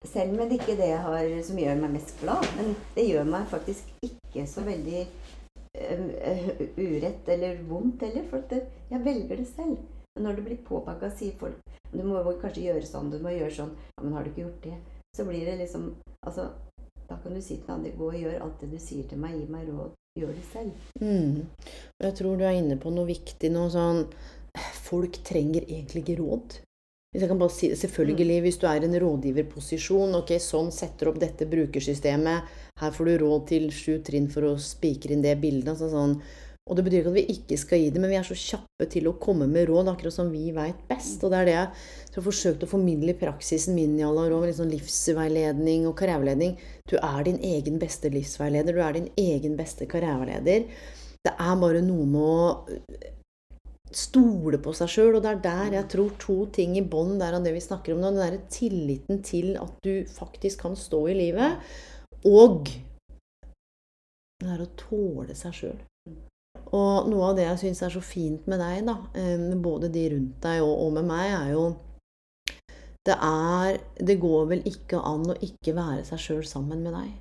Selv 0.07 0.37
om 0.37 0.49
det 0.49 0.61
ikke 0.61 0.75
er 0.77 0.83
det 0.83 0.91
har, 1.03 1.31
som 1.43 1.59
gjør 1.59 1.81
meg 1.81 1.97
mest 1.97 2.15
glad. 2.21 2.47
Men 2.59 2.75
det 2.95 3.09
gjør 3.09 3.29
meg 3.31 3.49
faktisk 3.51 3.91
ikke 4.07 4.47
så 4.51 4.65
veldig 4.67 5.07
urett 6.77 7.29
eller 7.29 7.63
vondt 7.69 8.05
heller. 8.07 8.27
For 8.31 8.57
jeg 8.91 9.05
velger 9.05 9.37
det 9.43 9.49
selv. 9.51 9.79
Men 10.17 10.29
når 10.29 10.39
det 10.39 10.47
blir 10.47 10.67
påpakka, 10.69 11.11
sier 11.13 11.37
folk 11.41 11.61
du 11.93 12.03
må 12.05 12.21
kanskje 12.41 12.67
gjøre 12.67 12.87
sånn, 12.87 13.11
du 13.13 13.21
må 13.23 13.33
gjøre 13.33 13.55
sånn. 13.55 13.75
Ja, 13.95 14.03
men 14.03 14.17
har 14.17 14.25
du 14.25 14.33
ikke 14.33 14.47
gjort 14.47 14.65
det? 14.67 14.77
Så 15.17 15.27
blir 15.29 15.47
det 15.49 15.61
liksom 15.63 15.95
Altså, 16.27 16.49
da 17.07 17.15
kan 17.23 17.37
du 17.37 17.39
si 17.45 17.61
til 17.63 17.85
den 17.85 17.93
gå 17.95 18.09
og 18.11 18.17
gjør 18.19 18.41
alt 18.43 18.63
det 18.65 18.67
du 18.73 18.81
sier 18.83 19.05
til 19.07 19.21
meg, 19.23 19.37
gi 19.39 19.45
meg 19.47 19.69
råd. 19.71 19.93
Gjør 20.19 20.33
det 20.35 20.47
selv. 20.51 20.89
Mm. 20.99 21.45
Jeg 22.03 22.17
tror 22.19 22.41
du 22.41 22.43
er 22.43 22.57
inne 22.59 22.79
på 22.83 22.91
noe 22.91 23.07
viktig 23.07 23.51
nå. 23.55 23.69
Sånn, 23.71 24.01
folk 24.89 25.21
trenger 25.29 25.69
egentlig 25.69 26.03
ikke 26.03 26.17
råd. 26.19 26.57
Hvis 27.17 27.25
jeg 27.25 27.31
kan 27.31 27.39
bare 27.41 27.53
si 27.55 27.69
det, 27.73 27.79
Selvfølgelig, 27.81 28.41
hvis 28.45 28.59
du 28.61 28.67
er 28.69 28.83
i 28.85 28.85
en 28.85 28.99
rådgiverposisjon, 29.01 30.19
ok, 30.19 30.35
sånn 30.37 30.67
setter 30.69 31.09
opp 31.09 31.17
dette 31.23 31.47
brukersystemet, 31.49 32.51
her 32.77 32.91
får 32.93 33.09
du 33.09 33.13
råd 33.23 33.47
til 33.49 33.71
sju 33.73 34.03
trinn 34.05 34.27
for 34.29 34.45
å 34.45 34.59
spikre 34.61 35.17
inn 35.17 35.25
det 35.25 35.33
bildet. 35.41 35.71
Altså 35.73 35.89
sånn. 35.95 36.19
Og 36.69 36.77
det 36.77 36.85
betyr 36.85 37.01
ikke 37.01 37.13
at 37.15 37.17
vi 37.17 37.39
ikke 37.39 37.59
skal 37.63 37.81
gi 37.81 37.89
det, 37.95 38.03
men 38.03 38.13
vi 38.13 38.19
er 38.19 38.29
så 38.29 38.37
kjappe 38.37 38.91
til 38.93 39.09
å 39.09 39.15
komme 39.23 39.49
med 39.49 39.71
råd, 39.71 39.89
akkurat 39.95 40.13
som 40.13 40.29
vi 40.29 40.51
veit 40.53 40.85
best. 40.91 41.25
Og 41.25 41.33
det 41.33 41.41
er 41.41 41.49
det 41.49 41.57
jeg 41.57 42.19
har 42.19 42.27
forsøkt 42.29 42.67
å 42.67 42.69
formidle 42.69 43.15
i 43.15 43.19
praksisen 43.25 43.79
min 43.79 43.97
i 43.97 44.05
alle 44.05 44.27
år, 44.27 44.37
over 44.37 44.51
liksom 44.53 44.69
livsveiledning 44.75 45.89
og 45.89 45.97
karriereveiledning. 45.97 46.57
Du 46.91 46.99
er 46.99 47.25
din 47.25 47.41
egen 47.55 47.81
beste 47.81 48.13
livsveileder, 48.13 48.77
du 48.77 48.85
er 48.85 48.99
din 48.99 49.09
egen 49.25 49.57
beste 49.57 49.89
karriereleder. 49.89 50.69
Det 51.25 51.33
er 51.33 51.61
bare 51.65 51.81
noe 51.87 52.05
med 52.13 52.23
å 52.23 53.15
stole 53.97 54.61
på 54.63 54.75
seg 54.77 54.91
sjøl. 54.93 55.17
Og 55.17 55.25
det 55.25 55.33
er 55.33 55.43
der 55.45 55.79
jeg 55.81 55.91
tror 55.93 56.15
to 56.23 56.39
ting 56.55 56.77
i 56.79 56.85
bånn 56.85 57.17
der 57.21 57.39
av 57.39 57.47
det 57.47 57.55
vi 57.57 57.65
snakker 57.65 57.95
om 57.95 58.03
nå. 58.03 58.13
Den 58.13 58.23
derre 58.25 58.43
tilliten 58.53 59.23
til 59.27 59.55
at 59.61 59.79
du 59.87 60.05
faktisk 60.11 60.67
kan 60.67 60.77
stå 60.79 61.07
i 61.13 61.19
livet. 61.19 61.63
Og 62.27 62.71
det 64.37 64.49
er 64.53 64.63
å 64.63 64.73
tåle 64.77 65.37
seg 65.37 65.57
sjøl. 65.57 65.79
Og 66.77 67.09
noe 67.09 67.31
av 67.31 67.37
det 67.39 67.47
jeg 67.47 67.61
syns 67.63 67.83
er 67.87 67.93
så 67.95 68.03
fint 68.03 68.47
med 68.51 68.59
deg, 68.61 68.81
da, 68.89 68.97
eh, 69.15 69.43
både 69.63 69.91
de 69.93 70.09
rundt 70.13 70.41
deg 70.43 70.65
og, 70.65 70.89
med 70.97 71.07
meg, 71.09 71.31
er 71.31 71.53
jo 71.55 71.67
det 73.07 73.15
er 73.23 73.77
Det 74.03 74.17
går 74.19 74.49
vel 74.51 74.65
ikke 74.67 74.99
an 74.99 75.29
å 75.31 75.37
ikke 75.39 75.77
være 75.77 76.03
seg 76.09 76.19
sjøl 76.19 76.43
sammen 76.47 76.83
med 76.83 76.97
deg. 76.97 77.13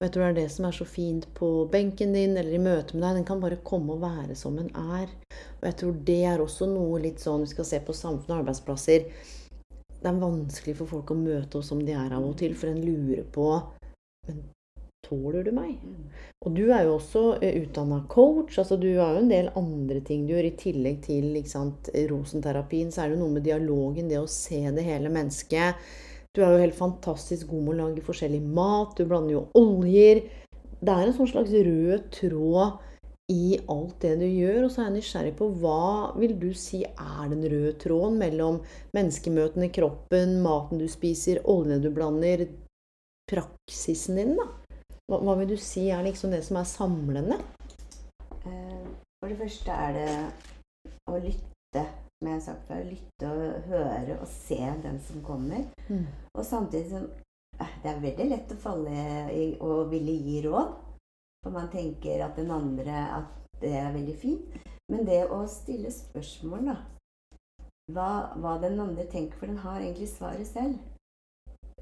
Og 0.00 0.06
jeg 0.06 0.12
tror 0.14 0.22
det 0.22 0.28
er 0.30 0.36
det 0.38 0.52
som 0.54 0.64
er 0.64 0.72
så 0.72 0.84
fint 0.88 1.26
på 1.36 1.46
benken 1.68 2.14
din 2.16 2.30
eller 2.32 2.54
i 2.56 2.60
møte 2.62 2.96
med 2.96 3.02
deg. 3.04 3.18
Den 3.18 3.26
kan 3.28 3.42
bare 3.42 3.58
komme 3.60 3.92
og 3.92 4.00
være 4.00 4.32
som 4.38 4.54
den 4.56 4.70
er. 4.72 5.10
Og 5.58 5.66
jeg 5.68 5.76
tror 5.76 5.98
det 6.08 6.22
er 6.24 6.40
også 6.40 6.68
noe 6.70 7.02
litt 7.02 7.20
sånn 7.20 7.44
Vi 7.44 7.50
skal 7.50 7.68
se 7.68 7.82
på 7.84 7.92
samfunn 7.98 8.32
og 8.32 8.38
arbeidsplasser. 8.38 9.04
Det 9.90 10.08
er 10.08 10.22
vanskelig 10.22 10.78
for 10.78 10.88
folk 10.94 11.12
å 11.12 11.18
møte 11.20 11.60
oss 11.60 11.68
som 11.68 11.84
de 11.84 11.92
er 11.92 12.16
av 12.16 12.24
og 12.24 12.32
til, 12.40 12.56
for 12.56 12.72
en 12.72 12.80
lurer 12.80 13.28
på 13.28 13.50
Men 14.30 14.40
tåler 15.04 15.44
du 15.44 15.52
meg? 15.52 15.76
Og 16.48 16.56
du 16.56 16.70
er 16.72 16.86
jo 16.88 16.96
også 16.96 17.26
eh, 17.44 17.60
utdanna 17.60 18.00
coach. 18.08 18.56
altså 18.56 18.80
Du 18.80 18.88
har 18.96 19.18
jo 19.18 19.26
en 19.26 19.28
del 19.36 19.52
andre 19.52 20.00
ting 20.00 20.24
du 20.24 20.32
gjør. 20.32 20.48
I 20.48 20.56
tillegg 20.64 21.02
til 21.04 21.34
sant, 21.44 21.92
rosenterapien, 22.08 22.88
så 22.88 23.04
er 23.04 23.12
det 23.12 23.20
noe 23.20 23.36
med 23.36 23.44
dialogen, 23.44 24.08
det 24.08 24.24
å 24.24 24.30
se 24.32 24.64
det 24.72 24.88
hele 24.88 25.12
mennesket 25.12 25.76
du 26.36 26.44
er 26.44 26.52
jo 26.54 26.62
helt 26.62 26.78
fantastisk 26.78 27.48
god 27.50 27.64
med 27.64 27.74
å 27.74 27.80
lage 27.80 28.04
forskjellig 28.06 28.40
mat. 28.54 28.94
Du 28.94 29.08
blander 29.08 29.34
jo 29.34 29.42
oljer. 29.58 30.22
Det 30.80 30.92
er 30.94 31.08
en 31.08 31.16
sånn 31.16 31.30
slags 31.32 31.50
rød 31.50 32.06
tråd 32.14 32.78
i 33.30 33.58
alt 33.70 33.96
det 34.04 34.12
du 34.20 34.26
gjør. 34.28 34.64
Og 34.66 34.70
så 34.70 34.82
er 34.82 34.88
jeg 34.88 34.96
nysgjerrig 35.00 35.34
på 35.40 35.48
hva 35.62 36.14
vil 36.18 36.36
du 36.38 36.50
si 36.54 36.84
er 36.86 37.32
den 37.32 37.42
røde 37.50 37.74
tråden 37.82 38.18
mellom 38.22 38.60
menneskemøtene, 38.96 39.72
kroppen, 39.74 40.38
maten 40.44 40.82
du 40.82 40.86
spiser, 40.90 41.42
oljene 41.50 41.80
du 41.82 41.90
blander, 41.94 42.46
praksisen 43.30 44.22
din, 44.22 44.36
da? 44.38 44.46
Hva, 45.10 45.18
hva 45.26 45.34
vil 45.40 45.50
du 45.50 45.58
si 45.58 45.88
er 45.90 46.06
liksom 46.06 46.30
det 46.34 46.44
som 46.46 46.60
er 46.60 46.70
samlende? 46.70 47.40
Eh, 48.46 48.86
for 49.18 49.26
det 49.26 49.40
første 49.42 49.74
er 49.74 49.98
det 49.98 50.14
å 51.10 51.18
lytte 51.18 51.84
som 52.20 52.28
jeg 52.28 52.36
har 52.36 52.44
sagt 52.44 52.66
før, 52.68 52.84
lytte 52.84 53.32
og 53.32 53.68
høre 53.70 54.18
og 54.20 54.28
se 54.28 54.60
den 54.84 55.00
som 55.00 55.22
kommer. 55.24 55.64
Mm. 55.88 56.04
Og 56.34 56.44
samtidig 56.44 56.90
som 56.90 57.08
eh, 57.60 57.74
Det 57.82 57.90
er 57.90 58.02
veldig 58.04 58.28
lett 58.28 58.52
å 58.52 58.60
falle 58.60 59.04
i 59.32 59.46
å 59.60 59.84
ville 59.88 60.12
gi 60.12 60.42
råd. 60.44 60.74
For 61.40 61.54
man 61.54 61.70
tenker 61.72 62.20
at 62.26 62.36
den 62.36 62.52
andre 62.52 63.06
at 63.16 63.36
det 63.62 63.72
er 63.72 63.92
veldig 63.94 64.16
fint. 64.20 64.56
Men 64.92 65.06
det 65.08 65.22
å 65.32 65.46
stille 65.48 65.88
spørsmål, 65.92 66.68
da 66.68 66.76
hva, 67.94 68.10
hva 68.36 68.56
den 68.60 68.78
andre 68.80 69.06
tenker, 69.08 69.38
for 69.38 69.48
den 69.50 69.62
har 69.64 69.80
egentlig 69.80 70.10
svaret 70.12 70.46
selv. 70.46 70.78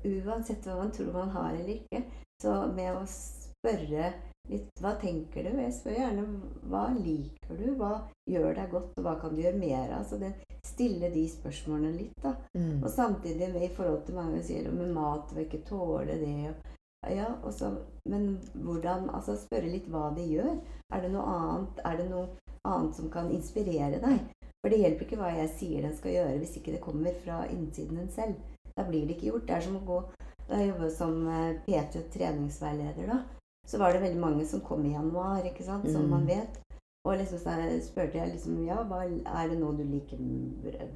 Uansett 0.07 0.67
hva 0.67 0.79
man 0.79 0.93
tror 0.95 1.11
man 1.17 1.35
har 1.35 1.57
eller 1.57 1.75
ikke. 1.75 2.05
Så 2.43 2.55
med 2.71 2.95
å 2.95 3.03
spørre 3.11 4.13
litt 4.53 4.81
Hva 4.83 4.95
tenker 5.01 5.45
du? 5.47 5.59
Jeg 5.61 5.75
spør 5.77 5.99
gjerne 5.99 6.25
hva 6.71 6.85
liker 6.97 7.59
du? 7.59 7.73
Hva 7.79 7.93
gjør 8.29 8.55
deg 8.57 8.73
godt, 8.73 8.95
og 8.97 9.07
hva 9.07 9.15
kan 9.21 9.35
du 9.35 9.43
gjøre 9.43 9.61
mer 9.61 9.93
av? 9.99 10.07
Så 10.09 10.19
det, 10.21 10.33
stille 10.67 11.11
de 11.13 11.25
spørsmålene 11.31 11.95
litt, 11.97 12.17
da. 12.23 12.35
Mm. 12.57 12.83
Og 12.83 12.91
samtidig 12.93 13.49
i 13.65 13.71
forhold 13.77 14.03
til 14.07 14.19
mange 14.19 14.43
sier 14.45 14.69
med 14.73 14.93
mat 14.97 15.33
og 15.35 15.41
ikke 15.45 15.65
tåle 15.69 16.19
det 16.21 16.35
og 16.51 17.15
ja, 17.15 17.29
også, 17.47 17.71
Men 18.11 18.41
hvordan 18.55 19.11
Altså 19.15 19.37
spørre 19.39 19.71
litt 19.71 19.87
hva 19.89 20.09
de 20.17 20.25
gjør. 20.27 20.57
Er 20.93 21.05
det 21.05 21.13
noe 21.13 21.31
annet 21.31 21.81
Er 21.87 22.01
det 22.01 22.09
noe 22.11 22.27
annet 22.67 22.97
som 22.99 23.11
kan 23.11 23.31
inspirere 23.31 24.01
deg? 24.03 24.19
For 24.59 24.75
det 24.75 24.81
hjelper 24.83 25.07
ikke 25.07 25.21
hva 25.21 25.31
jeg 25.37 25.51
sier 25.55 25.85
den 25.87 25.95
skal 25.95 26.17
gjøre, 26.17 26.39
hvis 26.43 26.57
ikke 26.59 26.73
det 26.75 26.83
kommer 26.83 27.15
fra 27.23 27.45
innsiden 27.47 28.01
den 28.01 28.09
selv. 28.11 28.35
Da 28.75 28.83
blir 28.89 29.07
det 29.07 29.15
ikke 29.15 29.31
gjort. 29.31 29.47
Det 29.47 29.55
er 29.55 29.67
som 29.69 29.79
å 29.79 29.87
gå 29.87 30.01
Da 30.49 30.59
jeg 30.59 30.71
jobber 30.73 30.91
som 30.91 31.17
eh, 31.29 31.59
PT 31.67 32.03
treningsveileder, 32.15 33.11
da 33.13 33.38
så 33.69 33.79
var 33.79 33.93
det 33.93 34.01
veldig 34.03 34.21
mange 34.21 34.47
som 34.49 34.65
kom 34.65 34.87
i 34.87 34.95
januar, 34.95 35.45
ikke 35.45 35.67
sant, 35.67 35.85
som 35.93 36.07
mm. 36.07 36.11
man 36.15 36.27
vet. 36.29 36.57
Og 37.07 37.17
liksom 37.17 37.41
så 37.41 37.55
spurte 37.85 38.19
jeg 38.19 38.33
liksom 38.35 38.65
Ja, 38.67 38.83
hva, 38.85 39.05
er 39.05 39.49
det 39.49 39.59
noe 39.61 39.77
du 39.77 39.85
liker 39.87 40.19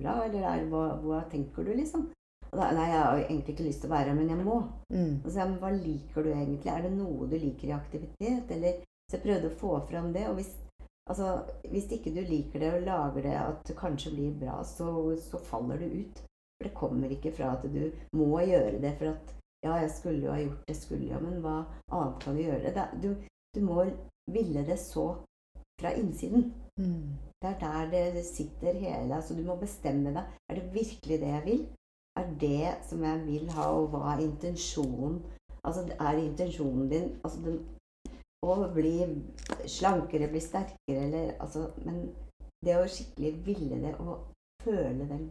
bra, 0.00 0.18
eller 0.26 0.48
er, 0.48 0.64
hva, 0.72 0.86
hva 1.04 1.22
tenker 1.32 1.64
du, 1.68 1.72
liksom? 1.76 2.08
Og 2.52 2.58
da, 2.58 2.68
nei, 2.76 2.88
jeg 2.90 3.00
har 3.00 3.20
egentlig 3.22 3.54
ikke 3.54 3.64
lyst 3.68 3.80
til 3.80 3.88
å 3.88 3.94
være 3.94 4.10
her, 4.10 4.16
men 4.18 4.32
jeg 4.32 4.44
må. 4.44 4.58
Mm. 4.92 5.14
Og 5.22 5.28
så 5.30 5.40
ja, 5.40 5.46
men 5.48 5.60
hva 5.62 5.70
liker 5.72 6.26
du 6.26 6.32
egentlig? 6.32 6.68
Er 6.68 6.82
det 6.84 6.90
noe 6.96 7.28
du 7.30 7.36
liker 7.38 7.70
i 7.70 7.76
aktivitet, 7.78 8.56
eller 8.56 8.82
Så 9.08 9.18
jeg 9.18 9.24
prøvde 9.26 9.48
å 9.50 9.56
få 9.60 9.70
fram 9.88 10.12
det. 10.14 10.26
Og 10.30 10.38
hvis, 10.38 10.50
altså, 11.10 11.30
hvis 11.68 11.88
ikke 11.92 12.12
du 12.14 12.20
liker 12.24 12.62
det 12.62 12.70
og 12.72 12.84
lager 12.86 13.26
det 13.26 13.34
at 13.36 13.64
det 13.68 13.76
kanskje 13.76 14.12
blir 14.14 14.36
bra, 14.40 14.60
så, 14.64 14.88
så 15.20 15.40
faller 15.48 15.80
du 15.80 15.98
ut. 16.00 16.22
For 16.56 16.68
det 16.68 16.76
kommer 16.76 17.12
ikke 17.12 17.32
fra 17.36 17.54
at 17.56 17.66
du 17.68 17.82
må 18.16 18.30
gjøre 18.40 18.80
det 18.84 18.94
for 19.00 19.12
at 19.12 19.34
ja, 19.64 19.74
jeg 19.74 19.90
skulle 19.90 20.24
jo 20.26 20.32
ha 20.32 20.40
gjort 20.40 20.64
det, 20.68 20.76
skulle 20.76 21.10
jo, 21.12 21.20
men 21.22 21.42
hva 21.44 21.58
annet 21.94 22.16
kan 22.22 22.36
du 22.36 22.42
gjøre? 22.42 22.86
Du, 23.02 23.10
du, 23.54 23.60
må 23.64 23.84
ville 24.30 24.64
det 24.66 24.78
så 24.78 25.06
fra 25.80 25.92
innsiden. 25.98 26.52
Mm. 26.80 27.14
Det 27.42 27.50
er 27.50 27.60
der 27.90 28.10
det 28.14 28.24
sitter 28.24 28.72
hele 28.72 29.14
Altså, 29.14 29.34
du 29.34 29.42
må 29.42 29.56
bestemme 29.56 30.14
deg. 30.14 30.24
Er 30.48 30.54
det 30.54 30.74
virkelig 30.74 31.20
det 31.20 31.28
jeg 31.28 31.44
vil? 31.44 31.62
Er 32.16 32.26
det 32.40 32.74
som 32.88 33.04
jeg 33.04 33.26
vil 33.26 33.50
ha, 33.50 33.68
og 33.70 33.88
hva 33.92 34.14
er 34.14 34.24
intensjonen? 34.26 35.22
Altså, 35.64 35.86
er 36.00 36.18
intensjonen 36.18 36.90
din 36.90 37.08
altså, 37.24 37.40
den, 37.44 37.60
å 38.42 38.56
bli 38.74 38.96
slankere, 39.66 40.30
bli 40.30 40.42
sterkere, 40.42 41.06
eller 41.06 41.36
altså 41.38 41.68
Men 41.86 42.08
det 42.64 42.76
å 42.78 42.90
skikkelig 42.90 43.32
ville 43.46 43.78
det 43.84 43.94
og 44.02 44.26
føle 44.64 45.06
den 45.06 45.30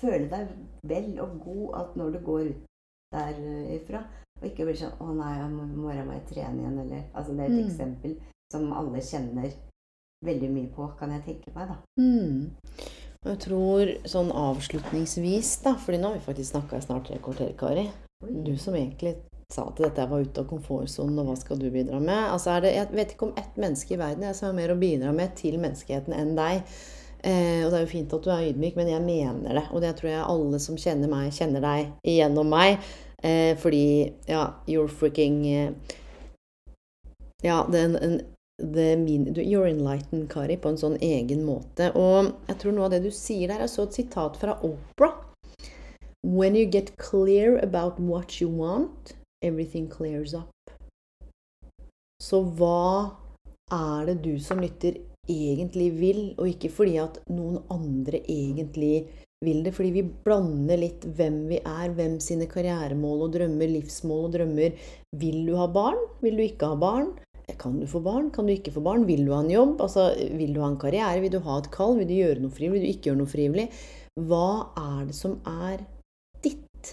Føle 0.00 0.30
deg 0.30 0.52
vel 0.88 1.18
og 1.20 1.40
god 1.44 1.74
at 1.80 1.96
når 2.00 2.14
du 2.14 2.18
går 2.24 2.46
ut 2.48 2.69
derifra. 3.14 4.04
Og 4.40 4.46
ikke 4.48 4.66
bli 4.68 4.76
sånn 4.78 4.96
'Å 4.98 5.14
nei, 5.16 5.34
i 5.36 5.48
morgen 5.50 6.06
må 6.06 6.14
jeg 6.16 6.26
trene 6.32 6.62
igjen', 6.62 6.80
eller 6.80 7.02
Altså, 7.14 7.32
det 7.32 7.40
er 7.40 7.50
et 7.50 7.60
mm. 7.60 7.66
eksempel 7.68 8.16
som 8.52 8.72
alle 8.72 9.00
kjenner 9.04 9.50
veldig 10.24 10.50
mye 10.50 10.68
på, 10.74 10.88
kan 10.98 11.12
jeg 11.16 11.24
tenke 11.24 11.52
meg, 11.54 11.68
da. 11.68 11.76
Mm. 12.00 12.50
Jeg 13.20 13.38
tror 13.44 13.90
sånn 14.08 14.30
avslutningsvis, 14.32 15.62
da, 15.64 15.74
fordi 15.76 15.98
nå 16.00 16.08
har 16.08 16.14
vi 16.14 16.24
faktisk 16.24 16.54
snakka 16.54 16.78
i 16.78 16.84
snart 16.84 17.06
tre 17.08 17.18
kvarter, 17.18 17.52
Kari. 17.60 17.90
Du 18.20 18.56
som 18.56 18.74
egentlig 18.74 19.16
sa 19.52 19.66
at 19.68 19.80
dette 19.82 20.06
var 20.08 20.22
ute 20.24 20.40
av 20.40 20.48
komfortsonen, 20.48 21.18
og 21.20 21.30
hva 21.30 21.36
skal 21.36 21.60
du 21.60 21.68
bidra 21.72 22.00
med? 22.00 22.30
Altså 22.30 22.54
er 22.54 22.64
det, 22.64 22.72
Jeg 22.74 22.92
vet 22.92 23.12
ikke 23.12 23.28
om 23.28 23.36
ett 23.36 23.56
menneske 23.56 23.94
i 23.94 24.00
verden 24.00 24.24
jeg 24.24 24.38
som 24.38 24.48
har 24.48 24.56
mer 24.56 24.72
å 24.74 24.80
bidra 24.80 25.12
med 25.12 25.36
til 25.36 25.58
menneskeheten 25.60 26.16
enn 26.16 26.34
deg. 26.38 26.62
Eh, 27.22 27.60
og 27.64 27.70
det 27.70 27.78
er 27.78 27.84
jo 27.84 27.90
fint 27.90 28.12
at 28.16 28.24
du 28.24 28.30
er 28.32 28.48
ydmyk, 28.48 28.76
men 28.78 28.88
jeg 28.88 29.04
mener 29.04 29.60
det. 29.60 29.66
Og 29.74 29.84
det 29.84 29.92
tror 29.98 30.10
jeg 30.10 30.24
alle 30.24 30.60
som 30.62 30.78
kjenner 30.80 31.10
meg, 31.12 31.32
kjenner 31.36 31.64
deg 31.64 31.90
igjennom 32.08 32.48
meg. 32.52 32.80
Eh, 33.22 33.52
fordi 33.60 34.12
ja, 34.30 34.46
you're 34.66 34.88
freaking 34.88 35.42
eh, 35.46 35.72
Ja, 37.42 37.66
den, 37.72 37.96
en, 37.96 38.20
mean, 39.04 39.34
You're 39.34 39.68
enlightened, 39.68 40.28
Kari, 40.32 40.56
på 40.56 40.72
en 40.72 40.80
sånn 40.80 40.96
egen 41.00 41.44
måte. 41.44 41.90
Og 41.96 42.32
jeg 42.48 42.60
tror 42.60 42.76
noe 42.76 42.88
av 42.88 42.94
det 42.94 43.02
du 43.04 43.10
sier 43.12 43.48
der 43.48 43.64
Jeg 43.64 43.72
så 43.72 43.86
et 43.88 43.96
sitat 43.96 44.36
fra 44.40 44.56
Opera. 44.64 45.14
When 46.22 46.56
you 46.56 46.66
get 46.66 46.96
clear 46.98 47.56
about 47.58 47.98
what 47.98 48.40
you 48.40 48.48
want, 48.48 49.14
everything 49.42 49.88
clears 49.88 50.34
up. 50.34 50.52
Så 52.20 52.42
hva 52.44 53.16
er 53.72 54.10
det 54.10 54.20
du 54.24 54.34
som 54.42 54.60
lytter 54.60 54.98
egentlig 55.28 55.90
vil, 55.98 56.22
og 56.38 56.48
ikke 56.50 56.70
fordi 56.72 56.96
at 57.02 57.20
noen 57.30 57.60
andre 57.72 58.22
egentlig 58.24 59.08
vil 59.44 59.62
det. 59.64 59.72
Fordi 59.76 59.92
vi 59.94 60.04
blander 60.24 60.80
litt 60.80 61.04
hvem 61.16 61.42
vi 61.50 61.60
er, 61.60 61.92
hvem 61.96 62.18
sine 62.22 62.48
karrieremål 62.50 63.26
og 63.26 63.34
drømmer, 63.36 63.74
livsmål 63.78 64.28
og 64.28 64.36
drømmer. 64.36 64.78
Vil 65.20 65.42
du 65.48 65.54
ha 65.58 65.68
barn? 65.72 66.00
Vil 66.24 66.38
du 66.38 66.44
ikke 66.46 66.72
ha 66.72 66.80
barn? 66.80 67.12
Kan 67.58 67.80
du 67.80 67.86
få 67.90 68.02
barn? 68.04 68.28
Kan 68.30 68.46
du 68.46 68.54
ikke 68.54 68.72
få 68.74 68.82
barn? 68.84 69.06
Vil 69.08 69.24
du 69.26 69.32
ha 69.34 69.40
en 69.42 69.50
jobb? 69.50 69.80
Altså, 69.82 70.10
vil 70.38 70.52
du 70.54 70.60
ha 70.62 70.68
en 70.70 70.80
karriere? 70.80 71.22
Vil 71.22 71.32
du 71.34 71.40
ha 71.46 71.58
et 71.58 71.70
kall? 71.74 71.96
Vil 71.98 72.10
du 72.10 72.18
gjøre 72.18 72.44
noe 72.44 72.54
frivillig? 72.54 72.80
Vil 72.80 72.86
du 72.86 72.94
ikke 72.94 73.10
gjøre 73.10 73.22
noe 73.22 73.32
frivillig? 73.32 73.66
Hva 74.30 74.50
er 74.78 75.00
det 75.08 75.16
som 75.16 75.38
er 75.48 75.82
ditt? 76.44 76.92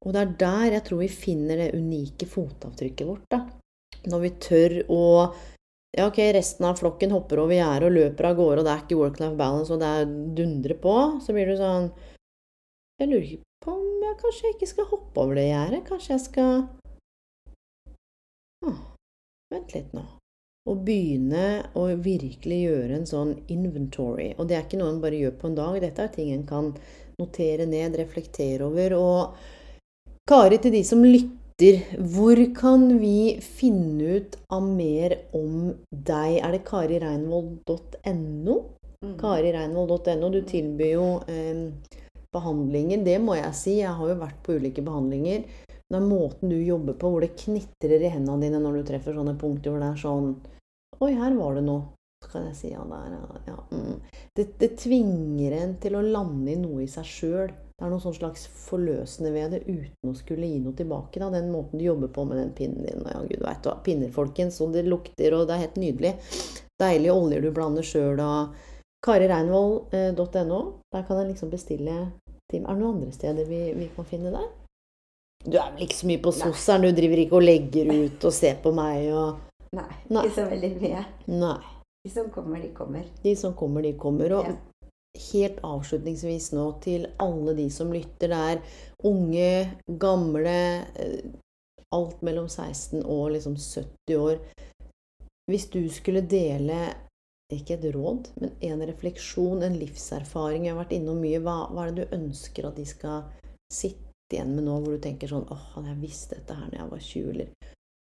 Og 0.00 0.12
det 0.14 0.20
er 0.20 0.36
der 0.42 0.76
jeg 0.78 0.84
tror 0.88 1.00
vi 1.02 1.08
finner 1.12 1.64
det 1.64 1.72
unike 1.78 2.28
fotavtrykket 2.28 3.08
vårt. 3.08 3.24
da. 3.32 3.44
Når 4.10 4.20
vi 4.22 4.30
tør 4.40 4.76
å 4.88 5.02
ja, 5.96 6.06
ok, 6.06 6.18
resten 6.32 6.66
av 6.68 6.78
flokken 6.78 7.10
hopper 7.10 7.40
over 7.42 7.56
gjerdet 7.56 7.88
og 7.88 7.96
løper 7.96 8.28
av 8.28 8.36
gårde, 8.38 8.62
og 8.62 8.66
det 8.66 8.72
er 8.72 8.82
ikke 8.84 8.98
work-life 9.00 9.38
balance, 9.38 9.72
og 9.74 9.80
det 9.82 9.88
er 9.90 10.12
dundre 10.38 10.76
på, 10.78 10.96
så 11.24 11.34
blir 11.34 11.50
du 11.50 11.56
sånn 11.58 11.90
Jeg 13.00 13.08
lurer 13.10 13.26
ikke 13.26 13.64
på 13.64 13.74
om 13.74 14.04
jeg 14.04 14.20
kanskje 14.20 14.52
ikke 14.54 14.68
skal 14.70 14.88
hoppe 14.92 15.24
over 15.24 15.38
det 15.40 15.48
gjerdet. 15.48 15.82
Kanskje 15.88 16.12
jeg 16.14 16.22
skal 16.26 16.52
ah, 18.68 18.80
Vent 19.50 19.74
litt 19.74 19.94
nå. 19.96 20.04
Og 20.68 20.82
begynne 20.86 21.44
å 21.74 21.86
virkelig 22.04 22.58
gjøre 22.60 22.98
en 22.98 23.08
sånn 23.08 23.32
inventory. 23.50 24.30
Og 24.36 24.46
det 24.48 24.58
er 24.58 24.66
ikke 24.66 24.78
noe 24.80 24.92
en 24.92 25.00
bare 25.02 25.18
gjør 25.18 25.38
på 25.40 25.48
en 25.48 25.56
dag. 25.56 25.78
Dette 25.82 26.04
er 26.04 26.12
ting 26.14 26.30
en 26.34 26.44
kan 26.46 26.68
notere 27.18 27.66
ned, 27.68 27.96
reflektere 27.98 28.68
over. 28.68 28.94
Og 29.00 30.28
Kari, 30.28 30.60
til 30.60 30.76
de 30.76 30.84
som 30.86 31.02
lytter 31.02 31.39
lytter, 31.60 31.98
hvor 31.98 32.54
kan 32.54 32.98
vi 32.98 33.38
finne 33.42 34.04
ut 34.04 34.36
av 34.48 34.62
mer 34.62 35.16
om 35.32 35.74
deg? 35.90 36.40
Er 36.40 36.52
det 36.52 36.64
karireinvold.no? 36.64 38.56
Mm. 39.04 39.18
Karireinvold.no. 39.18 40.30
Du 40.30 40.40
tilbyr 40.42 40.92
jo 40.92 41.20
eh, 41.28 41.68
behandlinger. 42.32 43.04
Det 43.04 43.18
må 43.20 43.36
jeg 43.36 43.54
si. 43.54 43.76
Jeg 43.80 43.92
har 43.96 44.08
jo 44.08 44.18
vært 44.20 44.42
på 44.44 44.56
ulike 44.56 44.82
behandlinger. 44.82 45.44
Det 45.90 45.98
er 45.98 46.06
måten 46.06 46.52
du 46.52 46.56
jobber 46.56 46.94
på, 46.94 47.10
hvor 47.10 47.24
det 47.24 47.36
knitrer 47.36 48.00
i 48.00 48.12
hendene 48.12 48.46
dine 48.46 48.60
når 48.62 48.80
du 48.80 48.90
treffer 48.92 49.16
sånne 49.16 49.34
punkter 49.38 49.72
hvor 49.72 49.82
det 49.82 49.90
er 49.90 50.04
sånn 50.04 50.36
Oi, 51.00 51.14
her 51.16 51.32
var 51.32 51.56
det 51.56 51.64
noe. 51.64 51.88
Så 52.20 52.28
kan 52.34 52.42
jeg 52.50 52.56
si 52.58 52.70
ja, 52.74 52.82
der, 52.84 53.14
ja. 53.48 53.54
Mm. 53.72 53.94
Det, 54.36 54.44
det 54.60 54.74
tvinger 54.76 55.54
en 55.56 55.70
til 55.80 55.96
å 55.96 56.02
lande 56.04 56.52
i 56.52 56.58
noe 56.60 56.82
i 56.84 56.88
seg 56.92 57.06
sjøl. 57.08 57.54
Det 57.80 57.86
er 57.86 57.92
noe 57.94 58.02
sånn 58.02 58.12
slags 58.12 58.42
forløsende 58.66 59.30
ved 59.32 59.54
det 59.54 59.60
uten 59.64 60.10
å 60.10 60.12
skulle 60.12 60.44
gi 60.44 60.58
noe 60.60 60.76
tilbake. 60.76 61.16
Da. 61.16 61.30
Den 61.32 61.46
måten 61.48 61.80
du 61.80 61.86
jobber 61.86 62.10
på 62.12 62.26
med 62.28 62.36
den 62.36 62.50
pinnen 62.52 62.84
din. 62.84 63.06
Ja, 63.08 63.22
gud 63.24 63.40
veit 63.40 63.64
hva. 63.64 63.78
Pinner, 63.86 64.10
folkens. 64.12 64.58
Og 64.60 64.74
det 64.74 64.82
lukter, 64.84 65.32
og 65.32 65.46
det 65.48 65.54
er 65.56 65.62
helt 65.64 65.78
nydelig. 65.80 66.10
Deilige 66.76 67.14
oljer 67.16 67.40
du 67.40 67.48
blander 67.56 67.86
sjøl. 67.86 68.20
Karireinvoll.no. 69.06 70.60
Der 70.92 71.06
kan 71.08 71.22
en 71.22 71.32
liksom 71.32 71.48
bestille 71.50 71.96
tim. 72.52 72.66
Er 72.68 72.76
det 72.76 72.82
noen 72.82 72.98
andre 72.98 73.12
steder 73.16 73.48
vi, 73.48 73.62
vi 73.78 73.88
kan 73.96 74.04
finne 74.12 74.34
deg? 74.34 74.50
Du 75.48 75.56
er 75.56 75.72
vel 75.72 75.86
ikke 75.86 75.96
så 76.02 76.10
mye 76.10 76.20
på 76.20 76.34
sosseren? 76.36 76.84
Du 76.84 76.92
driver 76.92 77.22
ikke 77.24 77.38
og 77.40 77.46
legger 77.48 77.88
ut 77.94 78.28
og 78.28 78.34
ser 78.36 78.60
på 78.60 78.74
meg 78.76 79.08
og 79.08 79.46
Nei, 79.72 79.86
Nei. 80.10 80.24
ikke 80.26 80.34
så 80.34 80.44
veldig 80.50 80.70
mye. 80.82 81.04
Nei. 81.30 81.58
De 82.04 82.10
som 82.12 82.28
kommer, 82.34 82.60
de 82.60 82.72
kommer. 82.74 83.04
De 83.22 83.34
som 83.38 83.52
kommer, 83.54 83.84
de 83.86 83.92
kommer. 83.96 84.32
Og 84.36 84.48
Ja. 84.50 84.56
Helt 85.18 85.58
avslutningsvis 85.66 86.52
nå 86.54 86.66
til 86.84 87.06
alle 87.22 87.54
de 87.58 87.66
som 87.72 87.92
lytter. 87.92 88.30
Det 88.30 88.40
er 88.54 88.62
unge, 89.10 89.52
gamle, 90.00 90.58
eh, 90.94 91.30
alt 91.94 92.22
mellom 92.22 92.48
16 92.48 93.02
og 93.02 93.30
liksom 93.34 93.56
70 93.56 94.16
år. 94.16 94.38
Hvis 95.50 95.66
du 95.70 95.82
skulle 95.90 96.22
dele 96.22 96.94
ikke 97.50 97.74
et 97.74 97.88
råd, 97.94 98.30
men 98.40 98.52
en 98.62 98.84
refleksjon, 98.86 99.62
en 99.62 99.78
livserfaring 99.78 100.66
Jeg 100.66 100.74
har 100.74 100.84
vært 100.84 100.94
innom 100.94 101.18
mye. 101.18 101.40
Hva, 101.42 101.66
hva 101.72 101.86
er 101.86 101.90
det 101.92 102.06
du 102.06 102.16
ønsker 102.16 102.68
at 102.68 102.78
de 102.78 102.86
skal 102.86 103.24
sitte 103.72 104.36
igjen 104.36 104.54
med 104.54 104.68
nå, 104.68 104.76
hvor 104.78 104.94
du 104.94 105.02
tenker 105.02 105.30
sånn 105.30 105.48
åh, 105.50 105.64
hadde 105.74 105.90
jeg 105.90 106.02
visst 106.04 106.30
dette 106.30 106.54
her 106.54 106.68
når 106.68 106.78
jeg 106.78 106.90
var 106.92 107.02
20, 107.08 107.30
eller 107.34 107.50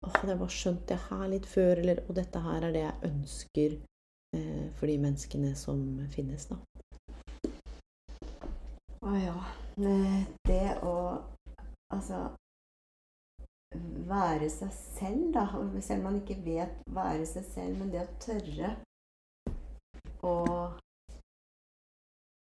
åh, 0.05 0.13
hadde 0.13 0.31
jeg 0.33 0.41
bare 0.43 0.57
skjønt 0.59 0.85
det 0.91 0.99
her 1.07 1.25
litt 1.31 1.49
før, 1.49 1.81
eller 1.81 2.03
og 2.05 2.13
dette 2.19 2.43
her 2.45 2.67
er 2.67 2.75
det 2.75 2.83
jeg 2.83 3.09
ønsker 3.09 3.75
eh, 4.37 4.67
for 4.77 4.91
de 4.91 4.99
menneskene 5.07 5.55
som 5.57 5.81
finnes, 6.13 6.45
da. 6.51 6.59
Å 9.03 9.13
ja. 9.19 9.35
Det 10.47 10.77
å 10.87 10.93
altså 11.91 12.21
være 14.07 14.47
seg 14.53 14.71
selv, 14.71 15.25
da. 15.35 15.43
Selv 15.81 15.99
om 15.99 16.05
man 16.07 16.21
ikke 16.21 16.39
vet 16.45 16.77
være 16.95 17.25
seg 17.27 17.43
selv, 17.49 17.81
men 17.81 17.91
det 17.91 18.05
å 18.05 18.13
tørre 18.23 18.69
å 20.23 20.35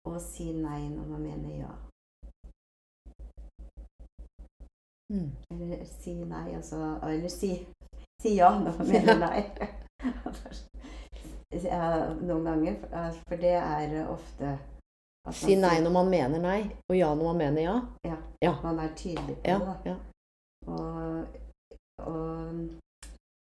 å 0.09 0.19
si 0.23 0.53
nei 0.55 0.89
når 0.89 1.05
man 1.13 1.21
mener 1.23 1.55
ja. 1.61 1.71
Mm. 5.13 5.29
Eller 5.53 5.85
si 5.89 6.13
nei, 6.21 6.55
altså 6.55 6.77
Eller 7.07 7.29
si, 7.33 7.49
si 8.21 8.35
ja 8.35 8.49
når 8.59 8.73
man 8.81 8.89
mener 8.89 9.17
nei. 9.25 9.41
Noen 12.27 12.45
ganger. 12.45 12.75
For 13.29 13.37
det 13.41 13.55
er 13.61 14.11
ofte 14.11 14.47
Si 15.35 15.55
nei 15.59 15.77
når 15.83 15.93
man 15.93 16.09
mener 16.09 16.41
nei, 16.41 16.61
og 16.89 16.95
ja 16.97 17.09
når 17.13 17.27
man 17.31 17.41
mener 17.43 17.61
ja. 17.61 17.75
Ja. 18.07 18.17
Ja. 18.41 18.53
Man 18.63 18.79
er 18.79 18.93
tydelig 18.97 19.35
på 19.43 19.49
Ja, 19.51 19.75
det. 19.83 19.97
Og, 20.67 21.25
og 22.07 22.69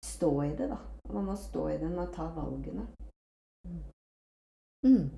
stå 0.04 0.32
i 0.42 0.50
det, 0.58 0.68
da. 0.72 0.78
Man 1.12 1.28
må 1.30 1.36
stå 1.38 1.68
i 1.70 1.78
det 1.78 1.90
og 1.92 2.12
ta 2.14 2.26
valgene. 2.34 2.86
Mm. 4.86 5.10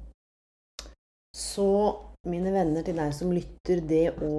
Så, 1.34 1.68
mine 2.28 2.53
venner, 2.55 2.84
til 2.84 2.99
deg 3.01 3.12
som 3.16 3.32
lytter, 3.34 3.80
det 3.88 4.07
å 4.22 4.34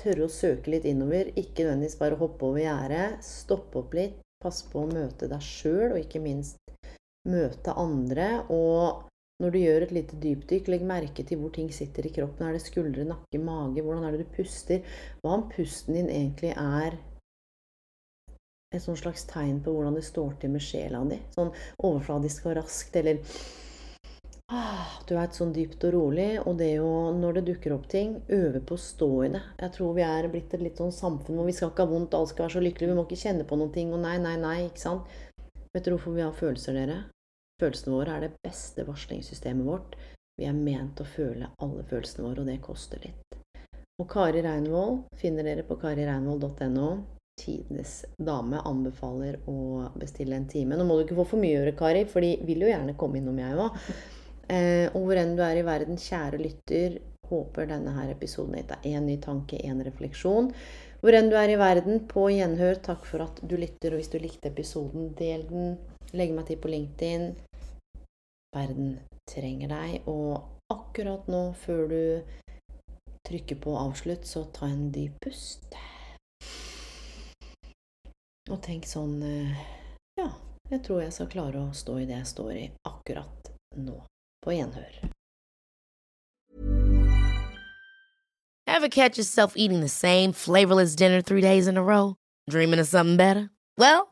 tørre 0.00 0.26
å 0.26 0.32
søke 0.32 0.72
litt 0.72 0.86
innover, 0.88 1.32
ikke 1.36 1.66
nødvendigvis 1.66 1.98
bare 2.00 2.18
hoppe 2.20 2.48
over 2.48 2.62
gjerdet, 2.62 3.22
stoppe 3.26 3.82
opp 3.82 3.96
litt, 3.98 4.20
passe 4.42 4.66
på 4.70 4.82
å 4.82 4.90
møte 4.90 5.28
deg 5.30 5.42
sjøl, 5.44 5.92
og 5.92 6.00
ikke 6.00 6.22
minst 6.22 6.58
møte 7.28 7.74
andre. 7.78 8.28
Og 8.50 9.04
når 9.42 9.50
du 9.50 9.58
gjør 9.58 9.84
et 9.84 9.94
lite 9.96 10.18
dypdykk, 10.22 10.68
legg 10.70 10.82
merke 10.86 11.24
til 11.26 11.40
hvor 11.40 11.50
ting 11.54 11.70
sitter 11.74 12.06
i 12.06 12.12
kroppen. 12.14 12.46
Er 12.46 12.54
det 12.54 12.62
skuldre, 12.62 13.06
nakke, 13.08 13.40
mage? 13.42 13.82
Hvordan 13.82 14.04
er 14.06 14.14
det 14.14 14.26
du 14.26 14.36
puster? 14.36 14.84
Hva 15.22 15.32
om 15.34 15.48
pusten 15.50 15.98
din 15.98 16.10
egentlig 16.12 16.52
er 16.54 16.94
et 18.72 18.84
sånn 18.84 18.96
slags 18.96 19.26
tegn 19.28 19.58
på 19.64 19.74
hvordan 19.74 19.98
det 19.98 20.04
står 20.06 20.36
til 20.40 20.54
med 20.54 20.62
sjela 20.62 21.02
di? 21.10 21.18
Sånn 21.34 21.50
overfladisk 21.82 22.46
og 22.52 22.54
raskt, 22.60 22.94
eller 23.00 23.18
ah, 24.46 24.94
Du 25.08 25.16
er 25.16 25.24
et 25.24 25.36
sånn 25.36 25.50
dypt 25.56 25.88
og 25.88 25.94
rolig, 25.96 26.28
og 26.46 26.54
det 26.60 26.76
jo, 26.76 26.92
når 27.18 27.40
det 27.40 27.46
dukker 27.50 27.74
opp 27.74 27.88
ting, 27.90 28.20
øve 28.30 28.62
på 28.62 28.78
å 28.78 28.84
stå 28.84 29.10
i 29.26 29.32
det. 29.34 29.42
Jeg 29.64 29.74
tror 29.74 29.96
vi 29.98 30.04
er 30.06 30.28
blitt 30.30 30.54
et 30.54 30.62
litt 30.62 30.78
sånn 30.78 30.94
samfunn 30.94 31.40
hvor 31.40 31.50
vi 31.50 31.56
skal 31.56 31.74
ikke 31.74 31.88
ha 31.88 31.90
vondt, 31.96 32.14
alle 32.14 32.30
skal 32.30 32.46
være 32.46 32.60
så 32.60 32.62
lykkelige, 32.62 32.94
vi 32.94 33.00
må 33.00 33.08
ikke 33.08 33.24
kjenne 33.24 33.48
på 33.48 33.58
noen 33.58 33.74
ting, 33.74 33.90
og 33.90 34.06
nei, 34.06 34.14
nei, 34.22 34.36
nei, 34.38 34.60
ikke 34.68 34.84
sant? 34.86 35.18
Vet 35.74 35.82
dere 35.82 35.96
hvorfor 35.96 36.14
vi 36.14 36.22
har 36.22 36.38
følelser, 36.38 36.78
dere? 36.78 37.00
Følelsene 37.60 37.94
våre 37.94 38.16
er 38.16 38.26
det 38.26 38.34
beste 38.42 38.86
varslingssystemet 38.86 39.66
vårt. 39.66 39.96
Vi 40.40 40.48
er 40.48 40.56
ment 40.56 41.00
å 41.02 41.06
føle 41.06 41.50
alle 41.62 41.84
følelsene 41.88 42.24
våre, 42.26 42.42
og 42.42 42.48
det 42.48 42.60
koster 42.64 43.02
litt. 43.04 43.36
Og 44.00 44.08
Kari 44.10 44.40
Reinvold 44.42 45.04
finner 45.20 45.46
dere 45.46 45.66
på 45.66 45.76
karireinvold.no. 45.82 46.88
Tidenes 47.38 48.02
dame 48.20 48.60
anbefaler 48.68 49.38
å 49.48 49.86
bestille 49.98 50.36
en 50.36 50.48
time. 50.50 50.76
Nå 50.76 50.86
må 50.88 50.96
du 50.96 51.04
ikke 51.04 51.20
få 51.20 51.28
for 51.34 51.42
mye 51.42 51.54
å 51.54 51.60
gjøre, 51.60 51.76
Kari, 51.78 52.02
for 52.08 52.24
de 52.24 52.34
vil 52.48 52.64
jo 52.64 52.72
gjerne 52.72 52.96
komme 52.98 53.20
innom, 53.20 53.38
jeg 53.40 53.58
òg. 53.60 53.78
Eh, 54.52 54.88
og 54.90 55.06
hvor 55.06 55.20
enn 55.20 55.36
du 55.38 55.42
er 55.44 55.60
i 55.60 55.66
verden, 55.66 56.00
kjære 56.00 56.40
lytter, 56.42 56.98
håper 57.30 57.68
denne 57.70 57.94
her 57.96 58.10
episoden 58.12 58.58
gitt 58.58 58.72
deg 58.72 58.88
én 58.92 59.06
ny 59.08 59.16
tanke, 59.22 59.60
én 59.64 59.80
refleksjon. 59.86 60.50
Hvor 61.02 61.16
enn 61.18 61.30
du 61.32 61.38
er 61.38 61.50
i 61.50 61.58
verden, 61.58 62.02
på 62.10 62.28
gjenhør, 62.30 62.78
takk 62.84 63.06
for 63.08 63.24
at 63.24 63.40
du 63.42 63.56
lytter. 63.58 63.94
Og 63.94 64.02
hvis 64.02 64.12
du 64.12 64.20
likte 64.22 64.52
episoden, 64.52 65.10
del 65.18 65.46
den. 65.48 65.72
Legg 66.12 66.34
meg 66.36 66.44
til 66.44 66.58
på 66.60 66.68
LinkedIn. 66.68 67.30
Verden 68.52 68.98
trenger 69.30 69.70
deg. 69.72 70.08
Og 70.10 70.42
akkurat 70.72 71.28
nå, 71.32 71.40
før 71.56 71.86
du 71.88 72.02
trykker 73.24 73.56
på 73.62 73.76
avslutt, 73.80 74.26
så 74.28 74.44
ta 74.52 74.68
en 74.68 74.90
dyp 74.92 75.16
pust. 75.24 75.72
Og 78.50 78.58
tenk 78.60 78.84
sånn 78.90 79.22
eh, 79.24 79.64
Ja, 80.18 80.28
jeg 80.68 80.82
tror 80.84 81.00
jeg 81.00 81.14
skal 81.16 81.30
klare 81.32 81.62
å 81.62 81.72
stå 81.72 81.96
i 82.02 82.06
det 82.10 82.18
jeg 82.18 82.30
står 82.34 82.52
i 82.58 82.68
akkurat 82.84 83.52
nå. 83.80 84.02
På 84.42 84.52
gjenhør. 84.52 85.00
Ever 88.66 88.88
catch 88.88 89.16
yourself 89.16 89.54
eating 89.56 89.80
the 89.80 89.88
same 89.88 90.32
flavorless 90.32 90.96
dinner 90.96 91.22
three 91.22 91.40
days 91.40 91.68
in 91.68 91.76
a 91.76 91.82
row? 91.82 92.16
Dreaming 92.50 92.80
of 92.80 92.88
something 92.88 93.16
better? 93.16 93.50
Well, 93.78 94.11